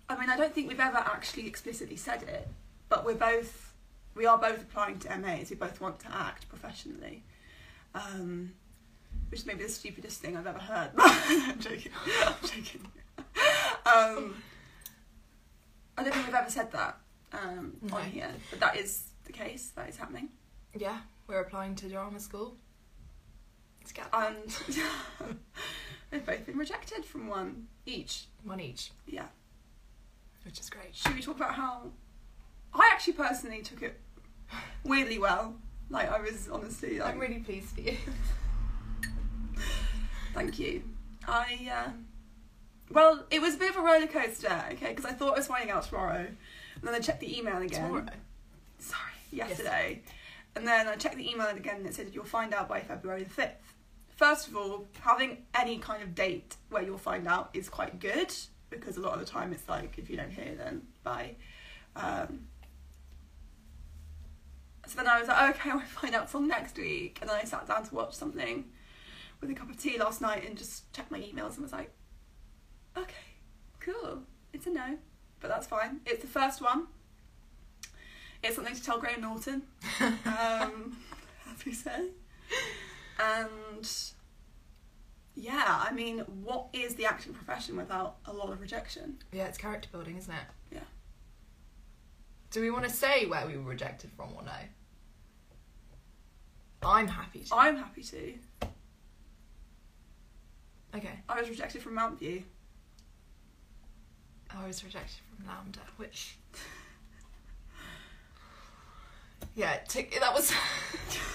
I 0.09 0.17
mean, 0.19 0.29
I 0.29 0.37
don't 0.37 0.53
think 0.53 0.67
we've 0.69 0.79
ever 0.79 0.97
actually 0.97 1.47
explicitly 1.47 1.97
said 1.97 2.23
it, 2.23 2.47
but 2.89 3.05
we're 3.05 3.15
both 3.15 3.73
we 4.15 4.25
are 4.25 4.37
both 4.37 4.61
applying 4.63 4.97
to 4.99 5.17
MAs. 5.17 5.49
We 5.51 5.55
both 5.57 5.79
want 5.79 5.99
to 5.99 6.07
act 6.13 6.49
professionally. 6.49 7.23
Um, 7.93 8.53
which 9.29 9.41
is 9.41 9.45
maybe 9.45 9.63
the 9.63 9.69
stupidest 9.69 10.21
thing 10.21 10.35
I've 10.37 10.47
ever 10.47 10.59
heard. 10.59 10.91
I'm 10.97 11.59
joking. 11.59 11.91
I'm 12.25 12.33
joking. 12.41 12.81
Um, 13.85 14.35
I 15.97 16.03
don't 16.03 16.13
think 16.13 16.25
we've 16.25 16.35
ever 16.35 16.49
said 16.49 16.71
that 16.71 16.97
um, 17.33 17.73
No. 17.81 17.97
on 17.97 18.05
here, 18.05 18.29
but 18.49 18.59
that 18.59 18.77
is 18.77 19.09
the 19.25 19.33
case. 19.33 19.71
That 19.75 19.89
is 19.89 19.97
happening. 19.97 20.29
Yeah, 20.75 20.99
we're 21.27 21.41
applying 21.41 21.75
to 21.75 21.89
drama 21.89 22.19
school. 22.19 22.55
Let's 23.81 23.91
get 23.91 24.07
And 24.13 25.37
they've 26.11 26.25
both 26.25 26.45
been 26.45 26.57
rejected 26.57 27.05
from 27.05 27.27
one 27.27 27.67
each. 27.85 28.25
one 28.43 28.59
each, 28.59 28.91
Yeah. 29.07 29.25
Which 30.47 30.61
is 30.61 30.69
great. 30.69 30.95
Should 30.95 31.13
we 31.13 31.21
talk 31.21 31.35
about 31.35 31.55
how 31.55 31.91
I 32.73 32.89
actually 32.93 33.13
personally 33.13 33.61
took 33.61 33.83
it 33.83 33.99
weirdly 34.83 35.19
well? 35.19 35.55
Like 35.89 36.09
I 36.09 36.21
was 36.21 36.47
honestly 36.49 36.99
like, 36.99 37.13
I'm 37.13 37.19
really 37.19 37.39
pleased 37.39 37.75
for 37.75 37.81
you. 37.81 37.97
thank 40.33 40.57
you. 40.57 40.83
I 41.27 41.69
uh, 41.69 41.91
well, 42.89 43.25
it 43.29 43.41
was 43.41 43.55
a 43.55 43.57
bit 43.57 43.71
of 43.71 43.77
a 43.77 43.81
roller 43.81 44.07
coaster, 44.07 44.63
okay, 44.71 44.89
because 44.89 45.03
I 45.03 45.11
thought 45.11 45.33
I 45.33 45.37
was 45.37 45.47
finding 45.47 45.69
out 45.69 45.83
tomorrow, 45.83 46.25
and 46.25 46.83
then 46.83 46.95
I 46.95 46.99
checked 46.99 47.19
the 47.19 47.37
email 47.37 47.57
again. 47.57 47.83
Tomorrow. 47.83 48.05
sorry, 48.79 49.01
yesterday. 49.31 50.01
And 50.55 50.65
then 50.65 50.87
I 50.87 50.95
checked 50.95 51.17
the 51.17 51.29
email 51.29 51.47
again 51.47 51.77
and 51.77 51.85
it 51.85 51.93
said 51.93 52.09
you'll 52.13 52.23
find 52.23 52.53
out 52.53 52.67
by 52.67 52.79
February 52.79 53.23
the 53.23 53.41
5th. 53.41 53.51
First 54.15 54.47
of 54.47 54.55
all, 54.55 54.87
having 55.01 55.45
any 55.53 55.77
kind 55.77 56.01
of 56.01 56.15
date 56.15 56.55
where 56.69 56.81
you'll 56.81 56.97
find 56.97 57.27
out 57.27 57.51
is 57.53 57.69
quite 57.69 57.99
good 57.99 58.33
because 58.69 58.97
a 58.97 58.99
lot 58.99 59.13
of 59.13 59.19
the 59.19 59.25
time 59.25 59.53
it's 59.53 59.67
like 59.67 59.97
if 59.97 60.09
you 60.09 60.17
don't 60.17 60.31
hear 60.31 60.55
then 60.55 60.81
bye. 61.03 61.35
Um, 61.95 62.47
so 64.87 64.97
then 64.97 65.07
I 65.07 65.19
was 65.19 65.27
like, 65.27 65.55
okay, 65.55 65.69
I 65.71 65.75
won't 65.75 65.87
find 65.87 66.15
out 66.15 66.31
till 66.31 66.41
next 66.41 66.77
week. 66.77 67.17
And 67.21 67.29
then 67.29 67.37
I 67.41 67.43
sat 67.43 67.67
down 67.67 67.83
to 67.85 67.95
watch 67.95 68.13
something 68.13 68.65
with 69.41 69.49
a 69.49 69.53
cup 69.53 69.69
of 69.69 69.77
tea 69.77 69.97
last 69.97 70.21
night 70.21 70.47
and 70.47 70.57
just 70.57 70.91
checked 70.93 71.11
my 71.11 71.19
emails 71.19 71.53
and 71.55 71.63
was 71.63 71.73
like, 71.73 71.91
okay, 72.97 73.13
cool, 73.79 74.23
it's 74.53 74.65
a 74.65 74.69
no, 74.69 74.97
but 75.39 75.49
that's 75.49 75.67
fine. 75.67 75.99
It's 76.05 76.21
the 76.21 76.27
first 76.27 76.61
one. 76.61 76.87
It's 78.43 78.55
something 78.55 78.75
to 78.75 78.83
tell 78.83 78.99
Graham 78.99 79.21
Norton, 79.21 79.63
um, 79.99 80.97
as 81.53 81.65
we 81.65 81.73
say. 81.73 82.09
And 83.19 83.89
yeah, 85.37 85.85
I 85.87 85.93
mean, 85.93 86.19
what 86.43 86.67
is 86.73 86.95
the 86.95 87.05
acting 87.05 87.33
profession 87.33 87.77
without 87.77 88.15
a 88.25 88.33
lot 88.33 88.51
of 88.51 88.59
rejection? 88.59 89.19
Yeah, 89.31 89.45
it's 89.45 89.57
character 89.57 89.87
building, 89.91 90.17
isn't 90.17 90.33
it? 90.33 90.75
Yeah. 90.75 90.79
Do 92.49 92.61
we 92.61 92.71
want 92.71 92.85
to 92.85 92.89
say 92.89 93.27
where 93.27 93.45
we 93.45 93.55
were 93.55 93.69
rejected 93.69 94.09
from 94.17 94.29
or 94.35 94.41
no? 94.43 94.51
I'm 96.81 97.07
happy 97.07 97.41
to. 97.41 97.55
I'm 97.55 97.77
happy 97.77 98.01
to. 98.01 98.33
Okay. 100.95 101.19
I 101.29 101.39
was 101.39 101.49
rejected 101.49 101.83
from 101.83 101.95
Mountview. 101.95 102.41
I 104.49 104.65
was 104.65 104.83
rejected 104.83 105.19
from 105.27 105.45
LAMDA, 105.45 105.79
which. 105.97 106.37
Yeah, 109.55 109.75
took, 109.87 110.11
that 110.11 110.33
was. 110.35 110.51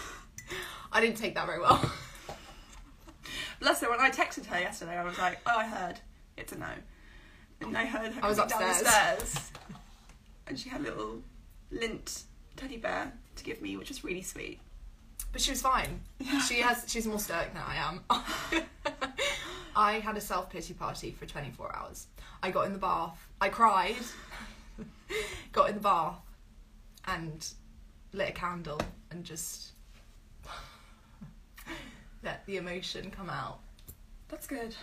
I 0.92 1.00
didn't 1.00 1.16
take 1.16 1.34
that 1.34 1.46
very 1.46 1.60
well. 1.60 1.80
Bless 3.62 3.80
her, 3.80 3.88
when 3.88 4.00
I 4.00 4.10
texted 4.10 4.46
her 4.46 4.58
yesterday, 4.58 4.96
I 4.96 5.04
was 5.04 5.16
like, 5.18 5.38
oh, 5.46 5.56
I 5.56 5.64
heard. 5.64 6.00
It's 6.36 6.52
a 6.52 6.58
no. 6.58 6.66
And 7.60 7.78
I 7.78 7.84
heard 7.84 8.12
her 8.12 8.24
I 8.24 8.28
was 8.28 8.36
coming 8.36 8.50
down 8.50 8.60
the 8.60 8.70
upstairs. 8.70 9.28
stairs. 9.28 9.52
And 10.48 10.58
she 10.58 10.68
had 10.68 10.80
a 10.80 10.84
little 10.84 11.22
lint 11.70 12.24
teddy 12.56 12.76
bear 12.76 13.12
to 13.36 13.44
give 13.44 13.62
me, 13.62 13.76
which 13.76 13.88
was 13.88 14.02
really 14.02 14.22
sweet. 14.22 14.58
But 15.30 15.40
she 15.40 15.52
was 15.52 15.62
fine. 15.62 16.00
She 16.48 16.60
has. 16.60 16.84
She's 16.88 17.06
more 17.06 17.20
stoic 17.20 17.54
than 17.54 17.62
I 17.64 17.76
am. 17.76 18.64
I 19.76 20.00
had 20.00 20.16
a 20.16 20.20
self 20.20 20.50
pity 20.50 20.74
party 20.74 21.12
for 21.12 21.24
24 21.24 21.74
hours. 21.74 22.08
I 22.42 22.50
got 22.50 22.66
in 22.66 22.72
the 22.72 22.80
bath. 22.80 23.26
I 23.40 23.48
cried. 23.48 23.94
got 25.52 25.68
in 25.68 25.76
the 25.76 25.80
bath, 25.80 26.16
and 27.06 27.46
lit 28.12 28.28
a 28.28 28.32
candle 28.32 28.80
and 29.12 29.24
just 29.24 29.71
let 32.22 32.44
the 32.46 32.56
emotion 32.56 33.10
come 33.10 33.28
out. 33.30 33.58
That's 34.28 34.46
good. 34.46 34.74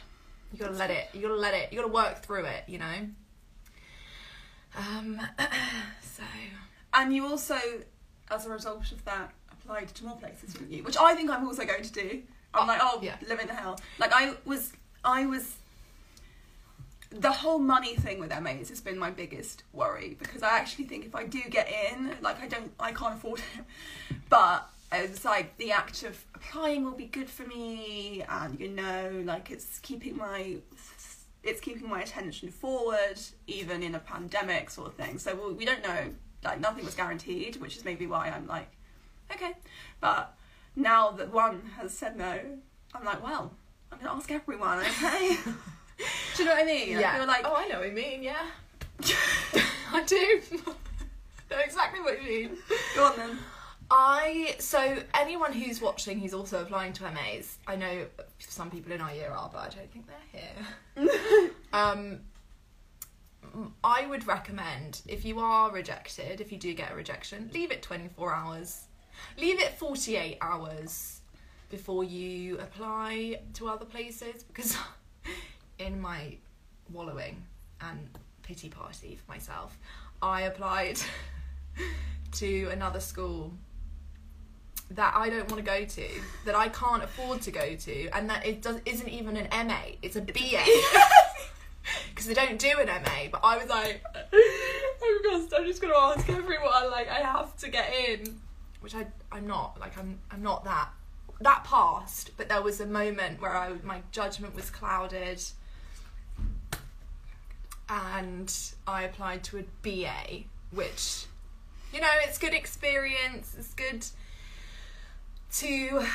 You 0.52 0.60
gotta 0.60 0.74
let 0.74 0.90
it. 0.92 1.08
You 1.14 1.22
gotta 1.22 1.36
let 1.36 1.54
it. 1.54 1.72
You 1.72 1.80
gotta 1.80 1.92
work 1.94 2.22
through 2.24 2.46
it. 2.46 2.64
You 2.68 2.80
know. 2.80 3.08
Um. 4.78 5.20
so 6.02 6.24
And 6.94 7.14
you 7.16 7.26
also, 7.26 7.58
as 8.32 8.46
a 8.46 8.50
result 8.50 8.92
of 8.92 9.04
that, 9.06 9.32
applied 9.52 9.90
to 9.90 10.06
more 10.06 10.18
places, 10.18 10.54
didn't 10.54 10.72
you? 10.72 10.84
Which 10.84 10.98
I 10.98 11.16
think 11.16 11.30
I'm 11.30 11.46
also 11.46 11.66
going 11.66 11.84
to 11.84 11.92
do. 11.92 12.22
I'm 12.54 12.64
Oh, 12.64 12.66
like, 12.68 12.80
oh, 12.82 13.00
yeah. 13.04 13.16
live 13.28 13.40
in 13.40 13.48
hell. 13.48 13.80
Like 14.00 14.12
I 14.14 14.34
was, 14.46 14.74
I 15.04 15.26
was. 15.26 15.56
The 17.12 17.32
whole 17.32 17.58
money 17.58 17.96
thing 17.96 18.20
with 18.20 18.30
MAs 18.30 18.70
has 18.70 18.82
been 18.82 19.00
my 19.00 19.10
biggest 19.10 19.64
worry 19.74 20.16
because 20.20 20.44
I 20.44 20.60
actually 20.60 20.86
think 20.86 21.06
if 21.06 21.16
I 21.16 21.26
do 21.26 21.42
get 21.50 21.68
in, 21.92 22.16
like 22.22 22.40
I 22.42 22.48
don't, 22.48 22.72
I 22.80 22.92
can't 22.92 23.16
afford 23.16 23.40
it, 23.40 23.66
but 24.30 24.70
Uh, 24.92 24.98
it's 25.04 25.24
like 25.24 25.56
the 25.58 25.72
act 25.72 26.04
of 26.04 26.24
applying 26.34 26.84
will 26.84 26.92
be 26.92 27.06
good 27.06 27.30
for 27.30 27.44
me, 27.44 28.24
and 28.28 28.60
you 28.60 28.70
know, 28.70 29.22
like 29.26 29.52
it's 29.52 29.80
keeping 29.80 30.18
my, 30.18 30.56
it's 31.44 31.62
keeping 31.62 31.88
my 31.88 32.02
attention 32.02 32.50
forward 32.50 33.20
even 33.48 33.84
in 33.84 33.96
a 33.96 34.00
pandemic 34.00 34.70
sort 34.70 34.88
of 34.88 34.96
thing. 34.96 35.20
So 35.20 35.36
we 35.36 35.54
we 35.54 35.66
don't 35.66 35.84
know, 35.84 36.10
like 36.44 36.60
nothing 36.60 36.86
was 36.86 36.96
guaranteed, 36.96 37.58
which 37.58 37.78
is 37.78 37.86
maybe 37.86 38.08
why 38.08 38.30
I'm 38.30 38.48
like, 38.48 38.72
okay, 39.32 39.54
but 40.02 40.36
now 40.76 41.12
that 41.12 41.32
one 41.32 41.62
has 41.78 41.96
said 41.96 42.18
no, 42.18 42.40
I'm 42.96 43.06
like, 43.06 43.24
well, 43.24 43.54
I'm 43.92 44.00
gonna 44.00 44.14
ask 44.14 44.32
everyone, 44.32 44.80
okay? 44.80 45.38
Do 46.36 46.44
you 46.44 46.46
know 46.46 46.56
what 46.56 46.64
I 46.64 46.66
mean? 46.66 46.98
Yeah. 46.98 47.24
like 47.26 47.42
oh, 47.46 47.56
I 47.56 47.68
know 47.68 47.80
what 47.80 47.90
you 47.90 47.94
mean. 47.94 48.24
Yeah. 48.24 48.46
I 49.92 50.04
do. 50.04 50.42
know 51.52 51.58
exactly 51.60 52.02
what 52.02 52.22
you 52.22 52.30
mean. 52.30 52.58
go 52.96 53.06
on 53.06 53.18
then. 53.18 53.38
I 53.92 54.56
so 54.60 54.98
anyone 55.16 55.52
who's 55.52 55.82
watching 55.82 56.20
who's 56.20 56.34
also 56.34 56.62
applying 56.62 56.94
to 56.94 57.04
MAs, 57.04 57.58
I 57.68 57.76
know 57.76 58.06
some 58.38 58.70
people 58.70 58.92
in 58.92 59.02
our 59.02 59.14
year 59.14 59.32
are, 59.32 59.50
but 59.52 59.60
I 59.60 59.70
don't 59.70 59.92
think 59.92 60.06
they're 60.08 60.42
here. 60.42 61.52
um, 61.74 62.20
I 63.84 64.06
would 64.06 64.28
recommend 64.28 65.02
if 65.08 65.26
you 65.26 65.40
are 65.40 65.72
rejected, 65.72 66.40
if 66.40 66.52
you 66.52 66.58
do 66.58 66.74
get 66.74 66.92
a 66.92 66.96
rejection, 66.96 67.50
leave 67.54 67.72
it 67.72 67.82
24 67.82 68.34
hours. 68.34 68.84
Leave 69.38 69.60
it 69.60 69.78
48 69.78 70.38
hours 70.42 71.22
before 71.70 72.04
you 72.04 72.58
apply 72.60 73.42
to 73.54 73.68
other 73.68 73.86
places 73.86 74.44
because 74.44 74.78
in 75.80 76.00
my 76.00 76.36
wallowing 76.92 77.44
and 77.82 78.08
pity 78.44 78.70
party 78.70 79.18
for 79.24 79.32
myself, 79.32 79.78
I 80.22 80.42
applied 80.42 81.00
to 82.34 82.70
another 82.72 83.00
school 83.00 83.54
that 84.92 85.14
I 85.16 85.30
don't 85.30 85.50
want 85.52 85.64
to 85.64 85.72
go 85.72 85.86
to, 85.86 86.08
that 86.46 86.56
I 86.56 86.70
can't 86.70 87.04
afford 87.04 87.42
to 87.44 87.52
go 87.52 87.76
to, 87.76 88.10
and 88.10 88.30
that 88.30 88.46
it 88.46 88.62
does 88.62 88.80
isn't 88.86 89.08
even 89.08 89.38
an 89.38 89.68
MA, 89.68 89.80
it's 90.02 90.16
a 90.16 90.22
BA. 90.22 90.64
Because 92.10 92.26
they 92.28 92.34
don't 92.34 92.60
do 92.60 92.80
an 92.80 92.88
MA, 92.88 93.30
but 93.32 93.42
I 93.44 93.58
was 93.58 93.70
like, 93.70 94.04
oh 94.34 94.98
my 95.02 95.32
gosh, 95.32 95.60
I'm 95.60 95.66
just 95.66 95.82
gonna 95.82 95.96
ask 95.96 96.28
everyone, 96.30 96.92
like 96.92 97.10
I 97.10 97.20
have 97.20 97.56
to 97.58 97.70
get 97.70 97.94
in, 97.94 98.40
which 98.82 98.96
I 98.96 99.06
I'm 99.32 99.46
not, 99.46 99.80
like 99.80 99.98
I'm 99.98 100.20
I'm 100.32 100.42
not 100.42 100.64
that 100.64 100.90
that 101.42 101.64
passed, 101.64 102.32
but 102.36 102.50
there 102.50 102.62
was 102.62 102.82
a 102.82 102.86
moment 102.86 103.42
where 103.42 103.56
I 103.56 103.74
my 103.84 104.02
judgment 104.12 104.56
was 104.56 104.70
clouded, 104.70 105.42
and 107.88 108.54
I 108.88 109.04
applied 109.04 109.44
to 109.46 109.60
a 109.60 109.64
BA, 109.84 110.46
which 110.72 111.26
you 111.94 112.02
know 112.02 112.08
it's 112.24 112.40
good 112.40 112.54
experience, 112.54 113.56
it's 113.58 113.74
good 113.76 114.06
to 115.54 116.06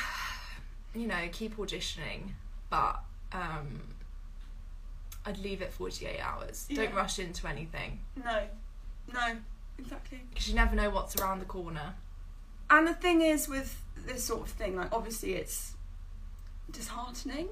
you 0.93 1.07
know 1.07 1.27
keep 1.31 1.57
auditioning 1.57 2.31
but 2.69 2.99
um 3.33 3.81
i'd 5.25 5.37
leave 5.39 5.61
it 5.61 5.73
48 5.73 6.19
hours 6.21 6.67
don't 6.73 6.93
rush 6.93 7.19
into 7.19 7.47
anything 7.47 7.99
No, 8.23 8.43
no, 9.13 9.37
exactly. 9.77 10.21
because 10.29 10.47
you 10.47 10.55
never 10.55 10.75
know 10.75 10.89
what's 10.89 11.15
around 11.17 11.39
the 11.39 11.45
corner 11.45 11.95
And 12.69 12.87
the 12.87 12.93
thing 12.93 13.21
is 13.21 13.47
with 13.47 13.81
this 14.07 14.23
sort 14.23 14.41
of 14.41 14.49
thing, 14.49 14.75
like 14.75 14.91
obviously 14.93 15.33
it's 15.33 15.73
disheartening, 16.71 17.47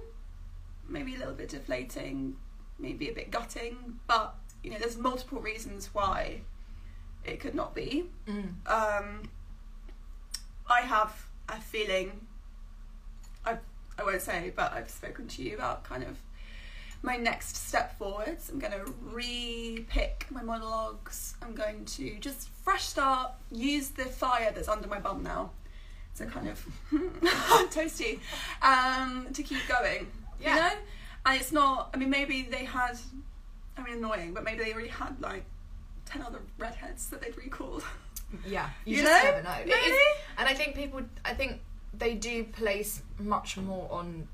maybe 0.88 1.16
a 1.16 1.18
little 1.20 1.34
bit 1.34 1.50
deflating, 1.50 2.36
maybe 2.80 3.10
a 3.10 3.14
bit 3.14 3.30
gutting, 3.32 4.00
but 4.08 4.36
you 4.64 4.72
know, 4.72 4.78
there's 4.80 4.98
multiple 4.98 5.40
reasons 5.40 5.90
why 5.94 6.42
it 7.26 7.40
could 7.40 7.56
not 7.56 7.74
be. 7.76 8.06
mm. 8.28 8.50
Um, 8.68 9.30
I 10.70 10.82
have 10.82 11.28
a 11.50 11.60
feeling. 11.60 12.28
I 13.46 13.58
I 13.98 14.04
won't 14.04 14.22
say, 14.22 14.52
but 14.56 14.74
I've 14.74 14.90
spoken 14.90 15.28
to 15.30 15.44
you 15.44 15.56
about 15.56 15.84
kind 15.84 16.04
of 16.04 16.18
my 17.04 17.18
next 17.18 17.58
step 17.58 17.98
forwards. 17.98 18.50
I'm 18.50 18.60
going 18.60 18.72
to 18.72 18.92
re-pick 19.12 20.26
my 20.32 20.42
monologues. 20.42 21.36
I'm 21.42 21.54
going 21.54 21.84
to 21.86 22.18
just 22.20 22.50
fresh 22.64 22.84
start. 22.84 23.34
Use 23.52 23.90
the 23.90 24.06
fire 24.06 24.52
that's 24.56 24.70
under 24.70 24.88
my 24.88 25.00
bum 25.00 25.22
now. 25.22 25.52
So 26.14 26.26
kind 26.26 26.48
of 26.48 26.66
toasty 27.72 28.20
um, 28.62 29.28
to 29.34 29.44
keep 29.44 29.68
going. 29.68 30.08
Yeah. 30.40 30.56
You 30.56 30.62
know, 30.62 30.72
and 31.26 31.42
it's 31.42 31.52
not. 31.52 31.90
I 31.94 31.98
mean, 31.98 32.10
maybe 32.10 32.44
they 32.44 32.66
had. 32.66 32.98
I 33.78 33.84
mean, 33.84 33.98
annoying, 33.98 34.34
but 34.34 34.44
maybe 34.44 34.64
they 34.64 34.74
already 34.74 34.90
had 34.90 35.20
like 35.20 35.44
ten 36.06 36.22
other 36.22 36.40
redheads 36.58 37.10
that 37.10 37.22
they'd 37.22 37.38
recalled. 37.38 37.84
yeah 38.48 38.70
you, 38.86 38.98
You 38.98 39.04
just 39.04 39.24
know? 39.24 39.30
never 39.32 39.44
know 39.44 39.58
is- 39.62 39.68
Maybe? 39.68 39.98
and 40.38 40.48
i 40.50 40.54
think 40.54 40.76
people 40.76 41.02
i 41.26 41.34
think 41.34 41.60
they 41.94 42.16
do 42.16 42.44
place 42.46 43.02
much 43.20 43.58
more 43.58 43.88
on 43.92 44.28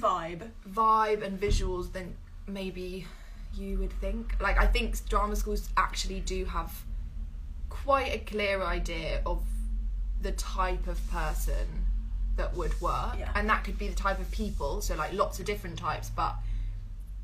Vibe. 0.00 0.48
vibe 0.70 1.22
and 1.22 1.38
visuals 1.40 1.92
than 1.92 2.14
maybe 2.46 3.06
you 3.54 3.78
would 3.78 3.92
think. 4.00 4.34
Like 4.40 4.58
I 4.58 4.66
think 4.66 5.06
drama 5.08 5.36
schools 5.36 5.68
actually 5.76 6.20
do 6.20 6.44
have 6.46 6.72
quite 7.68 8.14
a 8.14 8.18
clear 8.18 8.62
idea 8.62 9.20
of 9.26 9.42
the 10.22 10.32
type 10.32 10.86
of 10.86 10.98
person 11.10 11.66
that 12.36 12.56
would 12.56 12.78
work. 12.80 13.16
Yeah. 13.18 13.30
And 13.34 13.48
that 13.50 13.64
could 13.64 13.78
be 13.78 13.88
the 13.88 13.94
type 13.94 14.18
of 14.18 14.30
people, 14.30 14.80
so 14.80 14.94
like 14.96 15.12
lots 15.12 15.38
of 15.38 15.44
different 15.44 15.78
types, 15.78 16.08
but 16.10 16.34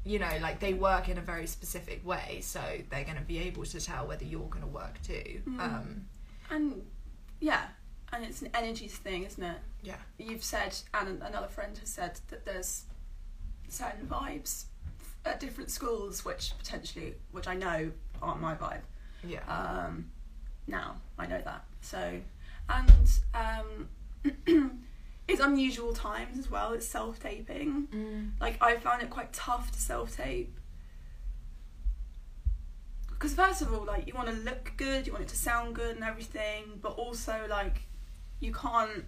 you 0.08 0.18
know, 0.18 0.30
like 0.40 0.58
they 0.60 0.72
work 0.74 1.08
in 1.08 1.18
a 1.18 1.20
very 1.20 1.46
specific 1.46 2.04
way, 2.06 2.40
so 2.42 2.60
they're 2.90 3.04
gonna 3.04 3.20
be 3.20 3.38
able 3.38 3.64
to 3.64 3.80
tell 3.80 4.06
whether 4.06 4.24
you're 4.24 4.48
gonna 4.48 4.66
work 4.66 5.00
too. 5.02 5.42
Mm. 5.46 5.60
Um 5.60 6.06
And 6.50 6.82
yeah, 7.40 7.64
and 8.12 8.24
it's 8.24 8.40
an 8.42 8.48
energies 8.54 8.96
thing, 8.96 9.24
isn't 9.24 9.42
it? 9.42 9.58
yeah. 9.82 9.96
You've 10.18 10.42
said, 10.42 10.74
and 10.94 11.22
another 11.22 11.46
friend 11.48 11.76
has 11.78 11.88
said 11.90 12.18
that 12.30 12.44
there's 12.44 12.84
certain 13.68 14.06
vibes 14.06 14.64
at 15.24 15.38
different 15.40 15.70
schools, 15.70 16.24
which 16.24 16.52
potentially, 16.58 17.14
which 17.32 17.46
I 17.46 17.54
know 17.54 17.90
aren't 18.22 18.40
my 18.40 18.54
vibe. 18.54 18.80
Yeah. 19.22 19.44
Um, 19.46 20.10
now 20.66 20.96
I 21.18 21.26
know 21.26 21.40
that. 21.44 21.64
So, 21.82 22.20
and 22.70 23.10
um, 23.34 23.88
it's 25.28 25.40
unusual 25.40 25.92
times 25.92 26.38
as 26.38 26.50
well. 26.50 26.72
It's 26.72 26.86
self 26.86 27.20
taping. 27.20 27.86
Mm. 27.94 28.30
Like 28.40 28.60
I 28.62 28.76
found 28.76 29.02
it 29.02 29.10
quite 29.10 29.32
tough 29.32 29.70
to 29.72 29.78
self 29.78 30.16
tape. 30.16 30.58
Because 33.10 33.34
first 33.34 33.62
of 33.62 33.72
all, 33.72 33.84
like 33.84 34.06
you 34.06 34.14
want 34.14 34.28
to 34.28 34.34
look 34.34 34.72
good, 34.76 35.06
you 35.06 35.12
want 35.12 35.24
it 35.24 35.28
to 35.28 35.36
sound 35.36 35.74
good 35.74 35.96
and 35.96 36.04
everything, 36.04 36.78
but 36.80 36.92
also 36.92 37.46
like 37.48 37.82
you 38.40 38.52
can't 38.52 39.04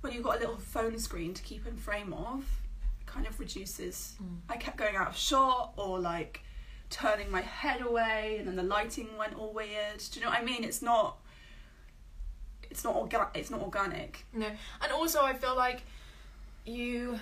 when 0.00 0.12
you've 0.12 0.22
got 0.22 0.36
a 0.36 0.40
little 0.40 0.56
phone 0.56 0.98
screen 0.98 1.34
to 1.34 1.42
keep 1.42 1.66
in 1.66 1.76
frame 1.76 2.12
of, 2.12 2.44
kind 3.04 3.26
of 3.26 3.38
reduces. 3.38 4.14
Mm. 4.22 4.38
I 4.48 4.56
kept 4.56 4.78
going 4.78 4.96
out 4.96 5.08
of 5.08 5.16
shot 5.16 5.74
or 5.76 5.98
like 5.98 6.40
turning 6.88 7.30
my 7.30 7.42
head 7.42 7.82
away, 7.82 8.36
and 8.38 8.48
then 8.48 8.56
the 8.56 8.62
lighting 8.62 9.10
went 9.18 9.34
all 9.34 9.52
weird. 9.52 9.98
Do 10.10 10.18
you 10.20 10.24
know 10.24 10.30
what 10.30 10.40
I 10.40 10.44
mean? 10.44 10.64
It's 10.64 10.80
not. 10.80 11.18
It's 12.70 12.84
not 12.84 12.94
orga- 12.94 13.30
It's 13.34 13.50
not 13.50 13.60
organic. 13.60 14.24
No, 14.32 14.46
and 14.82 14.92
also 14.92 15.22
I 15.22 15.34
feel 15.34 15.56
like 15.56 15.82
you. 16.64 17.18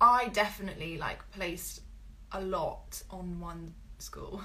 I 0.00 0.28
definitely 0.28 0.96
like 0.96 1.18
placed 1.32 1.82
a 2.32 2.40
lot 2.40 3.02
on 3.10 3.38
one 3.38 3.74
school, 3.98 4.40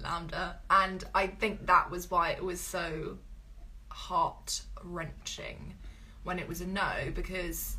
LAMDA, 0.00 0.54
and 0.70 1.04
I 1.14 1.26
think 1.26 1.66
that 1.66 1.90
was 1.90 2.10
why 2.10 2.30
it 2.30 2.42
was 2.42 2.60
so 2.60 3.18
heart 3.90 4.62
wrenching 4.84 5.74
when 6.22 6.38
it 6.38 6.48
was 6.48 6.60
a 6.60 6.66
no 6.66 6.92
because 7.14 7.76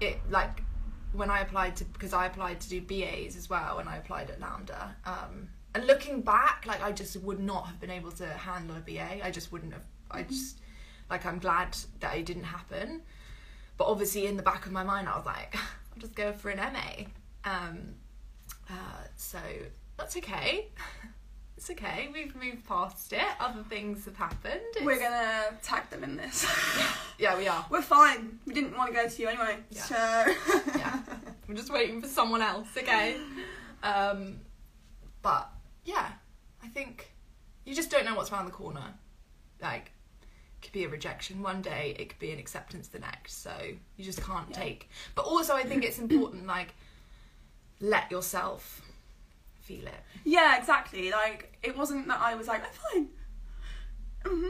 it 0.00 0.18
like 0.28 0.62
when 1.12 1.30
I 1.30 1.40
applied 1.40 1.76
to 1.76 1.84
because 1.84 2.12
I 2.12 2.26
applied 2.26 2.60
to 2.60 2.68
do 2.68 2.80
BAs 2.80 3.36
as 3.36 3.48
well 3.48 3.76
when 3.76 3.88
I 3.88 3.96
applied 3.96 4.30
at 4.30 4.40
LAMDA. 4.40 4.94
Um, 5.04 5.48
and 5.74 5.86
looking 5.86 6.20
back, 6.22 6.64
like 6.66 6.82
I 6.82 6.92
just 6.92 7.16
would 7.16 7.40
not 7.40 7.66
have 7.66 7.80
been 7.80 7.90
able 7.90 8.10
to 8.12 8.26
handle 8.26 8.76
a 8.76 8.80
BA. 8.80 9.24
I 9.24 9.30
just 9.30 9.52
wouldn't 9.52 9.72
have. 9.72 9.82
I 10.10 10.22
just 10.22 10.58
like 11.08 11.26
I'm 11.26 11.38
glad 11.38 11.76
that 12.00 12.16
it 12.16 12.26
didn't 12.26 12.44
happen. 12.44 13.02
But 13.76 13.84
obviously, 13.86 14.26
in 14.26 14.36
the 14.36 14.42
back 14.42 14.66
of 14.66 14.72
my 14.72 14.82
mind, 14.82 15.08
I 15.08 15.16
was 15.16 15.26
like, 15.26 15.54
I'll 15.92 16.00
just 16.00 16.14
go 16.14 16.32
for 16.32 16.50
an 16.50 16.58
MA. 16.58 17.04
Um, 17.44 17.94
uh, 18.68 18.72
so 19.16 19.38
that's 19.96 20.16
okay. 20.16 20.68
It's 21.56 21.68
okay. 21.68 22.08
We've 22.10 22.34
moved 22.36 22.66
past 22.66 23.12
it. 23.12 23.20
Other 23.38 23.62
things 23.62 24.06
have 24.06 24.16
happened. 24.16 24.62
It's- 24.70 24.82
We're 24.82 24.98
gonna 24.98 25.44
tag 25.62 25.90
them 25.90 26.02
in 26.04 26.16
this. 26.16 26.46
Yeah, 27.18 27.36
we 27.36 27.48
are. 27.48 27.66
We're 27.68 27.82
fine. 27.82 28.38
We 28.46 28.54
didn't 28.54 28.74
want 28.78 28.94
to 28.94 28.96
go 28.96 29.06
to 29.06 29.22
you 29.22 29.28
anyway. 29.28 29.58
Yeah. 29.68 29.82
So 29.82 29.94
yeah. 30.74 31.00
we're 31.46 31.54
just 31.54 31.70
waiting 31.70 32.00
for 32.00 32.08
someone 32.08 32.40
else, 32.40 32.68
okay? 32.78 33.18
Um, 33.82 34.40
but 35.20 35.50
yeah, 35.84 36.12
I 36.62 36.68
think 36.68 37.12
you 37.64 37.74
just 37.74 37.90
don't 37.90 38.04
know 38.04 38.14
what's 38.14 38.30
around 38.32 38.46
the 38.46 38.52
corner. 38.52 38.94
Like, 39.60 39.92
it 40.22 40.62
could 40.62 40.72
be 40.72 40.84
a 40.84 40.88
rejection 40.88 41.42
one 41.42 41.62
day, 41.62 41.94
it 41.98 42.08
could 42.10 42.18
be 42.18 42.30
an 42.32 42.38
acceptance 42.38 42.88
the 42.88 42.98
next. 42.98 43.42
So 43.42 43.52
you 43.96 44.04
just 44.04 44.22
can't 44.22 44.48
Yeah. 44.50 44.56
take. 44.56 44.88
But 45.14 45.24
also, 45.26 45.54
I 45.54 45.64
think 45.64 45.84
it's 45.84 45.98
important, 45.98 46.46
like, 46.46 46.74
let 47.80 48.10
yourself 48.10 48.82
feel 49.60 49.86
it. 49.86 50.02
Yeah, 50.24 50.58
exactly. 50.58 51.10
Like 51.10 51.56
it 51.62 51.76
wasn't 51.76 52.08
that 52.08 52.20
I 52.20 52.34
was 52.34 52.48
like, 52.48 52.62
I'm 52.64 52.72
fine. 52.72 53.08
hmm 54.26 54.48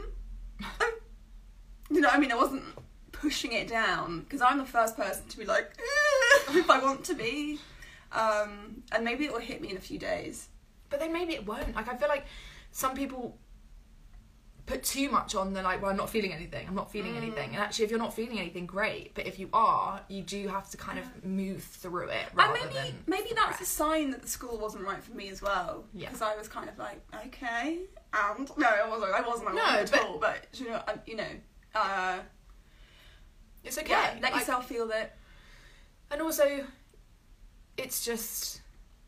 you 1.89 1.99
know, 2.01 2.09
I 2.09 2.17
mean, 2.19 2.31
I 2.31 2.35
wasn't 2.35 2.63
pushing 3.11 3.51
it 3.51 3.67
down 3.67 4.21
because 4.21 4.41
I'm 4.41 4.57
the 4.57 4.65
first 4.65 4.95
person 4.95 5.27
to 5.27 5.37
be 5.37 5.45
like, 5.45 5.71
if 6.49 6.69
I 6.69 6.79
want 6.81 7.03
to 7.05 7.13
be, 7.13 7.59
um, 8.13 8.83
and 8.91 9.03
maybe 9.03 9.25
it 9.25 9.31
will 9.33 9.39
hit 9.39 9.61
me 9.61 9.69
in 9.71 9.77
a 9.77 9.81
few 9.81 9.99
days. 9.99 10.47
But 10.91 10.99
then 10.99 11.11
maybe 11.11 11.33
it 11.33 11.45
won't. 11.47 11.75
Like, 11.75 11.87
I 11.87 11.95
feel 11.97 12.07
like 12.09 12.25
some 12.71 12.93
people 12.95 13.37
put 14.67 14.83
too 14.83 15.09
much 15.09 15.33
on 15.33 15.53
the 15.53 15.63
like, 15.63 15.81
well, 15.81 15.89
I'm 15.89 15.97
not 15.97 16.09
feeling 16.09 16.31
anything. 16.33 16.67
I'm 16.67 16.75
not 16.75 16.91
feeling 16.91 17.13
Mm. 17.13 17.17
anything. 17.23 17.49
And 17.55 17.57
actually, 17.63 17.85
if 17.85 17.89
you're 17.91 17.99
not 17.99 18.13
feeling 18.13 18.37
anything, 18.39 18.65
great. 18.67 19.15
But 19.15 19.25
if 19.25 19.39
you 19.39 19.49
are, 19.53 20.01
you 20.07 20.21
do 20.21 20.47
have 20.49 20.69
to 20.69 20.77
kind 20.77 20.99
of 20.99 21.25
move 21.25 21.63
through 21.63 22.09
it 22.09 22.25
and 22.37 22.53
maybe 22.53 22.95
maybe 23.07 23.31
that's 23.35 23.59
a 23.59 23.65
sign 23.65 24.11
that 24.11 24.21
the 24.21 24.27
school 24.27 24.59
wasn't 24.59 24.83
right 24.85 25.03
for 25.03 25.13
me 25.13 25.29
as 25.29 25.41
well. 25.41 25.85
Yeah. 25.93 26.07
Because 26.09 26.21
I 26.21 26.35
was 26.35 26.47
kind 26.47 26.69
of 26.69 26.77
like, 26.77 27.01
okay, 27.25 27.79
and 28.13 28.49
no, 28.57 28.67
I 28.67 28.87
wasn't. 28.87 29.11
I 29.13 29.21
wasn't. 29.27 29.49
I 29.49 29.53
No, 29.53 29.63
wasn't 29.63 29.91
but- 29.91 29.99
at 29.99 30.05
all. 30.05 30.17
But 30.19 30.47
you 30.53 30.69
know, 30.69 30.83
I, 30.87 30.93
you 31.07 31.15
know, 31.15 31.31
uh, 31.73 32.19
It's 33.63 33.77
okay. 33.77 33.89
yeah, 33.89 34.13
let 34.21 34.31
Like, 34.31 34.35
yourself 34.41 34.67
feel 34.67 34.87
that. 34.87 35.17
and 36.11 36.21
also, 36.21 36.65
it's 37.77 38.05
just 38.05 38.61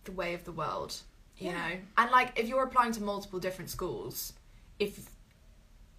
the 0.06 0.12
way 0.12 0.34
of 0.34 0.44
the 0.46 0.52
world, 0.52 1.02
you 1.38 1.50
Yeah. 1.52 1.70
know. 1.70 1.80
And 1.98 2.12
like, 2.12 2.38
if 2.40 2.48
you're 2.48 2.64
applying 2.64 2.92
to 2.94 3.04
multiple 3.04 3.40
different 3.40 3.70
schools, 3.70 4.34
if 4.80 5.10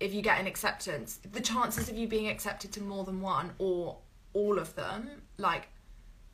if 0.01 0.13
you 0.13 0.21
get 0.23 0.41
an 0.41 0.47
acceptance, 0.47 1.19
the 1.33 1.41
chances 1.41 1.89
of 1.89 1.97
you 1.97 2.07
being 2.09 2.29
accepted 2.29 2.73
to 2.73 2.83
more 2.83 3.05
than 3.05 3.21
one 3.21 3.53
or 3.59 3.99
all 4.33 4.59
of 4.59 4.75
them, 4.75 5.09
like, 5.39 5.69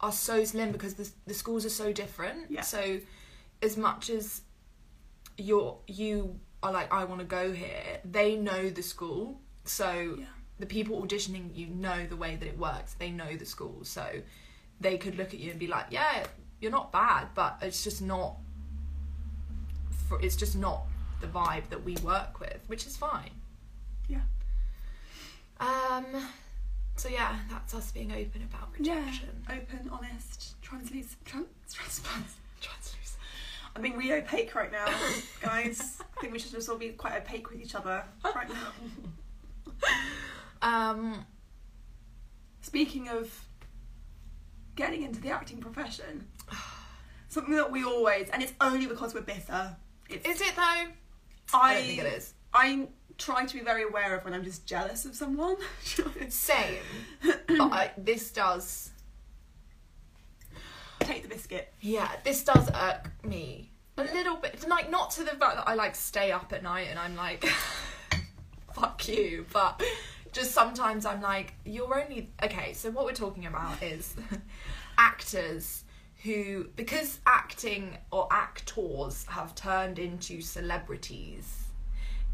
are 0.00 0.12
so 0.12 0.44
slim 0.44 0.72
because 0.72 0.94
the 0.94 1.08
the 1.26 1.34
schools 1.34 1.64
are 1.66 1.70
so 1.70 1.92
different. 1.92 2.50
Yeah. 2.50 2.62
So, 2.62 3.00
as 3.62 3.76
much 3.76 4.08
as 4.10 4.40
you're 5.36 5.78
you 5.86 6.38
are 6.62 6.72
like, 6.72 6.92
I 6.92 7.04
want 7.04 7.20
to 7.20 7.26
go 7.26 7.52
here, 7.52 8.00
they 8.04 8.36
know 8.36 8.70
the 8.70 8.82
school, 8.82 9.40
so 9.64 10.16
Yeah. 10.18 10.26
the 10.58 10.66
people 10.66 11.00
auditioning 11.02 11.54
you 11.56 11.66
know 11.68 12.06
the 12.06 12.16
way 12.16 12.36
that 12.36 12.46
it 12.46 12.58
works. 12.58 12.94
They 12.94 13.10
know 13.10 13.36
the 13.36 13.46
school, 13.46 13.84
so 13.84 14.22
they 14.80 14.96
could 14.98 15.16
look 15.16 15.28
at 15.34 15.40
you 15.40 15.50
and 15.50 15.58
be 15.60 15.66
like, 15.66 15.86
"Yeah, 15.90 16.26
you're 16.60 16.70
not 16.70 16.92
bad, 16.92 17.28
but 17.34 17.58
it's 17.62 17.82
just 17.84 18.00
not. 18.02 18.36
For, 20.10 20.20
it's 20.20 20.34
just 20.34 20.56
not 20.56 20.82
the 21.20 21.28
vibe 21.28 21.68
that 21.70 21.84
we 21.84 21.96
work 22.02 22.40
with, 22.40 22.58
which 22.66 22.84
is 22.84 22.96
fine." 22.96 23.30
Yeah. 24.08 24.22
Um. 25.60 26.04
So 26.96 27.08
yeah, 27.08 27.38
that's 27.48 27.74
us 27.74 27.92
being 27.92 28.10
open 28.10 28.42
about 28.42 28.72
rejection. 28.76 29.42
Yeah, 29.48 29.54
open, 29.54 29.88
honest, 29.90 30.60
translucent, 30.60 31.24
trans, 31.24 31.46
translucent. 31.72 32.26
Translucent. 32.60 33.20
I'm 33.74 33.82
being 33.82 33.96
really 33.96 34.14
opaque 34.14 34.52
right 34.56 34.72
now, 34.72 34.86
guys. 35.40 36.02
I 36.18 36.20
think 36.20 36.32
we 36.32 36.40
should 36.40 36.50
just 36.50 36.68
all 36.68 36.76
be 36.76 36.88
quite 36.88 37.14
opaque 37.16 37.48
with 37.48 37.60
each 37.62 37.76
other 37.76 38.04
right 38.34 38.48
now. 38.48 38.72
Um. 40.60 41.24
Speaking 42.62 43.08
of 43.08 43.46
getting 44.74 45.02
into 45.02 45.20
the 45.20 45.30
acting 45.30 45.58
profession, 45.58 46.26
something 47.28 47.54
that 47.54 47.70
we 47.70 47.84
always, 47.84 48.28
and 48.30 48.42
it's 48.42 48.52
only 48.60 48.86
because 48.86 49.14
we're 49.14 49.22
bitter. 49.22 49.76
It's, 50.10 50.28
Is 50.28 50.40
it 50.40 50.56
though? 50.56 50.62
I, 50.62 50.90
I 51.54 51.74
don't 51.74 51.84
think 51.84 52.00
it 52.00 52.06
is. 52.06 52.34
I 52.52 52.88
try 53.18 53.44
to 53.44 53.54
be 53.54 53.62
very 53.62 53.84
aware 53.84 54.16
of 54.16 54.24
when 54.24 54.34
I'm 54.34 54.44
just 54.44 54.66
jealous 54.66 55.04
of 55.04 55.14
someone. 55.14 55.56
Same. 56.28 56.78
but 57.22 57.72
I, 57.72 57.90
this 57.96 58.30
does. 58.32 58.90
Take 61.00 61.22
the 61.22 61.28
biscuit. 61.28 61.72
Yeah, 61.80 62.10
this 62.24 62.44
does 62.44 62.70
irk 62.74 63.10
me 63.24 63.70
a 63.96 64.02
little 64.02 64.36
bit. 64.36 64.66
Like 64.68 64.90
not 64.90 65.10
to 65.12 65.20
the 65.20 65.30
fact 65.30 65.56
that 65.56 65.68
I 65.68 65.74
like 65.74 65.94
stay 65.94 66.32
up 66.32 66.52
at 66.52 66.62
night 66.62 66.88
and 66.90 66.98
I'm 66.98 67.16
like, 67.16 67.44
fuck 68.74 69.06
you, 69.08 69.46
but 69.52 69.82
just 70.32 70.52
sometimes 70.52 71.06
I'm 71.06 71.20
like, 71.20 71.54
you're 71.64 72.02
only 72.02 72.30
okay. 72.42 72.72
So 72.72 72.90
what 72.90 73.04
we're 73.04 73.12
talking 73.12 73.46
about 73.46 73.82
is 73.82 74.14
actors 74.98 75.84
who, 76.22 76.64
because 76.76 77.20
acting 77.26 77.96
or 78.10 78.28
actors 78.30 79.24
have 79.28 79.54
turned 79.54 79.98
into 79.98 80.40
celebrities. 80.40 81.64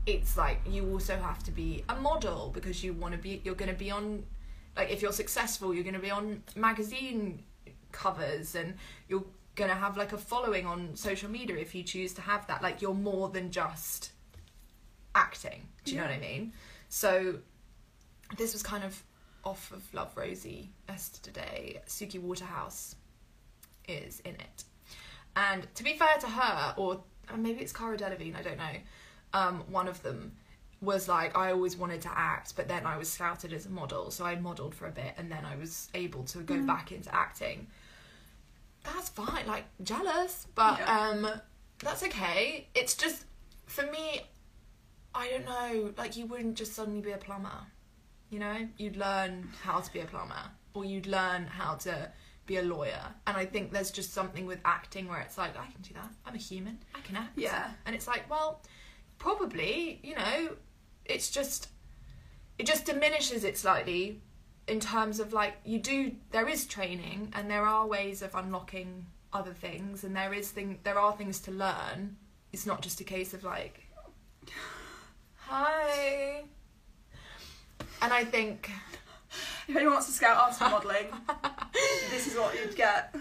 It's 0.06 0.36
like 0.36 0.60
you 0.68 0.90
also 0.90 1.16
have 1.16 1.42
to 1.44 1.50
be 1.50 1.84
a 1.88 1.96
model 1.96 2.50
because 2.54 2.82
you 2.82 2.92
want 2.92 3.12
to 3.14 3.18
be. 3.18 3.40
You're 3.44 3.54
going 3.54 3.70
to 3.70 3.76
be 3.76 3.90
on, 3.90 4.24
like 4.76 4.90
if 4.90 5.02
you're 5.02 5.12
successful, 5.12 5.74
you're 5.74 5.82
going 5.82 5.94
to 5.94 6.00
be 6.00 6.10
on 6.10 6.42
magazine 6.54 7.42
covers 7.92 8.54
and 8.54 8.74
you're 9.08 9.24
going 9.54 9.70
to 9.70 9.76
have 9.76 9.96
like 9.96 10.12
a 10.12 10.18
following 10.18 10.66
on 10.66 10.94
social 10.94 11.30
media 11.30 11.56
if 11.56 11.74
you 11.74 11.82
choose 11.82 12.12
to 12.12 12.20
have 12.20 12.46
that 12.46 12.62
like 12.62 12.82
you're 12.82 12.94
more 12.94 13.30
than 13.30 13.50
just 13.50 14.12
acting 15.14 15.66
do 15.84 15.92
you 15.92 15.96
know 15.96 16.04
what 16.04 16.12
i 16.12 16.18
mean 16.18 16.52
so 16.90 17.36
this 18.36 18.52
was 18.52 18.62
kind 18.62 18.84
of 18.84 19.02
off 19.44 19.72
of 19.72 19.82
love 19.94 20.12
rosie 20.14 20.70
yesterday 20.88 21.80
suki 21.86 22.20
waterhouse 22.20 22.96
is 23.88 24.20
in 24.20 24.34
it 24.34 24.64
and 25.34 25.66
to 25.74 25.82
be 25.82 25.94
fair 25.94 26.16
to 26.20 26.26
her 26.26 26.74
or 26.76 27.02
maybe 27.36 27.60
it's 27.60 27.72
cara 27.72 27.96
delevingne 27.96 28.36
i 28.36 28.42
don't 28.42 28.58
know 28.58 28.76
um, 29.32 29.64
one 29.70 29.88
of 29.88 30.02
them 30.02 30.32
was 30.80 31.08
like 31.08 31.36
I 31.36 31.50
always 31.52 31.76
wanted 31.76 32.00
to 32.02 32.10
act, 32.16 32.54
but 32.54 32.68
then 32.68 32.86
I 32.86 32.96
was 32.96 33.08
scouted 33.10 33.52
as 33.52 33.66
a 33.66 33.70
model, 33.70 34.10
so 34.10 34.24
I 34.24 34.36
modelled 34.36 34.74
for 34.74 34.86
a 34.86 34.90
bit, 34.90 35.14
and 35.18 35.30
then 35.32 35.44
I 35.44 35.56
was 35.56 35.88
able 35.94 36.22
to 36.24 36.38
go 36.38 36.54
Mm. 36.54 36.66
back 36.66 36.92
into 36.92 37.12
acting. 37.14 37.66
That's 38.84 39.08
fine, 39.08 39.46
like 39.46 39.64
jealous, 39.82 40.46
but 40.54 40.78
Yeah. 40.78 40.98
um, 40.98 41.40
that's 41.80 42.02
okay. 42.04 42.68
It's 42.74 42.94
just 42.94 43.24
for 43.66 43.84
me, 43.90 44.22
I 45.14 45.28
don't 45.30 45.44
know. 45.44 45.94
Like 45.98 46.16
you 46.16 46.26
wouldn't 46.26 46.56
just 46.56 46.74
suddenly 46.74 47.00
be 47.00 47.12
a 47.12 47.18
plumber, 47.18 47.66
you 48.30 48.38
know? 48.38 48.68
You'd 48.78 48.96
learn 48.96 49.50
how 49.62 49.80
to 49.80 49.92
be 49.92 50.00
a 50.00 50.06
plumber, 50.06 50.50
or 50.74 50.84
you'd 50.84 51.06
learn 51.06 51.46
how 51.46 51.74
to 51.76 52.12
be 52.46 52.58
a 52.58 52.62
lawyer. 52.62 53.02
And 53.26 53.36
I 53.36 53.44
think 53.44 53.72
there's 53.72 53.90
just 53.90 54.12
something 54.12 54.46
with 54.46 54.60
acting 54.64 55.08
where 55.08 55.20
it's 55.20 55.36
like 55.36 55.56
I 55.56 55.66
can 55.66 55.82
do 55.82 55.94
that. 55.94 56.10
I'm 56.24 56.34
a 56.34 56.38
human. 56.38 56.78
I 56.94 57.00
can 57.00 57.16
act. 57.16 57.36
Yeah. 57.36 57.70
And 57.84 57.94
it's 57.94 58.06
like, 58.06 58.28
well, 58.30 58.62
probably, 59.18 60.00
you 60.02 60.14
know, 60.14 60.50
it's 61.04 61.30
just 61.30 61.68
it 62.58 62.66
just 62.66 62.86
diminishes 62.86 63.44
it 63.44 63.58
slightly 63.58 64.22
in 64.66 64.80
terms 64.80 65.20
of 65.20 65.32
like 65.32 65.54
you 65.64 65.78
do 65.78 66.12
there 66.30 66.48
is 66.48 66.66
training 66.66 67.32
and 67.34 67.50
there 67.50 67.64
are 67.64 67.86
ways 67.86 68.22
of 68.22 68.34
unlocking 68.34 69.06
other 69.32 69.52
things 69.52 70.04
and 70.04 70.16
there 70.16 70.32
is 70.32 70.50
thing 70.50 70.78
there 70.82 70.98
are 70.98 71.16
things 71.16 71.40
to 71.40 71.50
learn. 71.50 72.16
It's 72.52 72.66
not 72.66 72.80
just 72.80 73.00
a 73.00 73.04
case 73.04 73.34
of 73.34 73.44
like 73.44 73.82
hi. 75.36 76.44
And 78.02 78.12
I 78.12 78.24
think 78.24 78.70
If 79.68 79.70
anyone 79.76 79.94
wants 79.94 80.06
to 80.08 80.12
scout 80.12 80.36
after 80.36 80.64
modelling, 80.68 81.06
this 82.10 82.26
is 82.26 82.36
what 82.36 82.54
you'd 82.54 82.76
get. 82.76 83.14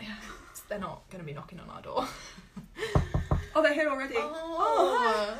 Yeah, 0.00 0.14
they're 0.68 0.78
not 0.78 1.08
going 1.10 1.20
to 1.22 1.26
be 1.26 1.32
knocking 1.32 1.60
on 1.60 1.68
our 1.70 1.82
door. 1.82 2.08
Oh, 3.52 3.62
they're 3.64 3.74
here 3.74 3.88
already. 3.88 4.14
Oh. 4.16 5.36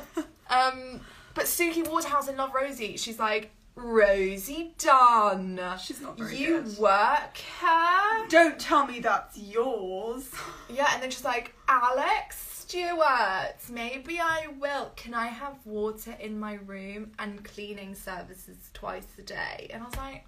um, 0.49 0.99
but 1.33 1.45
Suki 1.45 1.87
Waterhouse 1.89 2.27
in 2.27 2.35
Love 2.35 2.53
Rosie, 2.53 2.97
she's 2.97 3.17
like, 3.17 3.51
Rosie 3.75 4.73
Dunne, 4.77 5.57
She's 5.81 6.01
not 6.01 6.17
very 6.17 6.35
you 6.35 6.61
good. 6.61 6.77
work 6.77 7.37
her? 7.61 8.27
Don't 8.27 8.59
tell 8.59 8.85
me 8.85 8.99
that's 8.99 9.37
yours. 9.37 10.29
Yeah, 10.69 10.89
and 10.93 11.01
then 11.01 11.09
she's 11.09 11.23
like, 11.23 11.55
Alex 11.69 12.50
Stewart, 12.71 13.69
maybe 13.69 14.17
I 14.21 14.47
will. 14.57 14.93
Can 14.95 15.13
I 15.13 15.27
have 15.27 15.57
water 15.65 16.15
in 16.21 16.39
my 16.39 16.53
room 16.53 17.11
and 17.19 17.43
cleaning 17.43 17.93
services 17.93 18.55
twice 18.73 19.07
a 19.19 19.23
day? 19.23 19.69
And 19.73 19.83
I 19.83 19.85
was 19.87 19.97
like, 19.97 20.25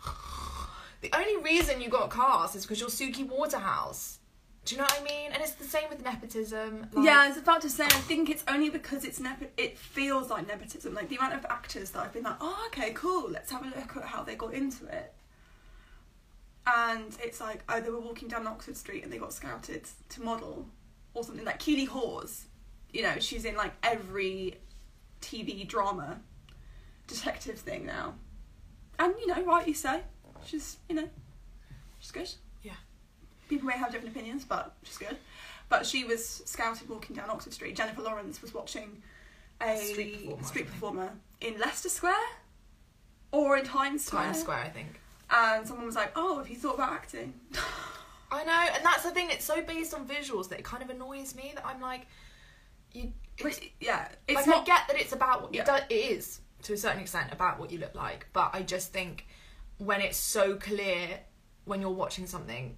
the 1.01 1.09
only 1.15 1.37
reason 1.41 1.79
you 1.79 1.87
got 1.87 2.11
cast 2.11 2.57
is 2.57 2.65
because 2.65 2.81
you're 2.81 2.89
Suki 2.89 3.25
Waterhouse. 3.25 4.19
Do 4.65 4.75
you 4.75 4.81
know 4.81 4.83
what 4.83 4.99
I 4.99 5.03
mean? 5.05 5.31
And 5.31 5.41
it's 5.41 5.53
the 5.53 5.63
same 5.63 5.87
with 5.89 6.03
nepotism. 6.03 6.87
Like, 6.91 7.05
yeah, 7.05 7.21
I 7.21 7.29
was 7.29 7.37
about 7.37 7.61
to 7.61 7.69
say. 7.69 7.85
I 7.85 7.87
think 7.87 8.29
it's 8.29 8.43
only 8.49 8.69
because 8.69 9.05
it's 9.05 9.21
nepo- 9.21 9.47
It 9.55 9.77
feels 9.77 10.29
like 10.29 10.45
nepotism. 10.45 10.93
Like 10.93 11.07
the 11.07 11.15
amount 11.15 11.35
of 11.35 11.45
actors 11.45 11.91
that 11.91 12.01
I've 12.03 12.11
been 12.11 12.23
like, 12.23 12.35
oh, 12.41 12.65
okay, 12.67 12.91
cool. 12.91 13.29
Let's 13.29 13.51
have 13.51 13.61
a 13.61 13.67
look 13.67 13.95
at 13.95 14.03
how 14.03 14.21
they 14.21 14.35
got 14.35 14.53
into 14.53 14.85
it. 14.87 15.13
And 16.67 17.15
it's 17.23 17.39
like, 17.39 17.63
oh, 17.69 17.79
they 17.79 17.89
were 17.89 18.01
walking 18.01 18.27
down 18.27 18.45
Oxford 18.47 18.75
Street 18.75 19.01
and 19.01 19.13
they 19.13 19.17
got 19.17 19.31
scouted 19.31 19.87
to 20.09 20.21
model, 20.21 20.67
or 21.13 21.23
something 21.23 21.45
like 21.45 21.59
Keeley 21.59 21.85
Hawes. 21.85 22.45
You 22.91 23.03
know, 23.03 23.15
she's 23.19 23.45
in 23.45 23.55
like 23.55 23.73
every 23.81 24.55
TV 25.21 25.67
drama, 25.67 26.19
detective 27.07 27.57
thing 27.59 27.85
now, 27.85 28.15
and 28.99 29.13
you 29.19 29.27
know, 29.27 29.41
rightly 29.43 29.73
so. 29.73 30.01
She's, 30.45 30.77
you 30.89 30.95
know, 30.95 31.09
she's 31.99 32.11
good. 32.11 32.29
Yeah. 32.61 32.73
People 33.49 33.67
may 33.67 33.77
have 33.77 33.91
different 33.91 34.15
opinions, 34.15 34.43
but 34.43 34.75
she's 34.83 34.97
good. 34.97 35.17
But 35.69 35.85
she 35.85 36.03
was 36.03 36.43
scouted 36.45 36.89
walking 36.89 37.15
down 37.15 37.29
Oxford 37.29 37.53
Street. 37.53 37.75
Jennifer 37.75 38.01
Lawrence 38.01 38.41
was 38.41 38.53
watching 38.53 39.01
a 39.61 39.77
Street 39.77 40.25
performer, 40.25 40.43
street 40.43 40.67
performer 40.67 41.09
in 41.41 41.59
Leicester 41.59 41.89
Square 41.89 42.15
or 43.31 43.57
in 43.57 43.65
Times 43.65 44.05
Square. 44.05 44.23
Times 44.23 44.39
Square, 44.39 44.57
I 44.57 44.69
think. 44.69 44.99
And 45.29 45.67
someone 45.67 45.85
was 45.85 45.95
like, 45.95 46.11
"Oh, 46.15 46.37
have 46.37 46.49
you 46.49 46.55
thought 46.55 46.75
about 46.75 46.91
acting?" 46.91 47.33
I 48.33 48.43
know, 48.43 48.73
and 48.75 48.83
that's 48.85 49.03
the 49.03 49.11
thing. 49.11 49.29
It's 49.29 49.45
so 49.45 49.61
based 49.61 49.93
on 49.93 50.07
visuals 50.07 50.49
that 50.49 50.59
it 50.59 50.65
kind 50.65 50.81
of 50.83 50.89
annoys 50.89 51.35
me 51.35 51.51
that 51.55 51.65
I'm 51.65 51.79
like, 51.79 52.07
you. 52.93 53.13
It's, 53.37 53.43
Which, 53.43 53.71
yeah, 53.79 54.09
it's 54.27 54.35
like 54.35 54.47
not. 54.47 54.61
I 54.61 54.65
get 54.65 54.81
that 54.87 54.99
it's 54.99 55.13
about 55.13 55.41
what 55.43 55.53
Yeah. 55.55 55.61
it, 55.61 55.65
does, 55.65 55.81
it 55.89 55.93
is 55.95 56.41
to 56.63 56.73
a 56.73 56.77
certain 56.77 56.99
extent 57.01 57.31
about 57.31 57.59
what 57.59 57.71
you 57.71 57.79
look 57.79 57.95
like, 57.95 58.27
but 58.33 58.51
I 58.53 58.61
just 58.61 58.93
think 58.93 59.25
when 59.79 60.01
it's 60.01 60.17
so 60.17 60.55
clear 60.55 61.19
when 61.65 61.81
you're 61.81 61.89
watching 61.89 62.27
something 62.27 62.77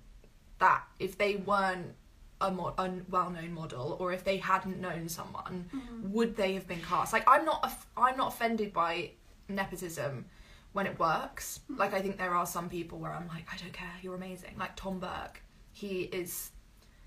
that 0.60 0.84
if 1.00 1.18
they 1.18 1.36
weren't 1.38 1.94
a, 2.40 2.48
a 2.48 2.92
well-known 3.10 3.52
model 3.54 3.98
or 4.00 4.14
if 4.14 4.24
they 4.24 4.38
hadn't 4.38 4.80
known 4.80 5.10
someone, 5.10 5.66
Mm-hmm. 5.76 6.12
would 6.14 6.36
they 6.38 6.54
have 6.54 6.68
been 6.68 6.82
cast? 6.82 7.12
Like 7.14 7.24
I'm 7.28 7.44
not 7.46 7.70
I'm 7.98 8.16
not 8.16 8.30
offended 8.34 8.72
by 8.72 9.12
nepotism 9.50 10.26
when 10.74 10.86
it 10.86 10.98
works. 11.00 11.60
Mm-hmm. 11.70 11.80
Like 11.80 11.94
I 11.94 12.02
think 12.02 12.18
there 12.18 12.34
are 12.34 12.46
some 12.46 12.70
people 12.70 12.98
where 13.00 13.12
I'm 13.12 13.28
like 13.28 13.46
I 13.54 13.58
don't 13.58 13.74
care, 13.74 13.92
you're 14.02 14.16
amazing. 14.16 14.56
Like 14.58 14.76
Tom 14.76 15.00
Burke, 15.00 15.42
he 15.76 16.04
is 16.04 16.52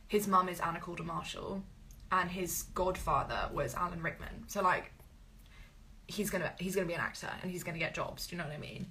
his 0.09 0.29
mum 0.29 0.49
is 0.49 0.61
Anna 0.61 0.79
Calder 0.79 1.03
Marshall 1.03 1.63
and 2.13 2.31
his 2.31 2.65
godfather 2.75 3.49
was 3.53 3.75
Alan 3.75 4.03
Rickman. 4.03 4.45
So 4.47 4.63
like 4.63 4.93
he's 6.07 6.29
gonna 6.29 6.53
he's 6.59 6.75
gonna 6.75 6.87
be 6.87 6.93
an 6.93 7.01
actor 7.01 7.31
and 7.43 7.51
he's 7.51 7.65
gonna 7.65 7.79
get 7.79 7.95
jobs, 7.95 8.27
do 8.27 8.37
you 8.37 8.43
know 8.43 8.47
what 8.47 8.55
I 8.55 8.61
mean? 8.61 8.87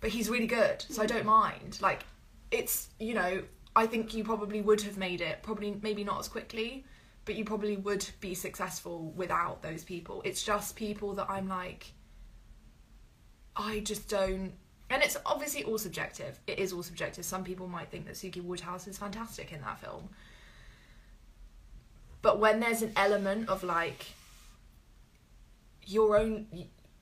But 0.00 0.10
he's 0.10 0.28
really 0.28 0.48
good, 0.48 0.84
so 0.88 1.02
I 1.02 1.06
don't 1.06 1.24
mind. 1.24 1.78
Like 1.80 2.04
it's 2.50 2.88
you 2.98 3.14
know, 3.14 3.44
I 3.76 3.86
think 3.86 4.12
you 4.12 4.24
probably 4.24 4.60
would 4.60 4.80
have 4.82 4.98
made 4.98 5.20
it, 5.20 5.38
probably 5.44 5.78
maybe 5.80 6.02
not 6.02 6.18
as 6.18 6.26
quickly, 6.26 6.84
but 7.24 7.36
you 7.36 7.44
probably 7.44 7.76
would 7.76 8.04
be 8.20 8.34
successful 8.34 9.12
without 9.14 9.62
those 9.62 9.84
people. 9.84 10.20
It's 10.24 10.42
just 10.42 10.74
people 10.74 11.14
that 11.14 11.30
I'm 11.30 11.48
like 11.48 11.92
I 13.54 13.80
just 13.80 14.08
don't 14.08 14.52
and 14.92 15.02
it's 15.02 15.16
obviously 15.24 15.64
all 15.64 15.78
subjective. 15.78 16.38
It 16.46 16.58
is 16.58 16.72
all 16.72 16.82
subjective. 16.82 17.24
Some 17.24 17.44
people 17.44 17.66
might 17.66 17.88
think 17.90 18.04
that 18.06 18.14
Suki 18.14 18.42
Woodhouse 18.42 18.86
is 18.86 18.98
fantastic 18.98 19.50
in 19.50 19.62
that 19.62 19.80
film. 19.80 20.10
But 22.20 22.38
when 22.38 22.60
there's 22.60 22.82
an 22.82 22.92
element 22.94 23.48
of 23.48 23.64
like 23.64 24.06
your 25.84 26.16
own 26.16 26.46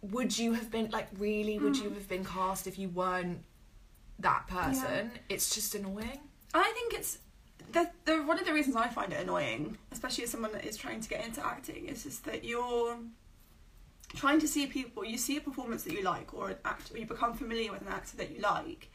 would 0.02 0.38
you 0.38 0.54
have 0.54 0.70
been 0.70 0.90
like 0.90 1.08
really 1.18 1.58
would 1.58 1.76
you 1.76 1.88
hmm. 1.88 1.94
have 1.94 2.08
been 2.08 2.24
cast 2.24 2.66
if 2.66 2.78
you 2.78 2.88
weren't 2.88 3.40
that 4.20 4.46
person? 4.46 5.10
It's 5.28 5.52
just 5.54 5.74
annoying. 5.74 6.20
I 6.54 6.72
think 6.74 6.94
it's 6.94 7.18
the, 7.72 7.90
the 8.04 8.22
one 8.22 8.38
of 8.38 8.46
the 8.46 8.52
reasons 8.52 8.76
I 8.76 8.88
find 8.88 9.12
it 9.12 9.20
annoying, 9.20 9.76
especially 9.90 10.24
as 10.24 10.30
someone 10.30 10.52
that 10.52 10.64
is 10.64 10.76
trying 10.76 11.00
to 11.00 11.08
get 11.08 11.26
into 11.26 11.44
acting, 11.44 11.86
is 11.86 12.04
just 12.04 12.24
that 12.24 12.44
you're 12.44 12.96
trying 14.16 14.40
to 14.40 14.48
see 14.48 14.66
people. 14.66 15.04
You 15.04 15.18
see 15.18 15.36
a 15.36 15.40
performance 15.40 15.84
that 15.84 15.92
you 15.92 16.02
like, 16.02 16.34
or 16.34 16.50
an 16.50 16.56
actor, 16.64 16.94
or 16.94 16.98
you 16.98 17.06
become 17.06 17.34
familiar 17.34 17.72
with 17.72 17.82
an 17.82 17.88
actor 17.88 18.16
that 18.16 18.30
you 18.30 18.40
like, 18.40 18.90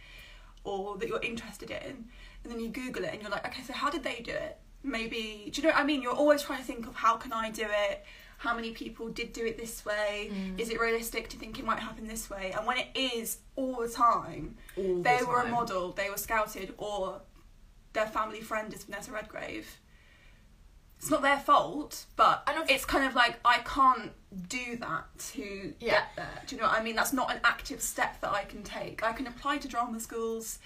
or 0.63 0.97
that 0.97 1.07
you're 1.07 1.21
interested 1.21 1.71
in, 1.71 2.05
and 2.43 2.51
then 2.51 2.59
you 2.59 2.69
Google 2.69 3.03
it 3.05 3.13
and 3.13 3.21
you're 3.21 3.31
like, 3.31 3.45
okay, 3.47 3.61
so 3.63 3.73
how 3.73 3.89
did 3.89 4.03
they 4.03 4.21
do 4.23 4.31
it? 4.31 4.57
Maybe 4.83 5.49
do 5.51 5.61
you 5.61 5.67
know 5.67 5.73
what 5.73 5.81
I 5.81 5.83
mean? 5.83 6.01
You're 6.01 6.13
always 6.13 6.43
trying 6.43 6.59
to 6.59 6.65
think 6.65 6.85
of 6.87 6.95
how 6.95 7.17
can 7.17 7.33
I 7.33 7.49
do 7.49 7.65
it. 7.65 8.05
How 8.37 8.53
many 8.53 8.71
people 8.71 9.07
did 9.07 9.31
do 9.31 9.45
it 9.45 9.57
this 9.57 9.85
way? 9.85 10.29
Mm. 10.31 10.59
Is 10.59 10.69
it 10.69 10.79
realistic 10.79 11.29
to 11.29 11.37
think 11.37 11.57
it 11.57 11.65
might 11.65 11.79
happen 11.79 12.05
this 12.05 12.29
way? 12.29 12.53
And 12.55 12.67
when 12.67 12.77
it 12.77 12.87
is 12.93 13.37
all 13.55 13.77
the 13.79 13.87
time, 13.87 14.57
All 14.77 15.01
they 15.01 15.19
the 15.19 15.25
were 15.25 15.41
a 15.41 15.47
model, 15.47 15.93
they 15.93 16.09
were 16.09 16.17
scouted, 16.17 16.73
or 16.77 17.21
their 17.93 18.05
family 18.05 18.41
friend 18.41 18.73
is 18.73 18.83
Vanessa 18.83 19.11
Redgrave. 19.11 19.79
It's 20.97 21.09
not 21.11 21.21
their 21.21 21.37
fault, 21.39 22.05
but 22.15 22.47
it's 22.69 22.85
kind 22.85 23.05
of 23.05 23.13
like 23.15 23.39
I 23.45 23.59
can't 23.59 24.11
do 24.49 24.75
that 24.77 25.05
to 25.33 25.73
Yeah. 25.79 25.91
get 25.91 26.15
there. 26.15 26.41
Do 26.47 26.55
you 26.55 26.61
know 26.61 26.67
what 26.67 26.79
I 26.79 26.83
mean? 26.83 26.95
That's 26.95 27.13
not 27.13 27.31
an 27.31 27.39
active 27.43 27.81
step 27.81 28.19
that 28.21 28.31
I 28.31 28.43
can 28.45 28.63
take. 28.63 29.03
I 29.03 29.13
can 29.13 29.27
apply 29.27 29.57
to 29.59 29.67
drama 29.67 29.99
schools, 29.99 30.59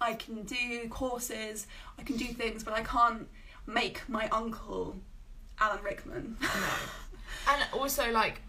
I 0.00 0.14
can 0.14 0.42
do 0.42 0.88
courses, 0.88 1.66
I 1.98 2.02
can 2.02 2.16
do 2.16 2.26
things, 2.26 2.64
but 2.64 2.74
I 2.74 2.82
can't 2.82 3.28
make 3.66 4.08
my 4.08 4.28
uncle 4.30 4.96
Alan 5.60 5.82
Rickman. 5.82 6.36
No. 6.40 6.48
And 7.48 7.62
also, 7.72 8.10
like, 8.10 8.40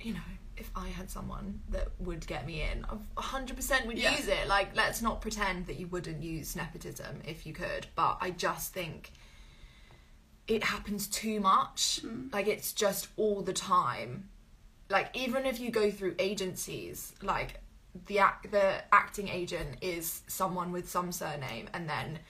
you 0.00 0.12
know, 0.14 0.20
if 0.56 0.70
I 0.76 0.88
had 0.88 1.10
someone 1.10 1.60
that 1.70 1.88
would 1.98 2.26
get 2.26 2.46
me 2.46 2.62
in, 2.62 2.84
I 2.84 2.96
100% 3.20 3.86
would 3.86 3.98
Yeah. 3.98 4.16
use 4.16 4.28
it. 4.28 4.46
Like, 4.48 4.76
let's 4.76 5.00
not 5.02 5.20
pretend 5.20 5.66
that 5.66 5.76
you 5.76 5.86
wouldn't 5.88 6.22
use 6.22 6.54
nepotism 6.54 7.20
if 7.26 7.46
you 7.46 7.52
could, 7.52 7.86
but 7.94 8.18
I 8.20 8.30
just 8.30 8.72
think 8.72 9.12
it 10.46 10.64
happens 10.64 11.06
too 11.06 11.40
much. 11.40 12.00
Mm. 12.04 12.32
Like, 12.32 12.46
it's 12.46 12.72
just 12.72 13.08
all 13.16 13.42
the 13.42 13.52
time. 13.52 14.28
Like, 14.88 15.16
even 15.16 15.46
if 15.46 15.60
you 15.60 15.70
go 15.70 15.90
through 15.90 16.16
agencies, 16.18 17.12
like, 17.22 17.60
the 18.06 18.18
act, 18.18 18.50
the 18.50 18.82
acting 18.92 19.28
agent 19.28 19.76
is 19.80 20.22
someone 20.26 20.72
with 20.72 20.88
some 20.88 21.12
surname, 21.12 21.68
and 21.72 21.88
then 21.88 22.20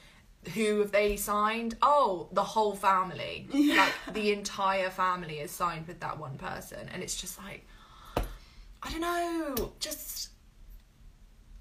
who 0.54 0.80
have 0.80 0.90
they 0.90 1.16
signed? 1.16 1.76
Oh, 1.82 2.28
the 2.32 2.42
whole 2.42 2.74
family. 2.74 3.46
Yeah. 3.52 3.90
Like 4.06 4.14
the 4.14 4.32
entire 4.32 4.90
family 4.90 5.38
is 5.38 5.50
signed 5.50 5.86
with 5.86 6.00
that 6.00 6.18
one 6.18 6.38
person, 6.38 6.88
and 6.92 7.02
it's 7.02 7.20
just 7.20 7.38
like 7.38 7.66
I 8.82 8.90
don't 8.90 9.00
know. 9.00 9.72
Just 9.80 10.30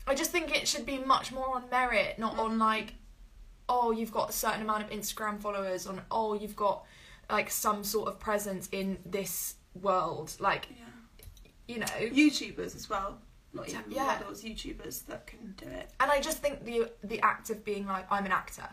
I 0.08 0.16
just 0.16 0.32
think 0.32 0.56
it 0.56 0.68
should 0.68 0.86
be 0.86 0.98
much 0.98 1.32
more 1.32 1.56
on 1.56 1.70
merit, 1.70 2.18
not 2.18 2.40
on 2.40 2.58
like 2.58 2.94
oh 3.70 3.92
you've 3.92 4.12
got 4.12 4.30
a 4.30 4.34
certain 4.34 4.62
amount 4.62 4.84
of 4.84 4.90
Instagram 4.90 5.40
followers, 5.40 5.88
on 5.88 6.02
oh 6.12 6.34
you've 6.34 6.56
got 6.56 6.84
like 7.30 7.50
some 7.50 7.84
sort 7.84 8.10
of 8.10 8.20
presence 8.20 8.68
in 8.72 8.98
this 9.06 9.56
world, 9.80 10.34
like 10.40 10.68
yeah. 10.72 11.24
you 11.68 11.80
know. 11.80 11.86
YouTubers 11.86 12.76
as 12.76 12.90
well. 12.90 13.20
Not 13.54 13.70
even 13.70 13.84
Yeah. 13.88 14.06
models, 14.06 14.44
YouTubers 14.44 15.06
that 15.08 15.26
can 15.26 15.54
do 15.58 15.68
it. 15.68 15.90
And 16.00 16.12
I 16.12 16.20
just 16.20 16.40
think 16.40 16.66
the 16.66 16.92
the 17.04 17.22
act 17.22 17.50
of 17.50 17.64
being 17.64 17.86
like 17.86 18.06
I'm 18.12 18.26
an 18.26 18.32
actor. 18.32 18.70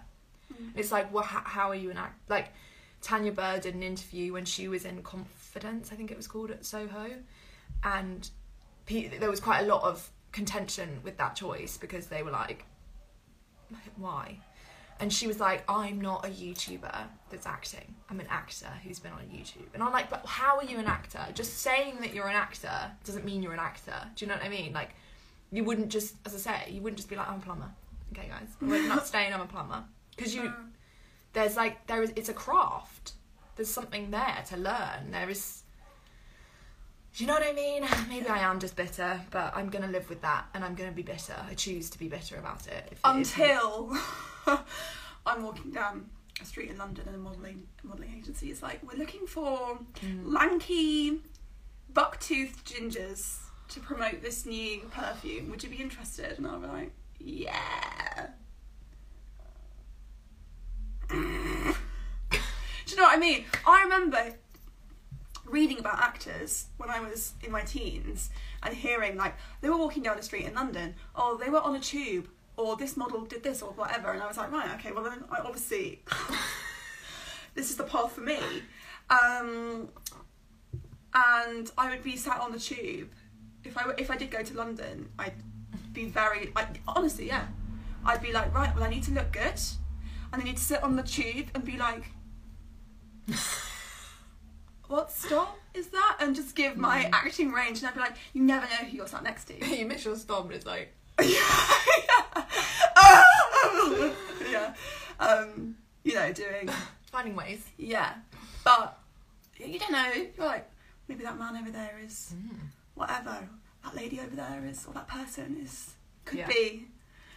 Mm. 0.52 0.72
It's 0.74 0.92
like, 0.92 1.12
well, 1.12 1.24
how, 1.24 1.42
how 1.44 1.68
are 1.68 1.74
you 1.74 1.90
an 1.90 1.98
act? 1.98 2.28
Like 2.28 2.48
Tanya 3.02 3.32
Burr 3.32 3.58
did 3.58 3.74
an 3.74 3.82
interview 3.82 4.32
when 4.32 4.44
she 4.44 4.68
was 4.68 4.84
in 4.84 5.02
Confidence, 5.02 5.92
I 5.92 5.96
think 5.96 6.10
it 6.10 6.16
was 6.16 6.26
called 6.26 6.50
at 6.50 6.64
Soho, 6.64 7.10
and 7.84 8.28
there 8.86 9.30
was 9.30 9.40
quite 9.40 9.60
a 9.60 9.66
lot 9.66 9.82
of 9.82 10.10
contention 10.32 11.00
with 11.02 11.16
that 11.18 11.34
choice 11.34 11.76
because 11.76 12.06
they 12.06 12.22
were 12.22 12.30
like, 12.30 12.64
why? 13.96 14.38
And 14.98 15.12
she 15.12 15.26
was 15.26 15.40
like, 15.40 15.62
I'm 15.68 16.00
not 16.00 16.24
a 16.24 16.28
YouTuber 16.28 17.04
that's 17.30 17.46
acting. 17.46 17.94
I'm 18.08 18.18
an 18.20 18.26
actor 18.30 18.68
who's 18.82 18.98
been 18.98 19.12
on 19.12 19.20
YouTube. 19.24 19.66
And 19.74 19.82
I'm 19.82 19.92
like, 19.92 20.08
but 20.08 20.24
how 20.24 20.56
are 20.56 20.64
you 20.64 20.78
an 20.78 20.86
actor? 20.86 21.20
Just 21.34 21.58
saying 21.58 21.98
that 22.00 22.14
you're 22.14 22.28
an 22.28 22.34
actor 22.36 22.90
doesn't 23.04 23.24
mean 23.24 23.42
you're 23.42 23.52
an 23.52 23.58
actor. 23.58 23.94
Do 24.14 24.24
you 24.24 24.28
know 24.28 24.36
what 24.36 24.44
I 24.44 24.48
mean? 24.48 24.72
Like, 24.72 24.94
you 25.52 25.64
wouldn't 25.64 25.90
just, 25.90 26.14
as 26.24 26.34
I 26.34 26.38
say, 26.38 26.72
you 26.72 26.80
wouldn't 26.80 26.96
just 26.96 27.10
be 27.10 27.16
like, 27.16 27.28
I'm 27.28 27.36
a 27.36 27.42
plumber. 27.42 27.70
Okay, 28.12 28.28
guys, 28.28 28.48
we're 28.60 28.86
not 28.88 29.06
staying. 29.06 29.32
I'm 29.32 29.40
a 29.40 29.46
plumber 29.46 29.84
because 30.16 30.34
you 30.34 30.52
there's 31.32 31.56
like 31.56 31.86
there 31.86 32.02
is 32.02 32.12
it's 32.16 32.28
a 32.28 32.34
craft. 32.34 33.12
There's 33.56 33.70
something 33.70 34.10
there 34.10 34.44
to 34.48 34.56
learn. 34.56 35.10
There 35.10 35.28
is 35.28 35.62
Do 37.16 37.24
you 37.24 37.28
know 37.28 37.34
what 37.34 37.46
I 37.46 37.52
mean? 37.52 37.82
Maybe 38.10 38.26
I 38.28 38.38
am 38.40 38.60
just 38.60 38.76
bitter, 38.76 39.20
but 39.30 39.52
I'm 39.56 39.70
gonna 39.70 39.88
live 39.88 40.08
with 40.10 40.20
that, 40.20 40.44
and 40.52 40.62
I'm 40.62 40.74
gonna 40.74 40.92
be 40.92 41.02
bitter. 41.02 41.34
I 41.48 41.54
choose 41.54 41.88
to 41.90 41.98
be 41.98 42.08
bitter 42.08 42.36
about 42.36 42.66
it. 42.66 42.88
If 42.92 42.98
it 42.98 43.00
Until 43.04 43.96
I'm 45.26 45.42
walking 45.42 45.70
down 45.70 46.10
a 46.42 46.44
street 46.44 46.68
in 46.70 46.76
London 46.76 47.04
and 47.06 47.16
a 47.16 47.18
modelling 47.18 47.66
modelling 47.82 48.14
agency 48.18 48.50
is 48.50 48.62
like, 48.62 48.80
we're 48.82 48.98
looking 48.98 49.26
for 49.26 49.78
Mm. 50.02 50.24
lanky, 50.34 51.22
buck-toothed 51.94 52.66
gingers 52.66 53.38
to 53.68 53.80
promote 53.80 54.20
this 54.20 54.44
new 54.44 54.80
perfume. 54.90 55.48
Would 55.50 55.64
you 55.64 55.70
be 55.70 55.76
interested? 55.76 56.36
And 56.36 56.46
I'll 56.46 56.60
be 56.60 56.66
like, 56.66 56.92
yeah. 57.18 58.26
Do 61.08 61.16
you 62.94 62.96
know 62.96 63.04
what 63.04 63.16
I 63.16 63.18
mean? 63.18 63.46
I 63.66 63.82
remember 63.84 64.34
reading 65.46 65.78
about 65.78 65.98
actors 65.98 66.66
when 66.76 66.90
I 66.90 67.00
was 67.00 67.32
in 67.42 67.50
my 67.52 67.62
teens 67.62 68.30
and 68.62 68.74
hearing 68.74 69.16
like 69.16 69.34
they 69.60 69.68
were 69.68 69.76
walking 69.76 70.02
down 70.02 70.16
the 70.16 70.22
street 70.22 70.44
in 70.44 70.54
London, 70.54 70.94
or 71.14 71.38
they 71.38 71.50
were 71.50 71.60
on 71.60 71.76
a 71.76 71.80
tube, 71.80 72.28
or 72.56 72.76
this 72.76 72.96
model 72.96 73.24
did 73.24 73.42
this 73.42 73.62
or 73.62 73.70
whatever, 73.72 74.12
and 74.12 74.22
I 74.22 74.26
was 74.26 74.36
like, 74.36 74.52
right, 74.52 74.70
okay, 74.78 74.92
well 74.92 75.04
then 75.04 75.24
I 75.30 75.38
obviously 75.38 76.02
this 77.54 77.70
is 77.70 77.76
the 77.76 77.84
path 77.84 78.12
for 78.12 78.22
me. 78.22 78.38
Um, 79.08 79.88
and 81.14 81.70
I 81.78 81.90
would 81.90 82.02
be 82.02 82.16
sat 82.16 82.40
on 82.40 82.52
the 82.52 82.58
tube 82.58 83.10
if 83.66 83.76
I 83.76 83.92
if 83.98 84.10
I 84.10 84.16
did 84.16 84.30
go 84.30 84.42
to 84.42 84.54
London, 84.54 85.08
I'd 85.18 85.34
be 85.92 86.06
very 86.06 86.52
I, 86.56 86.66
honestly, 86.86 87.26
yeah, 87.26 87.46
I'd 88.04 88.22
be 88.22 88.32
like, 88.32 88.54
right, 88.54 88.74
well 88.74 88.84
I 88.84 88.90
need 88.90 89.02
to 89.04 89.12
look 89.12 89.32
good, 89.32 89.60
and 90.32 90.42
I 90.42 90.44
need 90.44 90.56
to 90.56 90.62
sit 90.62 90.82
on 90.82 90.96
the 90.96 91.02
tube 91.02 91.48
and 91.54 91.64
be 91.64 91.76
like. 91.76 92.04
What 94.88 95.10
stop 95.10 95.58
is 95.74 95.88
that? 95.88 96.16
And 96.20 96.34
just 96.36 96.54
give 96.54 96.76
my 96.76 97.04
Mm. 97.04 97.10
acting 97.12 97.52
range, 97.52 97.78
and 97.78 97.88
I'd 97.88 97.94
be 97.94 98.00
like, 98.00 98.16
you 98.32 98.42
never 98.42 98.66
know 98.66 98.88
who 98.88 98.96
you're 98.96 99.06
sat 99.08 99.22
next 99.22 99.44
to. 99.46 99.54
you 99.76 99.84
miss 99.86 100.04
your 100.04 100.16
storm, 100.16 100.46
and 100.46 100.54
it's 100.54 100.66
like 100.66 100.92
yeah. 101.22 101.74
yeah. 104.50 104.74
Um, 105.18 105.76
you 106.04 106.14
know, 106.14 106.32
doing 106.32 106.68
finding 107.10 107.34
ways. 107.36 107.64
yeah. 107.78 108.14
But 108.64 108.98
you 109.58 109.78
don't 109.78 109.92
know. 109.92 110.12
You're 110.36 110.46
like, 110.46 110.68
maybe 111.08 111.24
that 111.24 111.38
man 111.38 111.56
over 111.56 111.70
there 111.70 111.98
is 112.04 112.34
Mm. 112.36 112.56
whatever. 112.94 113.48
That 113.84 113.94
lady 113.94 114.20
over 114.20 114.34
there 114.34 114.64
is 114.68 114.84
or 114.86 114.94
that 114.94 115.08
person 115.08 115.56
is 115.62 115.94
could 116.24 116.38
Yeah. 116.40 116.46
be. 116.48 116.88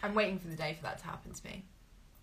I'm 0.04 0.14
waiting 0.16 0.40
for 0.40 0.48
the 0.48 0.56
day 0.56 0.74
for 0.76 0.84
that 0.84 1.00
to 1.00 1.06
happen 1.06 1.34
to 1.34 1.46
me. 1.46 1.66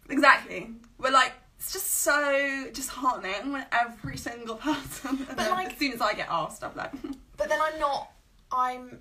Exactly. 0.08 0.70
We're 0.98 1.10
like 1.10 1.32
it's 1.58 1.72
just 1.72 1.86
so 1.86 2.66
disheartening 2.72 3.52
when 3.52 3.66
every 3.72 4.16
single 4.16 4.56
person 4.68 5.26
But 5.28 5.50
like- 5.50 5.72
as 5.72 5.78
soon 5.78 5.92
as 5.92 6.00
I 6.00 6.14
get 6.14 6.28
asked, 6.30 6.62
I'm 6.64 6.74
like 6.76 6.92
But 7.36 7.48
then 7.50 7.58
I'm 7.60 7.78
not. 7.78 8.10
I'm. 8.50 9.00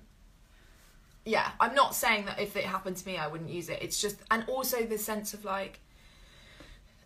Yeah, 1.24 1.50
I'm 1.58 1.74
not 1.74 1.94
saying 1.94 2.26
that 2.26 2.38
if 2.38 2.54
it 2.56 2.64
happened 2.64 2.96
to 2.98 3.06
me, 3.06 3.16
I 3.16 3.26
wouldn't 3.26 3.50
use 3.50 3.68
it. 3.68 3.78
It's 3.82 4.00
just, 4.00 4.16
and 4.30 4.44
also 4.46 4.84
the 4.84 4.98
sense 4.98 5.34
of 5.34 5.44
like, 5.44 5.80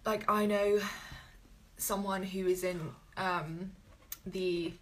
like 0.05 0.29
I 0.29 0.45
know 0.47 0.81
someone 1.79 2.23
who 2.23 2.47
is 2.47 2.65
in 2.65 2.81
um, 3.17 3.71
the 4.27 4.73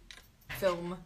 film 0.57 0.97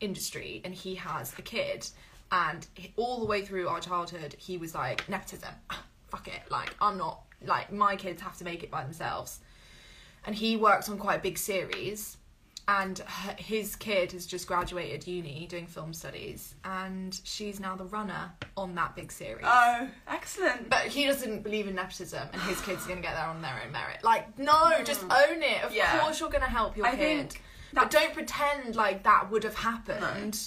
industry, 0.00 0.60
and 0.64 0.74
he 0.74 0.96
has 0.96 1.32
a 1.38 1.42
kid, 1.42 1.86
and 2.32 2.66
all 2.96 3.20
the 3.20 3.26
way 3.26 3.42
through 3.42 3.68
our 3.68 3.80
childhood, 3.80 4.34
he 4.38 4.58
was 4.58 4.74
like 4.74 5.08
nepotism. 5.08 5.54
Fuck 6.10 6.28
it, 6.28 6.42
like 6.50 6.74
I'm 6.82 6.98
not 6.98 7.22
like 7.46 7.72
my 7.72 7.96
kids 7.96 8.22
have 8.22 8.36
to 8.38 8.44
make 8.44 8.62
it 8.62 8.70
by 8.70 8.82
themselves, 8.82 9.40
and 10.26 10.34
he 10.34 10.56
works 10.56 10.88
on 10.88 10.98
quite 10.98 11.18
a 11.18 11.22
big 11.22 11.38
series 11.38 12.16
and 12.66 13.00
her, 13.00 13.34
his 13.38 13.76
kid 13.76 14.12
has 14.12 14.26
just 14.26 14.46
graduated 14.46 15.06
uni 15.06 15.46
doing 15.46 15.66
film 15.66 15.92
studies 15.92 16.54
and 16.64 17.20
she's 17.24 17.60
now 17.60 17.76
the 17.76 17.84
runner 17.84 18.32
on 18.56 18.74
that 18.74 18.96
big 18.96 19.12
series. 19.12 19.44
Oh, 19.46 19.88
excellent. 20.08 20.70
but 20.70 20.82
he 20.82 21.06
doesn't 21.06 21.42
believe 21.42 21.68
in 21.68 21.74
nepotism 21.74 22.26
and 22.32 22.40
his 22.42 22.60
kids 22.62 22.84
are 22.84 22.88
going 22.88 23.02
to 23.02 23.06
get 23.06 23.14
there 23.14 23.26
on 23.26 23.42
their 23.42 23.60
own 23.64 23.72
merit. 23.72 24.02
Like 24.02 24.38
no 24.38 24.52
hmm. 24.52 24.84
just 24.84 25.02
own 25.02 25.42
it. 25.42 25.62
Of 25.62 25.74
Yeah. 25.74 25.98
course 25.98 26.20
you're 26.20 26.30
going 26.30 26.42
to 26.42 26.48
help 26.48 26.76
your 26.76 26.86
I 26.86 26.90
kid. 26.92 26.98
think 26.98 27.42
but 27.74 27.90
don't 27.90 28.14
pretend 28.14 28.76
like 28.76 29.02
that 29.02 29.30
would 29.30 29.42
have 29.42 29.56
happened 29.56 30.40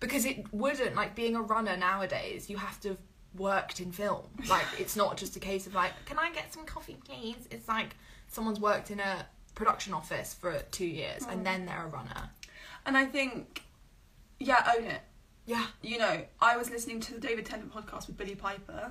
because 0.00 0.24
it 0.24 0.52
wouldn't. 0.54 0.94
Like 0.96 1.14
being 1.14 1.36
a 1.36 1.42
runner 1.42 1.76
nowadays 1.76 2.48
you 2.48 2.56
have 2.56 2.80
to 2.80 2.90
have 2.90 2.98
worked 3.36 3.80
in 3.80 3.92
film. 3.92 4.26
Like 4.48 4.66
it's 4.78 4.96
not 4.96 5.16
just 5.16 5.36
a 5.36 5.40
case 5.40 5.66
of 5.66 5.74
like 5.74 5.92
can 6.04 6.18
i 6.18 6.30
get 6.32 6.52
some 6.52 6.64
coffee 6.64 6.96
please? 7.04 7.48
It's 7.50 7.68
like 7.68 7.96
someone's 8.28 8.60
worked 8.60 8.90
in 8.90 9.00
a 9.00 9.26
production 9.54 9.92
office 9.94 10.34
for 10.34 10.58
two 10.70 10.86
years 10.86 11.22
Mm. 11.22 11.32
and 11.32 11.46
then 11.46 11.66
they're 11.66 11.84
a 11.84 11.88
runner. 11.88 12.30
And 12.86 12.96
I 12.96 13.04
think 13.06 13.62
yeah, 14.40 14.72
own 14.76 14.84
it. 14.84 15.00
yeah. 15.46 15.66
You 15.82 15.98
know, 15.98 16.22
I 16.40 16.56
was 16.56 16.68
listening 16.70 16.98
to 17.00 17.14
the 17.14 17.20
David 17.20 17.46
Tennant 17.46 17.72
podcast 17.72 18.08
with 18.08 18.16
Billie 18.16 18.34
Piper, 18.34 18.90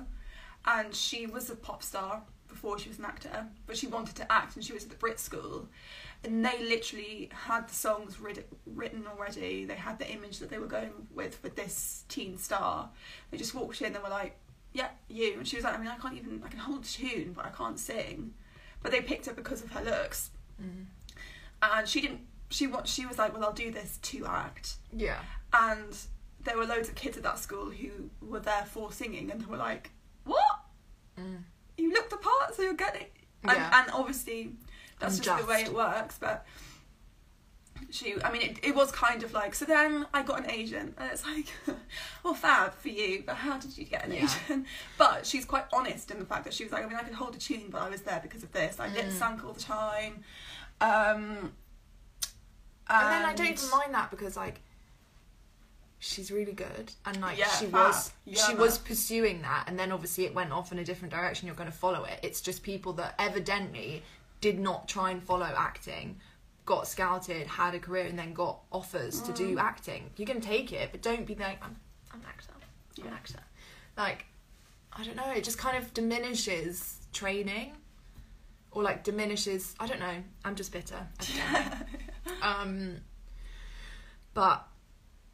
and 0.64 0.94
she 0.94 1.26
was 1.26 1.50
a 1.50 1.56
pop 1.56 1.82
star 1.82 2.22
before 2.48 2.78
she 2.78 2.88
was 2.88 2.98
an 2.98 3.04
actor, 3.04 3.46
but 3.66 3.76
she 3.76 3.86
wanted 3.86 4.14
to 4.16 4.32
act, 4.32 4.56
and 4.56 4.64
she 4.64 4.72
was 4.72 4.84
at 4.84 4.90
the 4.90 4.96
Brit 4.96 5.20
School, 5.20 5.68
and 6.24 6.44
they 6.44 6.62
literally 6.64 7.30
had 7.32 7.68
the 7.68 7.74
songs 7.74 8.20
writ- 8.20 8.48
written 8.66 9.06
already. 9.06 9.64
They 9.64 9.74
had 9.74 9.98
the 9.98 10.08
image 10.10 10.38
that 10.38 10.50
they 10.50 10.58
were 10.58 10.66
going 10.66 10.92
with 11.12 11.42
with 11.42 11.56
this 11.56 12.04
teen 12.08 12.38
star. 12.38 12.90
They 13.30 13.36
just 13.38 13.54
walked 13.54 13.80
in 13.82 13.94
and 13.94 14.02
were 14.02 14.10
like, 14.10 14.38
"Yeah, 14.72 14.88
you," 15.08 15.34
and 15.38 15.46
she 15.48 15.56
was 15.56 15.64
like, 15.64 15.74
"I 15.74 15.78
mean, 15.78 15.88
I 15.88 15.96
can't 15.96 16.14
even 16.16 16.42
I 16.44 16.48
can 16.48 16.58
hold 16.60 16.84
a 16.84 16.86
tune, 16.88 17.32
but 17.34 17.44
I 17.44 17.50
can't 17.50 17.78
sing." 17.78 18.34
But 18.82 18.92
they 18.92 19.00
picked 19.00 19.26
her 19.26 19.32
because 19.32 19.62
of 19.62 19.70
her 19.72 19.82
looks, 19.84 20.30
Mm. 20.60 20.86
and 21.62 21.88
she 21.88 22.00
didn't. 22.00 22.20
She 22.50 22.66
wa- 22.66 22.84
she 22.84 23.06
was 23.06 23.18
like, 23.18 23.32
"Well, 23.32 23.44
I'll 23.44 23.52
do 23.52 23.70
this 23.70 23.98
to 23.98 24.26
act." 24.26 24.76
yeah 24.94 25.20
and 25.54 25.96
there 26.44 26.56
were 26.56 26.66
loads 26.66 26.88
of 26.88 26.94
kids 26.94 27.16
at 27.16 27.22
that 27.22 27.38
school 27.38 27.70
who 27.70 28.10
were 28.20 28.40
there 28.40 28.64
for 28.64 28.90
singing 28.92 29.30
and 29.30 29.40
they 29.40 29.46
were 29.46 29.56
like 29.56 29.90
what 30.24 30.64
Mm. 31.18 31.42
you 31.76 31.92
look 31.92 32.08
the 32.10 32.16
part 32.16 32.54
so 32.54 32.62
you're 32.62 32.72
getting 32.74 33.06
and, 33.44 33.52
Yeah. 33.56 33.80
and 33.82 33.90
obviously 33.92 34.54
that's 35.02 35.18
just 35.18 35.42
the 35.42 35.46
way 35.52 35.62
it 35.62 35.74
works 35.74 36.16
but 36.18 36.46
she 37.90 38.14
i 38.24 38.30
mean 38.32 38.42
it, 38.42 38.56
it 38.62 38.74
was 38.74 38.90
kind 38.92 39.22
of 39.22 39.32
like 39.32 39.54
so 39.54 39.64
then 39.64 40.06
i 40.14 40.22
got 40.22 40.38
an 40.44 40.50
agent 40.50 40.94
and 40.98 41.10
it's 41.10 41.24
like 41.26 41.46
well 42.24 42.32
fab 42.34 42.72
for 42.74 42.88
you 42.88 43.22
but 43.26 43.34
how 43.36 43.58
did 43.58 43.76
you 43.76 43.84
get 43.84 44.04
an 44.06 44.12
Yeah. 44.12 44.28
agent 44.48 44.66
but 44.98 45.26
she's 45.26 45.44
quite 45.44 45.64
honest 45.72 46.10
in 46.10 46.18
the 46.18 46.24
fact 46.24 46.44
that 46.44 46.54
she 46.54 46.62
was 46.64 46.72
like 46.72 46.84
i 46.84 46.88
mean 46.88 46.96
i 46.96 47.02
could 47.02 47.14
hold 47.14 47.34
a 47.34 47.38
tune 47.38 47.68
but 47.70 47.82
i 47.82 47.88
was 47.88 48.02
there 48.02 48.20
because 48.22 48.42
of 48.42 48.52
this 48.52 48.78
i 48.80 48.86
lip 48.88 49.06
Mm. 49.06 49.12
sync 49.12 49.44
all 49.44 49.52
the 49.52 49.60
time 49.60 50.22
um 50.80 51.52
and 52.90 53.10
then 53.10 53.24
I 53.24 53.32
don't 53.34 53.46
even 53.46 53.70
mind 53.70 53.94
that 53.94 54.10
because 54.10 54.36
like 54.36 54.60
she's 55.98 56.30
really 56.30 56.52
good 56.52 56.92
and 57.06 57.20
like 57.20 57.38
Yeah, 57.38 57.48
she 57.48 57.66
fab. 57.66 57.72
was 57.88 58.12
Yeah, 58.24 58.42
she 58.44 58.52
man. 58.52 58.60
was 58.60 58.78
pursuing 58.78 59.42
that 59.42 59.64
and 59.68 59.78
then 59.78 59.92
obviously 59.92 60.24
it 60.24 60.34
went 60.34 60.52
off 60.52 60.72
in 60.72 60.78
a 60.78 60.84
different 60.84 61.12
direction 61.14 61.46
you're 61.46 61.56
going 61.56 61.70
to 61.70 61.76
follow 61.76 62.04
it 62.04 62.18
it's 62.22 62.40
just 62.40 62.62
people 62.62 62.92
that 62.94 63.14
evidently 63.18 64.02
did 64.42 64.60
not 64.60 64.86
try 64.88 65.10
and 65.10 65.22
follow 65.22 65.50
acting 65.56 66.20
got 66.66 66.86
scouted 66.86 67.46
had 67.46 67.74
a 67.74 67.78
career 67.78 68.04
and 68.04 68.18
then 68.18 68.32
got 68.34 68.60
offers 68.70 69.20
to 69.22 69.32
Mm. 69.32 69.36
do 69.36 69.58
acting. 69.58 70.10
You're 70.16 70.26
going 70.26 70.40
to 70.40 70.46
take 70.46 70.72
it 70.72 70.92
but 70.92 71.00
don't 71.02 71.26
be 71.26 71.34
like 71.34 71.58
I'm, 71.64 71.74
I'm 72.12 72.20
an 72.20 72.26
actor. 72.28 72.52
I'm 73.00 73.06
an 73.08 73.12
actor. 73.14 73.40
Like 73.96 74.26
I 74.92 75.02
don't 75.04 75.16
know 75.16 75.30
it 75.32 75.42
just 75.42 75.58
kind 75.58 75.76
of 75.76 75.92
diminishes 75.94 76.98
training 77.12 77.72
or 78.70 78.82
like 78.82 79.02
diminishes 79.04 79.74
I 79.80 79.86
don't 79.86 80.00
know 80.00 80.22
I'm 80.44 80.54
just 80.54 80.70
bitter. 80.72 81.06
Um 82.42 82.96
but 84.34 84.66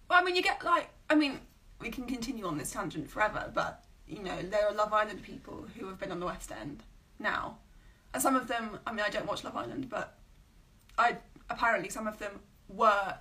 Well, 0.09 0.21
I 0.21 0.25
mean, 0.25 0.35
you 0.37 0.43
get 0.43 0.65
like, 0.65 0.89
I 1.11 1.15
mean, 1.15 1.41
we 1.81 1.91
can 1.91 2.05
continue 2.07 2.47
on 2.47 2.59
this 2.59 2.71
tangent 2.73 3.09
forever, 3.11 3.51
but 3.55 3.85
you 4.07 4.23
know, 4.23 4.41
there 4.43 4.67
are 4.67 4.75
Love 4.75 4.93
Island 4.93 5.23
people 5.23 5.67
who 5.79 5.87
have 5.89 5.99
been 6.01 6.11
on 6.11 6.19
the 6.21 6.27
West 6.27 6.51
End 6.51 6.83
now, 7.19 7.59
some 8.19 8.37
of 8.37 8.47
them, 8.49 8.79
I 8.87 8.93
mean, 8.93 9.05
I 9.07 9.11
don't 9.11 9.27
watch 9.27 9.45
Love 9.45 9.57
Island, 9.57 9.89
but 9.89 10.19
I 10.97 11.17
apparently 11.51 11.89
some 11.91 12.07
of 12.07 12.19
them 12.19 12.41
were 12.69 13.17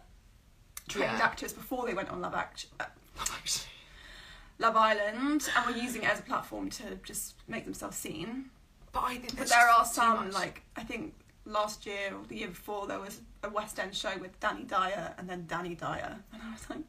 trained 0.87 1.17
Yeah. 1.17 1.23
actors 1.25 1.53
before 1.53 1.85
they 1.85 1.93
went 1.93 2.09
on 2.09 2.21
Love 2.21 2.33
Act, 2.35 2.67
uh, 2.79 2.85
Love 4.59 4.75
Island, 4.75 5.49
and 5.55 5.65
were 5.65 5.79
using 5.79 6.03
it 6.03 6.09
as 6.09 6.19
a 6.19 6.23
platform 6.23 6.69
to 6.71 6.95
just 7.03 7.35
make 7.47 7.65
themselves 7.65 7.95
seen. 7.97 8.49
But 8.91 9.03
I 9.03 9.17
think 9.17 9.37
But 9.37 9.49
there 9.49 9.69
are 9.69 9.85
some, 9.85 10.31
like 10.31 10.63
I 10.75 10.83
think 10.83 11.13
last 11.45 11.85
year 11.85 12.13
or 12.15 12.25
the 12.25 12.35
year 12.37 12.47
before, 12.47 12.87
there 12.87 12.99
was 12.99 13.21
a 13.43 13.49
West 13.49 13.79
End 13.79 13.95
show 13.95 14.17
with 14.17 14.39
Danny 14.39 14.63
Dyer 14.63 15.13
and 15.17 15.29
then 15.29 15.45
Danny 15.47 15.75
Dyer, 15.75 16.17
and 16.33 16.41
I 16.41 16.51
was 16.51 16.69
like, 16.69 16.79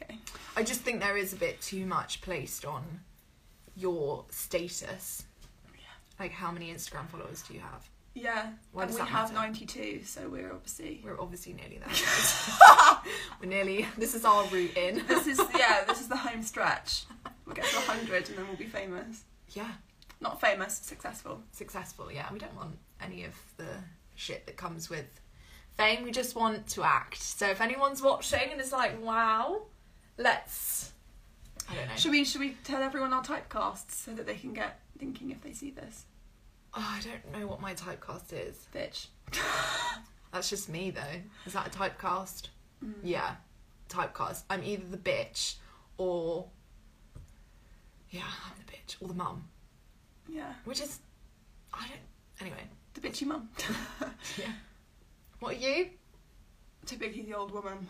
okay. 0.00 0.18
I 0.56 0.62
just 0.62 0.80
think 0.80 1.00
there 1.00 1.16
is 1.16 1.32
a 1.32 1.36
bit 1.36 1.60
too 1.60 1.84
much 1.84 2.22
placed 2.22 2.64
on 2.64 3.00
your 3.76 4.24
status. 4.30 5.24
Like 6.18 6.32
how 6.32 6.50
many 6.50 6.72
Instagram 6.72 7.08
followers 7.08 7.42
do 7.42 7.54
you 7.54 7.60
have? 7.60 7.88
Yeah, 8.14 8.50
Why 8.72 8.84
and 8.84 8.92
we 8.94 9.00
have 9.00 9.32
matter? 9.32 9.34
92, 9.34 10.02
so 10.04 10.28
we're 10.28 10.52
obviously. 10.52 11.00
We're 11.02 11.18
obviously 11.18 11.54
nearly 11.54 11.78
there. 11.78 11.88
We're 13.40 13.48
nearly. 13.48 13.86
This 13.96 14.14
is 14.14 14.24
our 14.26 14.44
route 14.48 14.76
in. 14.76 15.02
This 15.06 15.26
is 15.26 15.40
yeah, 15.58 15.84
this 15.88 16.00
is 16.02 16.08
the 16.08 16.16
home 16.18 16.42
stretch. 16.42 17.04
We'll 17.46 17.54
get 17.56 17.64
to 17.64 17.76
100 17.76 18.28
and 18.28 18.38
then 18.38 18.46
we'll 18.48 18.56
be 18.58 18.66
famous. 18.66 19.24
Yeah, 19.54 19.70
Not 20.20 20.40
famous, 20.42 20.76
successful. 20.76 21.40
successful. 21.52 22.12
Yeah, 22.12 22.26
we 22.30 22.38
don't 22.38 22.54
want 22.54 22.76
any 23.00 23.24
of 23.24 23.34
the 23.56 23.66
shit 24.14 24.44
that 24.46 24.56
comes 24.58 24.90
with 24.90 25.06
fame. 25.78 26.04
We 26.04 26.10
just 26.10 26.36
want 26.36 26.66
to 26.68 26.82
act. 26.84 27.22
So 27.22 27.48
if 27.48 27.62
anyone's 27.62 28.02
watching 28.02 28.50
and 28.52 28.60
is 28.60 28.72
like, 28.72 29.02
wow, 29.02 29.62
let's. 30.18 30.92
I 31.70 31.76
don't 31.76 31.88
know. 31.88 31.96
Should 31.96 32.10
we 32.10 32.24
should 32.24 32.40
we 32.42 32.56
tell 32.62 32.82
everyone 32.82 33.14
our 33.14 33.24
typecasts 33.24 33.96
so 33.96 34.12
that 34.12 34.26
they 34.26 34.34
can 34.34 34.52
get 34.52 34.80
thinking 35.02 35.32
if 35.32 35.42
they 35.42 35.52
see 35.52 35.70
this? 35.72 36.04
Oh, 36.74 36.96
I 36.98 37.00
don't 37.02 37.40
know 37.40 37.48
what 37.48 37.60
my 37.60 37.74
typecast 37.74 38.32
is. 38.32 38.66
Bitch. 38.72 39.08
That's 40.32 40.48
just 40.48 40.68
me 40.68 40.92
though. 40.92 41.20
Is 41.44 41.54
that 41.54 41.66
a 41.66 41.70
typecast? 41.70 42.48
Mm. 42.84 42.94
Yeah, 43.02 43.34
typecast. 43.88 44.44
I'm 44.48 44.62
either 44.62 44.84
the 44.88 44.96
bitch 44.96 45.56
or. 45.98 46.46
Yeah, 48.10 48.22
I'm 48.46 48.52
the 48.64 48.72
bitch 48.72 48.96
or 49.00 49.08
the 49.08 49.14
mum, 49.14 49.48
Yeah. 50.28 50.52
which 50.64 50.80
is. 50.80 51.00
I 51.74 51.88
don't. 51.88 52.00
Anyway, 52.40 52.62
The 52.94 53.00
bitchy 53.00 53.26
mum. 53.26 53.48
yeah. 54.38 54.52
What 55.40 55.54
are 55.56 55.58
you? 55.58 55.88
Typically 56.86 57.22
the 57.22 57.34
old 57.34 57.50
woman. 57.52 57.86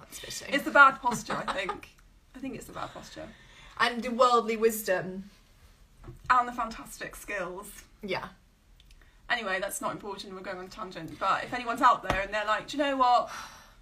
That's 0.00 0.18
bitching. 0.20 0.54
It's 0.54 0.64
the 0.64 0.70
bad 0.70 1.00
posture, 1.02 1.42
I 1.46 1.52
think. 1.52 1.90
I 2.34 2.38
think 2.38 2.54
it's 2.54 2.66
the 2.66 2.72
bad 2.72 2.92
posture. 2.94 3.28
and 3.80 4.02
the 4.02 4.10
worldly 4.10 4.56
wisdom. 4.56 5.24
And 6.30 6.48
the 6.48 6.52
fantastic 6.52 7.14
skills. 7.16 7.68
Yeah. 8.02 8.26
Anyway, 9.30 9.58
that's 9.60 9.80
not 9.80 9.92
important. 9.92 10.34
We're 10.34 10.40
going 10.40 10.58
on 10.58 10.64
a 10.66 10.68
tangent. 10.68 11.18
But 11.18 11.44
if 11.44 11.54
anyone's 11.54 11.80
out 11.82 12.06
there 12.08 12.20
and 12.20 12.32
they're 12.32 12.44
like, 12.46 12.68
do 12.68 12.76
you 12.76 12.82
know 12.82 12.96
what? 12.96 13.30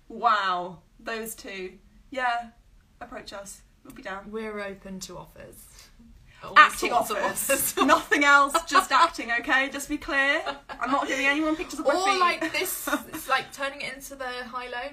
Wow, 0.08 0.78
those 0.98 1.34
two. 1.34 1.72
Yeah, 2.10 2.50
approach 3.00 3.32
us. 3.32 3.62
We'll 3.84 3.94
be 3.94 4.02
down. 4.02 4.30
We're 4.30 4.60
open 4.60 5.00
to 5.00 5.16
offers. 5.18 5.88
All 6.42 6.54
acting 6.56 6.92
offers. 6.92 7.76
Nothing 7.82 8.24
else, 8.24 8.54
just 8.66 8.90
acting, 8.92 9.30
okay? 9.40 9.68
Just 9.70 9.88
be 9.88 9.98
clear. 9.98 10.42
I'm 10.80 10.90
not 10.90 11.06
giving 11.06 11.26
anyone 11.26 11.54
pictures 11.54 11.80
of 11.80 11.86
my 11.86 11.94
or 11.94 12.06
feet. 12.12 12.20
like 12.20 12.52
this, 12.52 12.88
it's 13.12 13.28
like 13.28 13.52
turning 13.52 13.82
it 13.82 13.94
into 13.94 14.14
the 14.16 14.24
high 14.24 14.66
low. 14.68 14.90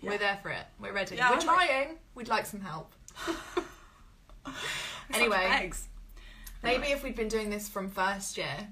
Yeah. 0.00 0.10
We're 0.10 0.18
there 0.18 0.38
for 0.42 0.50
it. 0.50 0.64
We're 0.80 0.92
ready. 0.92 1.16
Yeah, 1.16 1.30
We're 1.30 1.34
I 1.36 1.38
like- 1.38 1.44
trying. 1.68 1.88
We'd 2.14 2.28
like 2.28 2.46
some 2.46 2.60
help. 2.60 2.92
Anyway. 5.14 5.46
eggs. 5.50 5.88
Maybe 6.62 6.88
if 6.88 7.02
we'd 7.02 7.16
been 7.16 7.28
doing 7.28 7.50
this 7.50 7.68
from 7.68 7.88
first 7.90 8.36
year, 8.36 8.68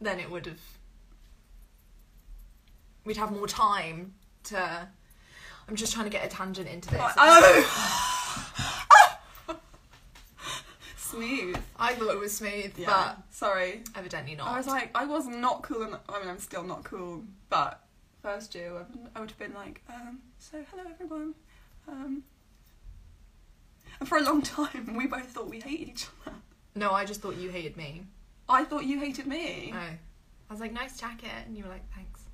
then 0.00 0.18
it 0.20 0.30
would 0.30 0.46
have. 0.46 0.60
We'd 3.04 3.16
have 3.16 3.30
more 3.32 3.46
time 3.48 4.14
to. 4.44 4.88
I'm 5.68 5.76
just 5.76 5.92
trying 5.92 6.04
to 6.06 6.10
get 6.10 6.24
a 6.24 6.28
tangent 6.28 6.68
into 6.68 6.90
this. 6.90 7.00
Oh. 7.16 8.36
Smooth. 10.96 11.56
I 11.76 11.94
thought 11.94 12.10
it 12.14 12.18
was 12.20 12.36
smooth, 12.36 12.72
Yeah. 12.78 13.14
Sorry. 13.30 13.82
evidently 13.96 14.36
not. 14.36 14.46
I 14.48 14.56
was 14.58 14.66
like, 14.68 14.90
I 14.94 15.06
was 15.06 15.26
not 15.26 15.62
cool. 15.62 15.82
En- 15.82 15.96
I 16.08 16.20
mean, 16.20 16.28
I'm 16.28 16.38
still 16.38 16.62
not 16.62 16.84
cool. 16.84 17.24
But 17.48 17.80
first 18.22 18.54
year, 18.54 18.68
I 18.70 18.72
would- 18.74 19.10
I 19.16 19.20
would 19.20 19.30
have 19.30 19.38
been 19.38 19.54
like, 19.54 19.82
um, 19.88 20.20
so 20.38 20.64
hello 20.70 20.84
everyone. 20.88 21.34
Um, 21.88 22.22
and 24.00 24.08
for 24.08 24.18
a 24.18 24.22
long 24.22 24.42
time, 24.42 24.94
we 24.96 25.06
both 25.06 25.26
thought 25.26 25.48
we 25.48 25.60
hated 25.60 25.88
each 25.88 26.06
other. 26.26 26.36
no, 26.74 26.90
I 26.92 27.04
just 27.04 27.20
thought 27.20 27.36
you 27.36 27.50
hated 27.50 27.76
me. 27.76 28.02
I 28.48 28.64
thought 28.64 28.84
you 28.84 28.98
hated 28.98 29.26
me. 29.26 29.72
Oh. 29.74 29.76
I 29.78 30.52
was 30.52 30.60
like, 30.60 30.72
nice 30.72 30.98
jacket, 30.98 31.30
and 31.46 31.56
you 31.56 31.62
were 31.64 31.70
like, 31.70 31.84
thanks. 31.94 32.24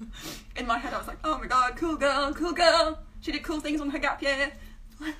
In 0.56 0.66
my 0.66 0.78
head, 0.78 0.94
I 0.94 0.98
was 0.98 1.06
like, 1.06 1.18
oh 1.24 1.38
my 1.38 1.46
god, 1.46 1.76
cool 1.76 1.96
girl, 1.96 2.32
cool 2.32 2.52
girl. 2.52 2.98
She 3.20 3.32
did 3.32 3.42
cool 3.42 3.60
things 3.60 3.80
on 3.80 3.90
her 3.90 3.98
gap 3.98 4.22
year. 4.22 4.52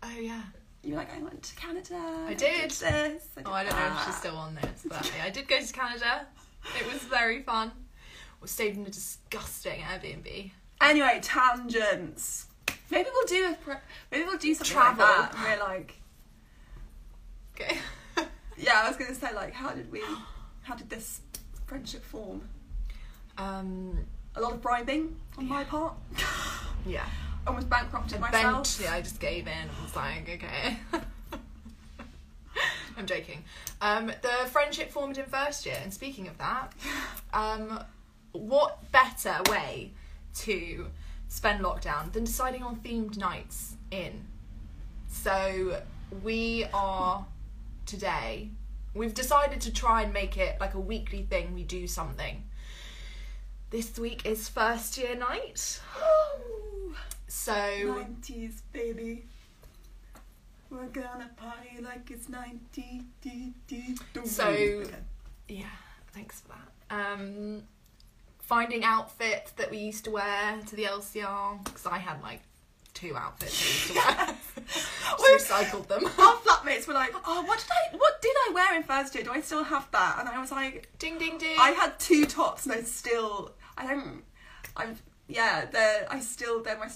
Oh 0.00 0.18
yeah. 0.20 0.42
You 0.84 0.92
were 0.92 0.98
like, 0.98 1.12
I 1.14 1.20
went 1.20 1.42
to 1.42 1.56
Canada. 1.56 1.96
I 2.28 2.34
did. 2.34 2.70
this. 2.70 2.82
I 2.84 3.08
did 3.08 3.22
Oh, 3.46 3.52
I 3.52 3.64
don't 3.64 3.74
know 3.76 3.92
if 3.98 4.04
she's 4.06 4.16
still 4.16 4.36
on 4.36 4.54
this, 4.54 4.86
but 4.88 5.10
yeah, 5.16 5.24
I 5.24 5.30
did 5.30 5.48
go 5.48 5.60
to 5.60 5.72
Canada. 5.72 6.26
It 6.78 6.86
was 6.92 7.02
very 7.02 7.42
fun. 7.42 7.72
We 8.40 8.46
stayed 8.46 8.76
in 8.76 8.86
a 8.86 8.90
disgusting 8.90 9.80
Airbnb. 9.80 10.52
Anyway, 10.80 11.18
tangents. 11.20 12.46
Maybe 12.90 13.08
we'll 13.12 13.26
do 13.26 13.44
a 13.44 13.80
maybe 14.10 14.24
we'll 14.24 14.38
do 14.38 14.54
something 14.54 14.72
Travel. 14.74 15.04
like 15.04 15.32
that. 15.32 15.34
and 15.34 15.44
We're 15.60 15.64
like, 15.66 15.94
Okay. 17.54 17.78
yeah, 18.56 18.82
I 18.84 18.88
was 18.88 18.96
gonna 18.96 19.14
say 19.14 19.34
like, 19.34 19.52
how 19.52 19.70
did 19.70 19.90
we, 19.90 20.02
how 20.62 20.74
did 20.74 20.88
this 20.90 21.20
friendship 21.66 22.04
form? 22.04 22.42
Um. 23.36 24.06
A 24.36 24.40
lot 24.40 24.52
of 24.52 24.62
bribing 24.62 25.16
on 25.36 25.48
my 25.48 25.64
part. 25.64 25.94
Yeah. 26.86 27.04
Almost 27.46 27.68
bankrupted 27.68 28.20
myself. 28.20 28.44
Eventually, 28.52 28.88
I 28.88 29.00
just 29.02 29.18
gave 29.20 29.46
in 29.48 29.52
I 29.52 29.82
was 29.82 29.96
like, 29.96 30.28
okay. 30.34 30.76
I'm 32.96 33.04
joking. 33.04 33.42
Um, 33.80 34.06
the 34.22 34.48
friendship 34.50 34.90
formed 34.90 35.18
in 35.18 35.26
first 35.26 35.66
year, 35.66 35.76
and 35.82 35.92
speaking 35.92 36.28
of 36.28 36.38
that, 36.38 36.72
um, 37.32 37.82
what 38.32 38.90
better 38.92 39.36
way 39.50 39.90
to 40.36 40.86
spend 41.28 41.62
lockdown 41.64 42.12
than 42.12 42.24
deciding 42.24 42.62
on 42.62 42.76
themed 42.80 43.16
nights 43.16 43.76
in? 43.90 44.24
So 45.08 45.82
we 46.22 46.66
are 46.74 47.24
today. 47.86 48.50
We've 48.94 49.14
decided 49.14 49.60
to 49.62 49.72
try 49.72 50.02
and 50.02 50.12
make 50.12 50.36
it 50.36 50.60
like 50.60 50.74
a 50.74 50.80
weekly 50.80 51.22
thing. 51.22 51.54
We 51.54 51.62
do 51.64 51.86
something. 51.86 52.44
This 53.70 53.98
week 53.98 54.24
is 54.26 54.48
first 54.48 54.98
year 54.98 55.14
night. 55.14 55.80
So 57.30 57.52
90s, 57.52 58.62
baby. 58.72 59.26
We're 60.70 60.86
gonna 60.86 61.30
party 61.36 61.78
like 61.82 62.10
it's 62.10 62.28
90. 62.30 63.04
So- 64.24 64.48
Okay. 64.48 64.94
Yeah, 65.48 65.64
thanks 66.14 66.40
for 66.40 66.48
that. 66.48 66.94
Um, 67.20 67.62
finding 68.48 68.82
outfits 68.82 69.50
that 69.52 69.70
we 69.70 69.76
used 69.76 70.04
to 70.06 70.10
wear 70.10 70.58
to 70.66 70.74
the 70.74 70.84
LCR 70.84 71.62
because 71.64 71.84
I 71.84 71.98
had 71.98 72.22
like 72.22 72.40
two 72.94 73.14
outfits 73.14 73.62
I 73.62 73.66
used 73.66 73.86
to 73.88 73.94
wear. 73.94 74.36
Just 75.36 75.50
recycled 75.50 75.86
them. 75.86 76.04
our 76.06 76.36
flatmates 76.36 76.88
were 76.88 76.94
like, 76.94 77.12
"Oh, 77.26 77.42
what 77.42 77.58
did 77.58 77.68
I 77.70 77.96
what 77.96 78.22
did 78.22 78.34
I 78.48 78.52
wear 78.54 78.74
in 78.74 78.82
first 78.82 79.14
year? 79.14 79.22
Do 79.22 79.32
I 79.32 79.42
still 79.42 79.64
have 79.64 79.86
that?" 79.92 80.16
And 80.18 80.28
I 80.28 80.40
was 80.40 80.50
like, 80.50 80.88
Ding 80.98 81.18
ding 81.18 81.36
ding. 81.36 81.56
"I 81.60 81.70
had 81.72 81.98
two 82.00 82.24
tops, 82.24 82.64
and 82.64 82.74
I 82.74 82.80
still 82.82 83.52
I 83.76 83.86
don't 83.86 84.22
I'm 84.76 84.96
yeah 85.28 85.66
they're 85.70 86.06
I 86.10 86.20
still 86.20 86.62
they're 86.62 86.78
my 86.78 86.88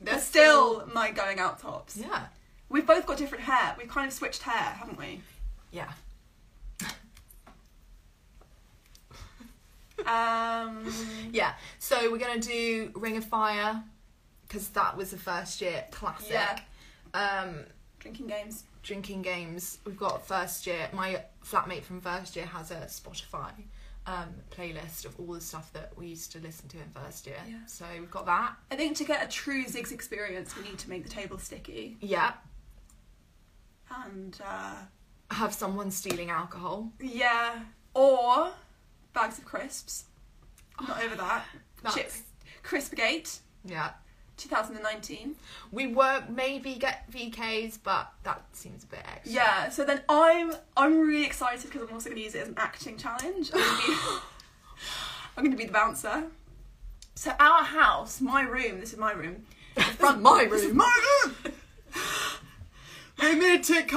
they're, 0.00 0.14
They're 0.14 0.22
still, 0.22 0.86
my 0.94 1.10
going 1.10 1.38
out 1.38 1.60
tops. 1.60 1.94
Yeah. 1.96 2.22
We've 2.70 2.86
both 2.86 3.04
got 3.04 3.18
different 3.18 3.44
hair. 3.44 3.74
We've 3.76 3.88
kind 3.88 4.06
of 4.06 4.14
switched 4.14 4.40
hair, 4.42 4.54
haven't 4.54 4.96
we? 4.98 5.20
Yeah. 5.72 5.90
Um, 10.06 10.92
Yeah. 11.32 11.54
So 11.78 12.10
we're 12.10 12.18
gonna 12.18 12.40
do 12.40 12.90
Ring 12.94 13.16
of 13.16 13.24
Fire 13.24 13.82
because 14.46 14.68
that 14.70 14.96
was 14.96 15.10
the 15.10 15.18
first 15.18 15.60
year 15.60 15.84
classic. 15.90 16.30
Yeah. 16.32 16.58
Um, 17.14 17.64
drinking 17.98 18.26
games. 18.28 18.64
drinking 18.82 19.22
games. 19.22 19.78
We've 19.84 19.96
got 19.96 20.26
first 20.26 20.66
year. 20.66 20.88
My 20.92 21.22
flatmate 21.44 21.82
from 21.82 22.00
first 22.00 22.34
year 22.36 22.46
has 22.46 22.70
a 22.70 22.76
Spotify 22.86 23.50
um, 24.06 24.30
playlist 24.50 25.04
of 25.04 25.14
all 25.20 25.34
the 25.34 25.40
stuff 25.40 25.70
that 25.74 25.92
we 25.96 26.06
used 26.08 26.32
to 26.32 26.38
listen 26.40 26.66
to 26.70 26.78
in 26.78 26.88
first 26.94 27.26
year. 27.26 27.36
Yeah. 27.46 27.58
So 27.66 27.84
we've 27.98 28.10
got 28.10 28.24
that. 28.26 28.54
I 28.70 28.76
think 28.76 28.96
to 28.96 29.04
get 29.04 29.22
a 29.22 29.28
true 29.28 29.64
Ziggs 29.66 29.92
experience, 29.92 30.56
we 30.56 30.62
need 30.62 30.78
to 30.78 30.88
make 30.88 31.02
the 31.04 31.10
table 31.10 31.36
sticky 31.38 31.98
Yeah. 32.00 32.32
and 34.04 34.40
uh, 34.44 34.76
Have 35.30 35.52
someone 35.52 35.90
stealing 35.90 36.30
alcohol. 36.30 36.90
yeah, 37.00 37.60
or 37.94 38.50
bags 39.12 39.38
of 39.38 39.44
crisps. 39.44 40.04
I'm 40.78 40.86
not 40.86 41.02
over 41.02 41.14
that. 41.16 41.44
That's- 41.82 41.94
Chips, 41.94 42.22
Crispgate, 42.64 43.38
Yeah. 43.64 43.90
2019. 44.36 45.34
We 45.70 45.88
were 45.88 46.24
maybe 46.30 46.74
get 46.76 47.10
VKs, 47.10 47.78
but 47.82 48.10
that 48.22 48.42
seems 48.52 48.84
a 48.84 48.86
bit 48.86 49.00
extra. 49.06 49.32
Yeah, 49.32 49.68
so 49.68 49.84
then 49.84 50.00
I'm 50.08 50.52
I'm 50.78 50.98
really 51.00 51.26
excited 51.26 51.62
because 51.70 51.82
I'm 51.86 51.92
also 51.92 52.08
going 52.08 52.16
to 52.16 52.22
use 52.24 52.34
it 52.34 52.40
as 52.42 52.48
an 52.48 52.54
acting 52.56 52.96
challenge. 52.96 53.50
I'm 53.52 53.60
going 53.60 53.76
to 53.82 53.86
be, 53.86 53.92
I'm 55.36 55.44
going 55.44 55.50
to 55.50 55.56
be 55.58 55.66
the 55.66 55.72
bouncer. 55.72 56.24
So 57.16 57.32
our 57.38 57.64
house, 57.64 58.22
my 58.22 58.40
room, 58.42 58.80
this 58.80 58.94
is 58.94 58.98
my 58.98 59.12
room. 59.12 59.44
The 59.74 59.82
Front 59.82 60.22
my 60.22 60.46
This 60.50 60.62
is 60.62 60.68
room. 60.68 60.76
my 60.78 61.20
room. 61.26 61.34
they 63.18 63.34
may 63.34 63.58
take 63.58 63.92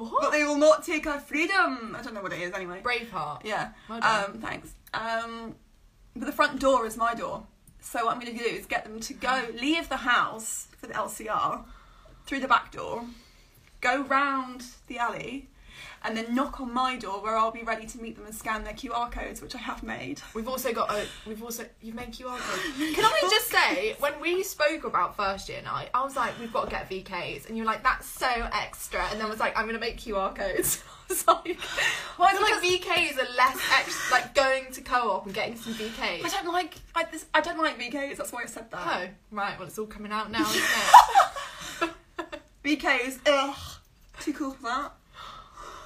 our, 0.00 0.20
but 0.20 0.30
they 0.30 0.44
will 0.44 0.58
not 0.58 0.84
take 0.84 1.06
our 1.06 1.20
freedom. 1.20 1.96
I 1.98 2.02
don't 2.02 2.14
know 2.14 2.22
what 2.22 2.32
it 2.32 2.40
is 2.40 2.52
anyway. 2.52 2.80
Braveheart. 2.82 3.44
Yeah. 3.44 3.70
Well. 3.88 4.02
Um, 4.02 4.40
thanks. 4.40 4.74
Um, 4.94 5.54
but 6.16 6.26
the 6.26 6.32
front 6.32 6.60
door 6.60 6.86
is 6.86 6.96
my 6.96 7.14
door. 7.14 7.46
So 7.80 8.04
what 8.04 8.14
I'm 8.14 8.20
going 8.20 8.36
to 8.36 8.42
do 8.42 8.48
is 8.48 8.66
get 8.66 8.84
them 8.84 9.00
to 9.00 9.14
go 9.14 9.46
leave 9.60 9.88
the 9.88 9.98
house 9.98 10.68
for 10.78 10.86
the 10.86 10.94
LCR 10.94 11.64
through 12.26 12.40
the 12.40 12.48
back 12.48 12.72
door, 12.72 13.04
go 13.80 14.02
round 14.02 14.64
the 14.86 14.98
alley, 14.98 15.48
and 16.02 16.16
then 16.16 16.34
knock 16.34 16.60
on 16.60 16.72
my 16.72 16.96
door 16.96 17.22
where 17.22 17.36
I'll 17.36 17.50
be 17.50 17.62
ready 17.62 17.86
to 17.86 18.00
meet 18.00 18.16
them 18.16 18.24
and 18.24 18.34
scan 18.34 18.64
their 18.64 18.72
QR 18.72 19.10
codes, 19.12 19.42
which 19.42 19.54
I 19.54 19.58
have 19.58 19.82
made. 19.82 20.20
We've 20.34 20.48
also 20.48 20.72
got 20.72 20.90
a. 20.90 21.06
We've 21.26 21.42
also 21.42 21.64
you've 21.82 21.94
made 21.94 22.12
QR 22.12 22.38
codes. 22.38 22.94
Can 22.94 23.04
I 23.04 23.18
just 23.30 23.48
say, 23.48 23.96
when 23.98 24.18
we 24.20 24.42
spoke 24.42 24.84
about 24.84 25.16
first 25.16 25.48
year 25.48 25.62
night, 25.62 25.90
I 25.92 26.02
was 26.02 26.16
like, 26.16 26.38
we've 26.40 26.52
got 26.52 26.64
to 26.64 26.70
get 26.70 26.88
VKs, 26.88 27.48
and 27.48 27.56
you're 27.56 27.66
like, 27.66 27.82
that's 27.82 28.06
so 28.06 28.28
extra, 28.28 29.04
and 29.10 29.20
then 29.20 29.26
I 29.26 29.30
was 29.30 29.40
like, 29.40 29.56
I'm 29.58 29.66
gonna 29.66 29.78
make 29.78 29.98
QR 29.98 30.34
codes. 30.34 30.82
I 31.10 31.12
was 31.12 31.26
like, 31.26 31.60
why 32.16 32.32
well, 32.34 32.42
like 32.42 32.62
VKs 32.62 33.18
are 33.18 33.34
less 33.36 33.60
extra, 33.76 34.12
like 34.12 34.32
going 34.32 34.70
to 34.72 34.80
co-op 34.80 35.26
and 35.26 35.34
getting 35.34 35.56
some 35.56 35.74
VKs. 35.74 36.24
I 36.24 36.28
don't 36.28 36.52
like. 36.52 36.76
I, 36.94 37.04
this, 37.04 37.26
I 37.34 37.40
don't 37.40 37.58
like 37.58 37.78
VKs. 37.80 38.16
That's 38.16 38.32
why 38.32 38.44
I 38.44 38.46
said 38.46 38.70
that. 38.70 38.80
Oh, 38.86 39.08
right. 39.32 39.58
Well, 39.58 39.66
it's 39.66 39.78
all 39.78 39.86
coming 39.86 40.12
out 40.12 40.30
now, 40.30 40.48
isn't 40.48 40.62
it? 41.82 41.90
VKs. 42.78 43.18
Ugh. 43.26 43.56
Too 44.20 44.34
cool 44.34 44.52
for 44.52 44.62
that. 44.62 44.92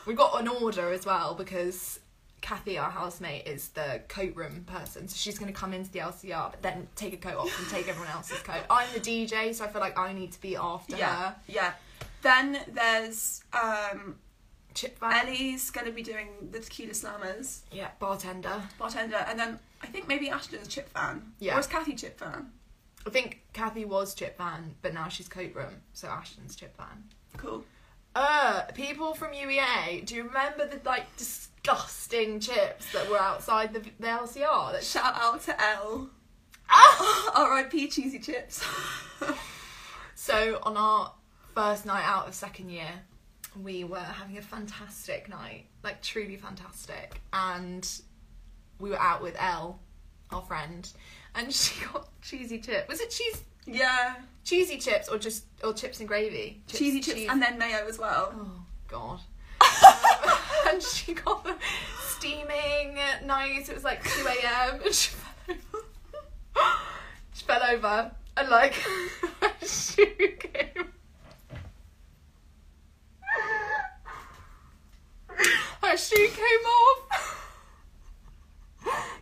We 0.06 0.14
got 0.14 0.40
an 0.40 0.48
order 0.48 0.92
as 0.92 1.06
well 1.06 1.34
because 1.34 2.00
Kathy, 2.40 2.76
our 2.78 2.90
housemate, 2.90 3.46
is 3.46 3.68
the 3.70 4.02
coat 4.08 4.34
room 4.36 4.64
person, 4.66 5.08
so 5.08 5.16
she's 5.16 5.38
going 5.38 5.52
to 5.52 5.58
come 5.58 5.72
into 5.72 5.90
the 5.90 6.00
LCR, 6.00 6.50
but 6.50 6.62
then 6.62 6.88
take 6.94 7.14
a 7.14 7.16
coat 7.16 7.36
off 7.38 7.58
and 7.58 7.68
take 7.70 7.88
everyone 7.88 8.10
else's 8.12 8.38
coat. 8.42 8.62
I'm 8.70 8.86
the 8.92 9.00
DJ, 9.00 9.54
so 9.54 9.64
I 9.64 9.68
feel 9.68 9.80
like 9.80 9.98
I 9.98 10.12
need 10.12 10.32
to 10.32 10.40
be 10.40 10.54
after 10.56 10.96
Yeah, 10.96 11.14
her. 11.16 11.36
yeah. 11.48 11.72
Then 12.22 12.58
there's 12.68 13.42
um, 13.54 14.16
Chip 14.74 14.98
van, 14.98 15.26
Ellie's 15.26 15.70
going 15.70 15.86
to 15.86 15.92
be 15.92 16.02
doing 16.02 16.28
the 16.50 16.58
tequila 16.60 16.92
slammers, 16.92 17.60
yeah, 17.72 17.88
bartender. 17.98 18.62
bartender, 18.78 19.24
and 19.28 19.38
then 19.38 19.58
I 19.82 19.86
think 19.86 20.06
maybe 20.08 20.28
Ashton's 20.30 20.68
chip 20.68 20.88
fan. 20.90 21.32
Yeah. 21.38 21.56
Or 21.56 21.60
is 21.60 21.66
Kathy 21.66 21.94
chip 21.94 22.18
fan? 22.18 22.50
I 23.06 23.10
think 23.10 23.42
Kathy 23.52 23.84
was 23.84 24.14
Chip 24.14 24.38
van, 24.38 24.74
but 24.80 24.94
now 24.94 25.08
she's 25.08 25.28
coat 25.28 25.54
room, 25.54 25.82
so 25.92 26.08
Ashton's 26.08 26.56
Chip 26.56 26.74
van. 26.78 27.04
Cool. 27.36 27.62
Uh, 28.14 28.62
people 28.74 29.14
from 29.14 29.32
UEA, 29.32 30.04
do 30.04 30.14
you 30.14 30.24
remember 30.24 30.66
the 30.66 30.80
like 30.84 31.16
disgusting 31.16 32.38
chips 32.40 32.92
that 32.92 33.10
were 33.10 33.18
outside 33.18 33.72
the, 33.72 33.80
the 33.98 34.06
LCR? 34.06 34.72
That 34.72 34.84
Shout 34.84 35.14
out 35.16 35.42
to 35.42 35.60
L. 35.60 36.10
ah! 36.70 37.32
R.I.P. 37.50 37.88
cheesy 37.88 38.18
chips. 38.18 38.64
So 40.26 40.58
on 40.62 40.78
our 40.78 41.12
first 41.54 41.84
night 41.84 42.02
out 42.02 42.26
of 42.26 42.34
second 42.34 42.70
year, 42.70 42.88
we 43.62 43.84
were 43.84 43.98
having 43.98 44.38
a 44.38 44.40
fantastic 44.40 45.28
night, 45.28 45.66
like 45.82 46.00
truly 46.00 46.36
fantastic, 46.36 47.20
and 47.30 47.86
we 48.80 48.88
were 48.88 48.98
out 48.98 49.22
with 49.22 49.36
Elle, 49.38 49.78
our 50.30 50.40
friend, 50.40 50.90
and 51.34 51.52
she 51.52 51.84
got 51.84 52.08
cheesy 52.22 52.58
chip. 52.58 52.88
Was 52.88 53.02
it 53.02 53.10
cheese? 53.10 53.42
Yeah. 53.66 54.16
Cheesy 54.44 54.78
chips 54.78 55.08
or 55.08 55.18
just 55.18 55.44
or 55.62 55.72
chips 55.72 56.00
and 56.00 56.08
gravy? 56.08 56.60
Chips, 56.66 56.78
cheesy 56.78 57.00
chips 57.00 57.16
cheese- 57.18 57.28
and 57.30 57.40
then 57.42 57.58
mayo 57.58 57.86
as 57.88 57.98
well. 57.98 58.32
Oh 58.36 58.62
God. 58.88 59.20
Um, 59.60 60.34
and 60.74 60.82
she 60.82 61.14
got 61.14 61.44
them 61.44 61.56
steaming 62.08 62.98
nice. 63.24 63.68
It 63.68 63.74
was 63.74 63.84
like 63.84 64.02
two 64.04 64.26
a.m. 64.26 64.80
and 64.84 64.94
she 64.94 65.10
fell 65.14 65.32
over. 65.48 65.84
she 67.32 67.44
fell 67.44 67.62
over 67.62 68.10
and 68.36 68.48
like 68.50 68.74
her 69.40 69.66
shoe 69.66 70.06
came. 70.38 70.88
Her 75.82 75.96
shoe 75.96 76.28
came 76.28 76.66
off. 76.66 77.40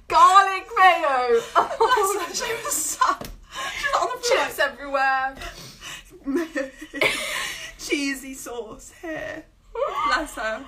Garlic 0.09 0.67
mayo. 0.77 1.41
Oh, 1.57 2.15
That's- 2.19 2.39
she 2.45 2.53
was 2.65 2.73
sat. 2.75 3.29
On 4.03 4.09
the 4.17 4.23
floor. 4.23 4.45
chips 4.45 4.59
everywhere. 4.59 5.35
cheesy 7.79 8.35
sauce 8.35 8.93
here. 9.01 9.45
Bless 10.09 10.35
her. 10.37 10.65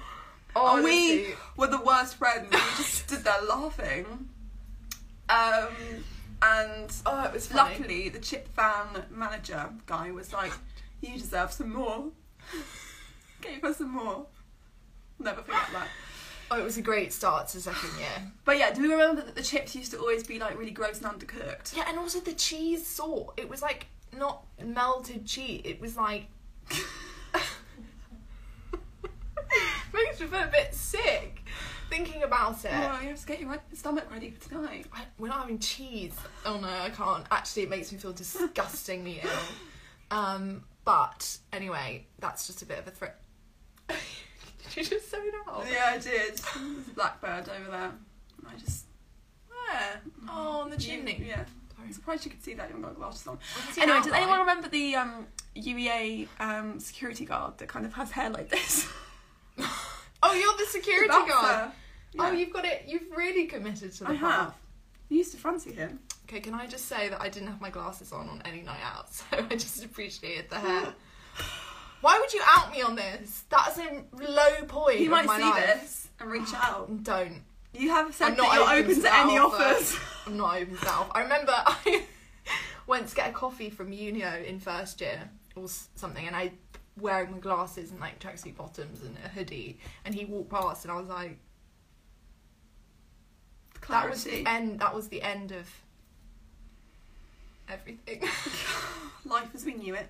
Oh, 0.57 0.77
And 0.77 0.85
we 0.85 1.35
were 1.57 1.67
the 1.67 1.81
worst 1.81 2.17
friends. 2.17 2.49
We 2.51 2.57
just 2.77 2.95
stood 3.07 3.25
there 3.25 3.43
laughing. 3.49 4.29
Um, 5.29 5.69
and 6.43 6.93
Oh, 7.07 7.25
it 7.25 7.33
was 7.33 7.47
funny. 7.49 7.71
luckily, 7.79 8.09
the 8.09 8.19
chip 8.21 8.49
fan 8.55 9.05
manager 9.11 9.71
guy 9.87 10.11
was 10.11 10.33
like, 10.33 10.53
"You 11.01 11.19
deserve 11.19 11.53
some 11.53 11.73
more." 11.73 12.11
Gave 13.41 13.65
us 13.65 13.79
some 13.79 13.93
more. 13.93 14.27
Never 15.19 15.43
forget 15.43 15.69
that. 15.73 15.89
Oh, 16.55 16.61
it 16.61 16.65
was 16.65 16.79
a 16.79 16.83
great 16.83 17.13
start 17.13 17.49
to 17.49 17.61
second 17.61 17.99
year. 17.99 18.33
But 18.45 18.59
yeah, 18.59 18.73
do 18.73 18.83
we 18.83 18.89
remember 18.89 19.23
that 19.23 19.35
the 19.35 19.43
chips 19.43 19.75
used 19.75 19.91
to 19.91 19.99
always 19.99 20.23
be 20.23 20.39
like 20.39 20.57
really 20.57 20.71
gross 20.71 21.01
and 21.03 21.11
undercooked? 21.11 21.77
Yeah, 21.77 21.85
and 21.89 21.99
also 21.99 22.21
the 22.21 22.33
cheese 22.33 22.87
salt. 22.87 23.35
It 23.37 23.49
was 23.49 23.61
like 23.61 23.87
not 24.17 24.45
melted 24.65 25.27
cheese. 25.27 25.63
It 25.65 25.81
was 25.81 25.97
like 25.97 26.27
makes 29.93 30.21
me 30.21 30.27
feel 30.27 30.43
a 30.43 30.47
bit 30.47 30.73
sick 30.73 31.43
thinking 31.91 32.23
about 32.23 32.65
it. 32.65 32.71
Oh, 32.73 33.01
you 33.03 33.09
have 33.09 33.21
to 33.21 33.27
get 33.27 33.41
your 33.41 33.59
stomach 33.73 34.09
ready 34.13 34.31
for 34.31 34.49
tonight. 34.49 34.87
I, 34.93 35.03
we're 35.19 35.29
not 35.29 35.41
having 35.41 35.59
cheese. 35.59 36.15
Oh 36.47 36.61
no, 36.61 36.69
I 36.69 36.91
can't. 36.91 37.27
Actually, 37.33 37.65
it 37.65 37.71
makes 37.71 37.91
me 37.91 37.99
feel 37.99 38.13
disgustingly 38.13 39.21
ill. 39.25 40.17
Um, 40.17 40.63
but 40.85 41.37
anyway, 41.53 42.07
that's 42.21 42.47
just 42.47 42.63
a 42.63 42.67
bit 42.67 42.79
of 42.79 42.87
a 42.87 42.93
threat. 42.93 43.21
Did 44.75 44.77
you 44.77 44.85
just 44.85 45.11
say 45.11 45.19
that? 45.31 45.67
Yeah, 45.71 45.91
I 45.93 45.99
did. 45.99 46.39
There's 46.39 46.89
a 46.89 46.95
blackbird 46.95 47.49
over 47.49 47.71
there. 47.71 47.93
I 48.47 48.55
just. 48.59 48.87
Where? 49.49 50.01
Oh, 50.29 50.61
on 50.63 50.71
the 50.71 50.77
chimney. 50.77 51.25
Yeah. 51.27 51.45
I'm 51.81 51.93
surprised 51.93 52.25
you 52.25 52.31
could 52.31 52.43
see 52.43 52.55
that. 52.55 52.69
You 52.71 52.77
haven't 52.77 52.83
got 52.83 52.97
glasses 52.97 53.27
on. 53.27 53.39
I 53.59 53.65
can 53.65 53.75
see 53.75 53.81
Anyway, 53.83 53.99
does 54.03 54.13
anyone 54.13 54.39
remember 54.41 54.69
the 54.69 54.95
um, 54.97 55.27
UEA 55.57 56.29
um, 56.41 56.81
security 56.81 57.25
guard 57.27 57.59
that 57.59 57.69
kind 57.69 57.85
of 57.85 57.93
has 57.95 58.11
hair 58.11 58.31
like 58.31 58.49
this? 58.49 58.89
Oh, 60.27 60.33
you're 60.33 60.57
the 60.57 60.65
security 60.73 61.09
That's 61.09 61.29
guard. 61.31 61.55
her. 61.55 61.73
Oh, 62.19 62.33
you've 62.33 62.51
got 62.51 62.65
it. 62.65 62.85
You've 62.87 63.11
really 63.15 63.45
committed 63.45 63.93
to 63.93 64.05
the 64.05 64.11
I 64.13 64.17
part. 64.17 64.33
have. 64.33 64.55
You 65.11 65.19
used 65.19 65.33
to 65.33 65.37
fancy 65.37 65.71
him. 65.71 66.01
Okay, 66.25 66.41
can 66.41 66.55
I 66.55 66.67
just 66.67 66.87
say 66.87 67.11
that 67.11 67.21
I 67.21 67.29
didn't 67.29 67.49
have 67.49 67.61
my 67.61 67.69
glasses 67.69 68.11
on 68.11 68.31
on 68.31 68.41
any 68.47 68.63
night 68.63 68.81
out, 68.83 69.13
so 69.13 69.25
I 69.33 69.43
just 69.55 69.85
appreciated 69.85 70.49
the 70.49 70.57
hair. 70.61 70.95
Why 72.05 72.19
would 72.19 72.35
you 72.35 72.43
out 72.47 72.71
me 72.71 72.83
on 72.83 72.97
this? 72.97 73.45
That's 73.49 73.79
a 73.79 74.05
low 74.13 74.67
point 74.69 74.99
He 74.99 75.09
might 75.09 75.23
see 75.23 75.43
life. 75.43 75.65
this 75.83 76.09
and 76.21 76.31
reach 76.31 76.53
out. 76.55 77.03
Don't. 77.03 77.43
You 77.73 77.89
have 77.91 78.15
said 78.15 78.33
I'm 78.33 78.37
not 78.37 78.51
that 78.51 78.55
you're 78.57 78.63
open 78.65 78.85
open 78.91 78.95
to 78.97 79.01
to 79.09 79.17
any 79.17 79.39
offer. 79.39 79.57
offers. 79.63 79.97
I'm 80.27 80.37
not 80.37 80.57
open 80.57 80.75
to 80.77 80.81
that. 80.85 80.91
off. 80.95 81.11
I 81.15 81.23
remember 81.23 81.53
I 81.57 82.05
went 82.87 83.09
to 83.09 83.17
get 83.17 83.31
a 83.31 83.33
coffee 83.33 83.71
from 83.71 83.91
Unio 83.91 84.45
in 84.45 84.61
first 84.61 85.01
year 85.01 85.31
or 85.57 85.67
something, 85.95 86.27
and 86.27 86.37
I 86.37 86.53
wearing 87.01 87.33
my 87.33 87.39
glasses 87.39 87.91
and 87.91 87.99
like 88.01 88.19
tracksuit 88.21 88.55
bottoms 88.57 89.01
and 89.03 89.17
a 89.25 89.29
hoodie, 89.29 89.79
and 90.05 90.15
he 90.15 90.27
walked 90.27 90.51
past, 90.51 90.85
and 90.85 90.93
I 90.93 90.97
was 90.99 91.09
like, 91.09 91.39
that 93.89 94.11
was 94.11 94.25
the 94.25 94.47
end. 94.47 94.81
That 94.81 94.95
was 94.95 95.09
the 95.09 95.23
end 95.23 95.53
of 95.53 95.67
everything. 97.67 98.21
Life 99.25 99.49
as 99.55 99.65
we 99.65 99.73
knew 99.73 99.95
it. 99.95 100.09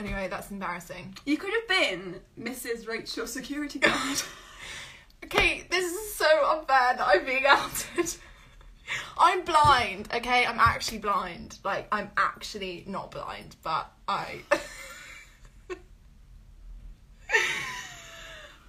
Anyway, 0.00 0.28
that's 0.28 0.50
embarrassing. 0.50 1.14
You 1.24 1.36
could 1.36 1.52
have 1.52 1.68
been 1.68 2.20
Mrs. 2.40 2.88
Rachel 2.88 3.26
Security 3.26 3.78
Guard. 3.80 4.22
Okay, 5.24 5.66
this 5.70 5.84
is 5.84 6.14
so 6.14 6.26
unfair 6.46 6.96
that 6.96 7.06
I'm 7.06 7.24
being 7.24 7.44
outed. 7.46 8.14
I'm 9.18 9.44
blind, 9.44 10.08
okay? 10.12 10.44
I'm 10.46 10.58
actually 10.58 10.98
blind. 10.98 11.58
Like, 11.62 11.86
I'm 11.92 12.10
actually 12.16 12.84
not 12.88 13.12
blind, 13.12 13.54
but 13.62 13.92
I. 14.08 14.40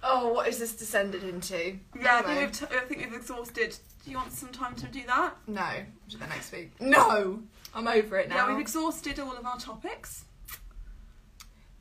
oh, 0.04 0.32
what 0.32 0.46
is 0.46 0.58
this 0.58 0.76
descended 0.76 1.24
into? 1.24 1.78
yeah, 2.00 2.18
I 2.18 2.22
think, 2.22 2.40
we've 2.40 2.52
t- 2.52 2.66
I 2.76 2.80
think 2.80 3.00
we've 3.00 3.14
exhausted. 3.14 3.76
Do 4.04 4.10
you 4.10 4.16
want 4.18 4.32
some 4.32 4.50
time 4.50 4.76
to 4.76 4.86
do 4.86 5.02
that? 5.06 5.34
No, 5.48 5.68
do 6.08 6.18
that 6.18 6.28
next 6.28 6.52
week. 6.52 6.72
No! 6.80 7.40
I'm 7.74 7.88
over 7.88 8.18
it 8.18 8.28
now. 8.28 8.36
Yeah, 8.36 8.48
we've 8.48 8.60
exhausted 8.60 9.18
all 9.18 9.32
of 9.32 9.46
our 9.46 9.58
topics. 9.58 10.26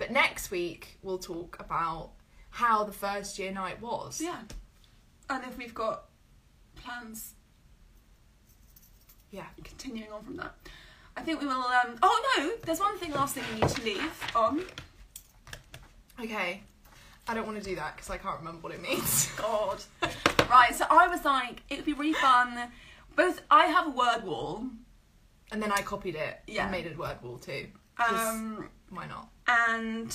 But 0.02 0.10
next 0.10 0.50
week, 0.50 0.98
we'll 1.04 1.20
talk 1.20 1.58
about 1.60 2.10
how 2.50 2.84
the 2.84 2.92
first 2.92 3.38
year 3.38 3.52
night 3.52 3.80
was. 3.80 4.20
Yeah. 4.20 4.40
And 5.30 5.44
if 5.44 5.60
we've 5.60 5.76
got 5.76 6.06
plans 6.76 7.36
Yeah. 9.30 9.46
continuing 9.64 10.12
on 10.12 10.24
from 10.24 10.38
that. 10.38 10.56
I 11.16 11.22
think 11.22 11.40
we 11.40 11.46
will 11.46 11.54
um 11.54 11.98
oh 12.02 12.36
no, 12.38 12.52
there's 12.66 12.80
one 12.80 12.98
thing 12.98 13.12
last 13.12 13.36
thing 13.36 13.44
we 13.54 13.60
need 13.62 13.70
to 13.70 13.84
leave 13.84 14.32
on. 14.36 14.64
Okay. 16.20 16.64
I 17.28 17.34
don't 17.36 17.46
want 17.46 17.60
to 17.60 17.64
do 17.64 17.76
that 17.76 17.96
because 17.96 18.10
I 18.10 18.18
can't 18.18 18.40
remember 18.40 18.62
what 18.62 18.74
it 18.74 18.82
means. 18.82 19.30
God. 19.38 19.84
right, 20.50 20.74
so 20.74 20.86
I 20.90 21.08
was 21.10 21.24
like, 21.24 21.62
it 21.70 21.76
would 21.76 21.86
be 21.86 21.94
really 21.94 22.14
fun. 22.14 22.72
Both 23.16 23.42
I 23.52 23.66
have 23.68 23.86
a 23.86 23.92
word 23.92 24.24
wall. 24.24 24.66
And 25.52 25.62
then 25.62 25.72
I 25.72 25.84
copied 25.84 26.16
it 26.16 26.40
Yeah. 26.48 26.64
and 26.64 26.72
made 26.72 26.92
a 26.92 26.98
word 26.98 27.22
wall 27.22 27.38
too. 27.38 27.68
Um 28.00 28.68
why 28.90 29.06
not? 29.08 29.30
And 29.52 30.12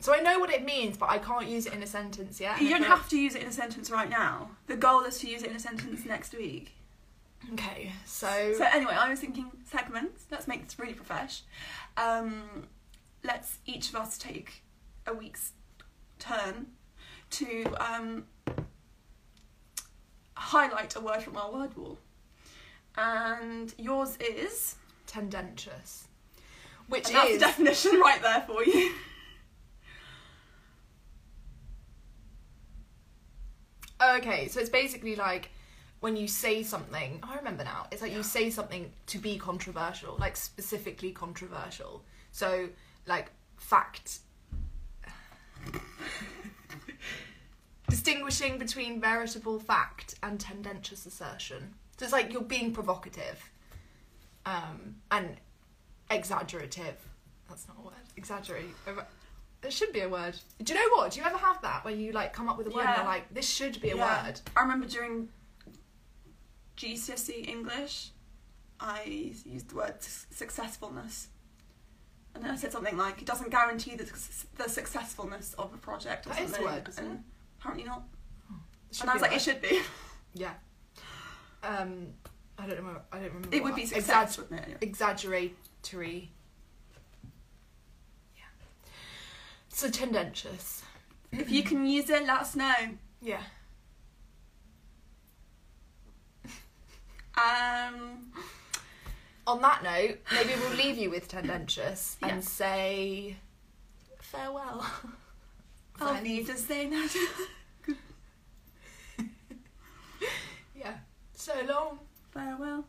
So 0.00 0.14
I 0.14 0.20
know 0.20 0.38
what 0.38 0.50
it 0.50 0.64
means, 0.64 0.96
but 0.96 1.10
I 1.10 1.18
can't 1.18 1.48
use 1.48 1.66
it 1.66 1.72
in 1.72 1.82
a 1.82 1.86
sentence 1.86 2.40
yet. 2.40 2.60
you 2.60 2.70
don't 2.70 2.84
have 2.84 3.08
to 3.08 3.18
use 3.18 3.34
it 3.34 3.42
in 3.42 3.48
a 3.48 3.52
sentence 3.52 3.90
right 3.90 4.08
now. 4.08 4.50
The 4.66 4.76
goal 4.76 5.02
is 5.02 5.18
to 5.20 5.28
use 5.28 5.42
it 5.42 5.50
in 5.50 5.56
a 5.56 5.60
sentence 5.60 6.04
next 6.04 6.34
week. 6.34 6.72
Okay, 7.52 7.92
so, 8.04 8.54
So 8.56 8.64
anyway, 8.72 8.94
I 8.94 9.08
was 9.10 9.20
thinking 9.20 9.50
segments. 9.70 10.26
Let's 10.30 10.48
make 10.48 10.64
this 10.64 10.78
really 10.78 10.94
profesh. 10.94 11.42
Um, 11.96 12.66
let's 13.22 13.58
each 13.66 13.88
of 13.90 13.96
us 13.96 14.18
take 14.18 14.62
a 15.06 15.14
week's 15.14 15.52
turn 16.18 16.66
to 17.30 17.64
um, 17.78 18.24
highlight 20.34 20.96
a 20.96 21.00
word 21.00 21.22
from 21.22 21.36
our 21.36 21.52
word 21.52 21.76
wall. 21.76 21.98
And 22.96 23.74
yours 23.78 24.16
is. 24.20 24.76
Tendentious. 25.06 26.08
Which 26.88 27.06
And 27.08 27.16
that's 27.16 27.30
is 27.30 27.38
the 27.38 27.46
definition 27.46 28.00
right 28.00 28.22
there 28.22 28.44
for 28.46 28.64
you. 28.64 28.92
Okay, 34.16 34.48
so 34.48 34.60
it's 34.60 34.68
basically 34.68 35.16
like 35.16 35.50
when 36.00 36.16
you 36.16 36.28
say 36.28 36.62
something, 36.62 37.18
I 37.22 37.36
remember 37.36 37.64
now, 37.64 37.86
it's 37.90 38.02
like 38.02 38.12
you 38.12 38.22
say 38.22 38.50
something 38.50 38.92
to 39.06 39.18
be 39.18 39.38
controversial, 39.38 40.16
like 40.20 40.36
specifically 40.36 41.10
controversial. 41.10 42.04
So, 42.30 42.68
like, 43.06 43.30
fact. 43.56 44.18
Distinguishing 47.88 48.58
between 48.58 49.00
veritable 49.00 49.58
fact 49.58 50.16
and 50.22 50.38
tendentious 50.38 51.06
assertion. 51.06 51.74
So 51.96 52.04
it's 52.04 52.12
like 52.12 52.32
you're 52.32 52.42
being 52.42 52.72
provocative 52.72 53.50
um, 54.44 54.96
and 55.10 55.36
exaggerative. 56.10 56.96
That's 57.48 57.66
not 57.68 57.76
a 57.78 57.82
word. 57.82 57.94
Exaggerate. 58.16 58.66
There 59.62 59.70
should 59.70 59.92
be 59.92 60.00
a 60.00 60.08
word. 60.08 60.38
Do 60.62 60.72
you 60.74 60.78
know 60.78 60.96
what? 60.96 61.12
Do 61.12 61.20
you 61.20 61.26
ever 61.26 61.38
have 61.38 61.60
that 61.62 61.84
where 61.84 61.94
you 61.94 62.12
like 62.12 62.32
come 62.32 62.48
up 62.48 62.58
with 62.58 62.66
a 62.66 62.70
word 62.70 62.80
and 62.80 62.88
Yeah. 62.90 62.96
you're 62.96 63.04
like, 63.06 63.32
this 63.34 63.48
should 63.48 63.80
be 63.80 63.90
a 63.90 63.96
Yeah. 63.96 64.26
word? 64.26 64.40
I 64.56 64.60
remember 64.62 64.86
during 64.86 65.28
GCSE 66.76 67.48
English, 67.48 68.10
I 68.78 69.02
used 69.44 69.70
the 69.70 69.76
word 69.76 69.94
s- 69.98 70.26
successfulness. 70.30 71.28
And 72.34 72.44
then 72.44 72.50
I 72.50 72.56
said 72.56 72.70
something 72.72 72.96
like, 72.98 73.22
it 73.22 73.24
doesn't 73.26 73.50
guarantee 73.50 73.94
the, 73.96 74.04
the 74.56 74.68
successfulness 74.68 75.54
of 75.54 75.72
a 75.72 75.78
project 75.78 76.26
or 76.26 76.30
That 76.30 76.42
is 76.42 76.50
a 76.50 76.54
something. 76.56 76.74
word, 76.74 76.88
isn't 76.90 77.04
and 77.04 77.14
it? 77.14 77.20
apparently 77.58 77.86
not. 77.86 78.02
It 78.90 78.94
should 78.96 79.02
and 79.02 79.10
I 79.10 79.14
was 79.14 79.22
a 79.22 79.24
like, 79.24 79.30
word. 79.30 79.36
it 79.36 79.42
should 79.42 79.62
be. 79.62 79.80
Yeah. 80.38 80.52
Um, 81.62 82.08
I 82.58 82.66
don't 82.66 82.76
remember. 82.76 83.00
I 83.10 83.16
don't 83.20 83.28
remember. 83.28 83.48
It 83.56 83.62
would 83.64 83.74
be 83.74 83.86
success, 83.86 84.36
wouldn't 84.36 84.60
it? 84.60 84.76
Yeah. 88.36 88.42
So 89.68 89.88
tendentious. 89.90 90.82
If 91.32 91.50
you 91.50 91.62
can 91.62 91.86
use 91.86 92.08
it, 92.10 92.26
let 92.26 92.40
us 92.40 92.56
know. 92.56 92.72
Yeah. 93.20 93.42
Um, 97.36 98.32
On 99.46 99.60
that 99.60 99.82
note, 99.82 100.18
maybe 100.32 100.54
we'll 100.60 100.76
leave 100.76 100.96
you 100.96 101.10
with 101.10 101.28
tendentious 101.28 102.16
Yeah. 102.22 102.28
and 102.28 102.44
say 102.44 103.36
farewell. 104.20 104.86
I'll 106.00 106.14
Friends. 106.14 106.48
to 106.48 106.56
say 106.56 106.88
that. 106.88 107.16
Yeah. 110.78 110.94
So 111.34 111.52
long. 111.68 111.98
Farewell. 112.32 112.84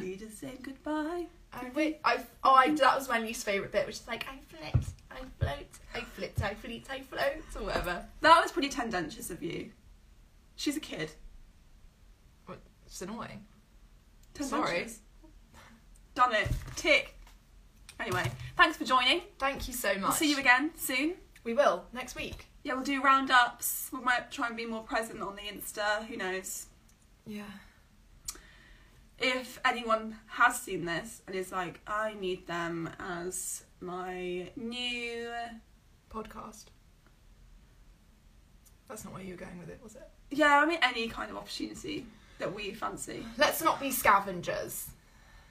Need 0.00 0.20
to 0.20 0.30
say 0.30 0.52
goodbye. 0.62 1.26
I 1.56 1.70
wait. 1.74 2.00
I 2.04 2.18
oh, 2.44 2.54
I 2.54 2.74
that 2.74 2.96
was 2.96 3.08
my 3.08 3.18
least 3.18 3.44
favorite 3.44 3.72
bit, 3.72 3.86
which 3.86 3.96
is 3.96 4.06
like 4.06 4.26
I 4.28 4.38
flit, 4.38 4.84
I 5.10 5.20
float, 5.38 5.66
I 5.94 6.00
flit, 6.00 6.34
I 6.42 6.54
fleet, 6.54 6.86
I 6.90 7.00
float, 7.00 7.44
or 7.56 7.66
whatever. 7.66 8.04
That 8.20 8.42
was 8.42 8.52
pretty 8.52 8.68
tendentious 8.68 9.30
of 9.30 9.42
you. 9.42 9.70
She's 10.56 10.76
a 10.76 10.80
kid. 10.80 11.10
What? 12.46 12.58
It's 12.86 13.00
annoying. 13.02 13.44
Sorry. 14.40 14.86
Done 16.14 16.34
it. 16.34 16.48
Tick. 16.76 17.14
Anyway, 17.98 18.30
thanks 18.56 18.76
for 18.76 18.84
joining. 18.84 19.22
Thank 19.38 19.68
you 19.68 19.74
so 19.74 19.94
much. 19.94 20.02
We'll 20.02 20.12
see 20.12 20.30
you 20.30 20.38
again 20.38 20.70
soon. 20.76 21.14
We 21.44 21.54
will 21.54 21.84
next 21.92 22.16
week. 22.16 22.46
Yeah, 22.64 22.74
we'll 22.74 22.84
do 22.84 23.00
roundups. 23.02 23.90
We 23.92 24.00
might 24.00 24.30
try 24.30 24.48
and 24.48 24.56
be 24.56 24.66
more 24.66 24.82
present 24.82 25.22
on 25.22 25.36
the 25.36 25.42
Insta. 25.42 26.04
Who 26.06 26.16
knows? 26.16 26.66
Yeah. 27.26 27.44
If 29.18 29.60
anyone 29.64 30.16
has 30.26 30.60
seen 30.60 30.84
this 30.84 31.22
and 31.26 31.34
is 31.34 31.50
like, 31.50 31.80
I 31.86 32.14
need 32.20 32.46
them 32.46 32.90
as 32.98 33.64
my 33.80 34.50
new. 34.56 35.30
Podcast. 36.10 36.66
That's 38.88 39.04
not 39.04 39.14
where 39.14 39.22
you 39.22 39.34
were 39.34 39.40
going 39.40 39.58
with 39.58 39.68
it, 39.68 39.80
was 39.82 39.96
it? 39.96 40.08
Yeah, 40.30 40.60
I 40.62 40.66
mean, 40.66 40.78
any 40.82 41.08
kind 41.08 41.30
of 41.30 41.36
opportunity 41.36 42.06
that 42.38 42.54
we 42.54 42.72
fancy. 42.72 43.24
Let's 43.38 43.62
not 43.62 43.80
be 43.80 43.90
scavengers. 43.90 44.88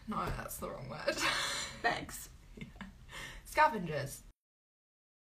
No, 0.08 0.18
that's 0.38 0.58
the 0.58 0.70
wrong 0.70 0.88
word. 0.90 1.18
Begs. 1.82 2.30
scavengers. 3.46 4.22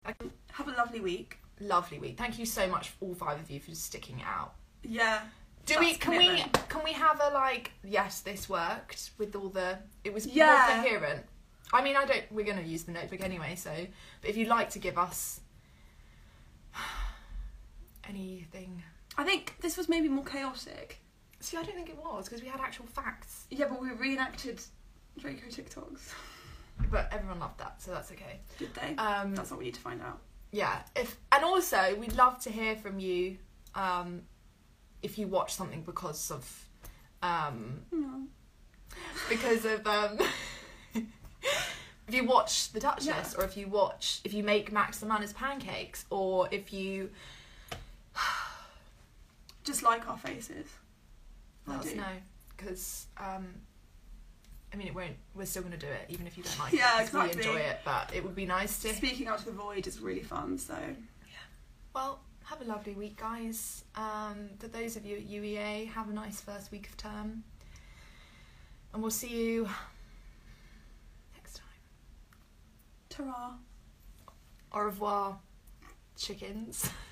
Have 0.03 0.67
a 0.67 0.71
lovely 0.71 0.99
week. 0.99 1.37
Lovely 1.59 1.99
week. 1.99 2.17
Thank 2.17 2.37
you 2.37 2.45
so 2.45 2.67
much, 2.67 2.93
all 3.01 3.15
five 3.15 3.39
of 3.39 3.49
you, 3.49 3.59
for 3.59 3.73
sticking 3.73 4.19
it 4.19 4.25
out. 4.25 4.53
Yeah. 4.83 5.21
Do 5.65 5.79
we? 5.79 5.95
Can 5.95 6.17
we? 6.17 6.43
Can 6.69 6.83
we 6.83 6.93
have 6.93 7.19
a 7.21 7.29
like? 7.33 7.71
Yes, 7.83 8.21
this 8.21 8.47
worked 8.49 9.11
with 9.17 9.35
all 9.35 9.49
the. 9.49 9.79
It 10.03 10.13
was 10.13 10.25
Yeah. 10.27 10.45
more 10.67 10.83
coherent. 10.83 11.25
I 11.73 11.83
mean, 11.83 11.95
I 11.95 12.05
don't. 12.05 12.23
We're 12.31 12.45
going 12.45 12.57
to 12.57 12.63
use 12.63 12.83
the 12.83 12.91
notebook 12.91 13.21
anyway, 13.21 13.55
so. 13.55 13.71
But 14.21 14.29
if 14.29 14.37
you'd 14.37 14.47
like 14.47 14.69
to 14.71 14.79
give 14.79 14.97
us 14.97 15.41
anything, 18.07 18.83
I 19.17 19.23
think 19.23 19.55
this 19.61 19.77
was 19.77 19.89
maybe 19.89 20.07
more 20.07 20.23
chaotic. 20.25 20.99
see, 21.39 21.57
I 21.57 21.63
don't 21.63 21.75
think 21.75 21.89
it 21.89 21.97
was 21.97 22.25
because 22.25 22.41
we 22.41 22.47
had 22.47 22.59
actual 22.59 22.85
facts, 22.85 23.45
Yeah, 23.49 23.65
but 23.69 23.81
we 23.81 23.89
reenacted 23.91 24.61
Draco 25.17 25.47
TikToks. 25.47 26.13
but 26.91 27.09
everyone 27.11 27.39
loved 27.39 27.59
that, 27.59 27.81
so 27.81 27.91
that's 27.91 28.11
okay. 28.11 28.39
Did 28.59 28.73
they? 28.75 28.95
Um, 28.97 29.33
That's 29.35 29.49
what 29.51 29.59
we 29.59 29.65
need 29.65 29.73
to 29.75 29.81
find 29.81 30.01
out. 30.01 30.19
yeah. 30.51 30.79
If 30.95 31.17
and 31.31 31.43
also 31.43 31.95
we'd 31.99 32.13
love 32.13 32.39
to 32.43 32.51
hear 32.51 32.75
from 32.75 32.99
you. 32.99 33.37
Um, 33.73 34.21
if 35.05 35.17
you 35.19 35.27
watch 35.27 35.53
something 35.53 35.81
because 35.83 36.31
of, 36.31 36.43
um, 37.21 37.81
No. 37.91 38.23
because 39.29 39.63
of 39.65 39.85
um 39.87 40.17
if 42.07 42.13
you 42.13 42.23
watch 42.25 42.71
the 42.71 42.79
Duchess 42.79 43.05
Yeah. 43.05 43.37
or 43.37 43.43
if 43.45 43.55
you 43.57 43.67
watch 43.67 44.19
if 44.23 44.33
you 44.33 44.43
make 44.43 44.71
Max 44.71 45.01
La 45.01 45.07
Manna's 45.07 45.33
pancakes 45.33 46.05
or 46.09 46.47
if 46.51 46.73
you 46.73 47.09
Just 49.63 49.81
like 49.83 50.07
our 50.07 50.17
faces. 50.17 50.67
let 51.67 51.77
I 51.77 51.79
us 51.79 51.95
know 51.95 52.03
because 52.55 53.07
um 53.17 53.45
I 54.73 54.77
mean 54.77 54.87
it 54.87 54.95
won't 54.95 55.15
we're 55.35 55.45
still 55.45 55.63
going 55.63 55.77
to 55.79 55.85
do 55.85 55.91
it 55.91 56.05
even 56.09 56.27
if 56.27 56.37
you 56.37 56.43
don't 56.43 56.59
like 56.59 56.73
Yeah, 56.73 56.95
it 56.95 56.97
we 56.97 57.03
exactly. 57.05 57.37
enjoy 57.45 57.59
it 57.59 57.79
but 57.85 58.11
it 58.13 58.23
would 58.23 58.35
be 58.35 58.45
nice 58.45 58.79
to 58.83 58.93
Speaking 58.93 59.27
out 59.27 59.39
to 59.39 59.45
the 59.45 59.51
void 59.51 59.87
is 59.87 59.99
really 59.99 60.23
fun, 60.23 60.57
so 60.57 60.73
yeah. 60.75 61.35
well 61.93 62.19
have 62.45 62.61
a 62.61 62.65
lovely 62.65 62.93
week 62.93 63.17
guys. 63.17 63.83
Um 63.95 64.49
for 64.59 64.67
those 64.67 64.95
of 64.95 65.05
you 65.05 65.17
at 65.17 65.27
UEA 65.27 65.87
have 65.89 66.09
a 66.09 66.13
nice 66.13 66.41
first 66.41 66.71
week 66.71 66.87
of 66.87 66.97
term. 66.97 67.43
And 68.93 69.01
we'll 69.01 69.11
see 69.11 69.27
you 69.29 69.69
next 71.35 71.55
time. 71.57 71.81
Ta 73.09 73.57
au 74.71 74.79
revoir 74.79 75.39
chickens 76.17 76.89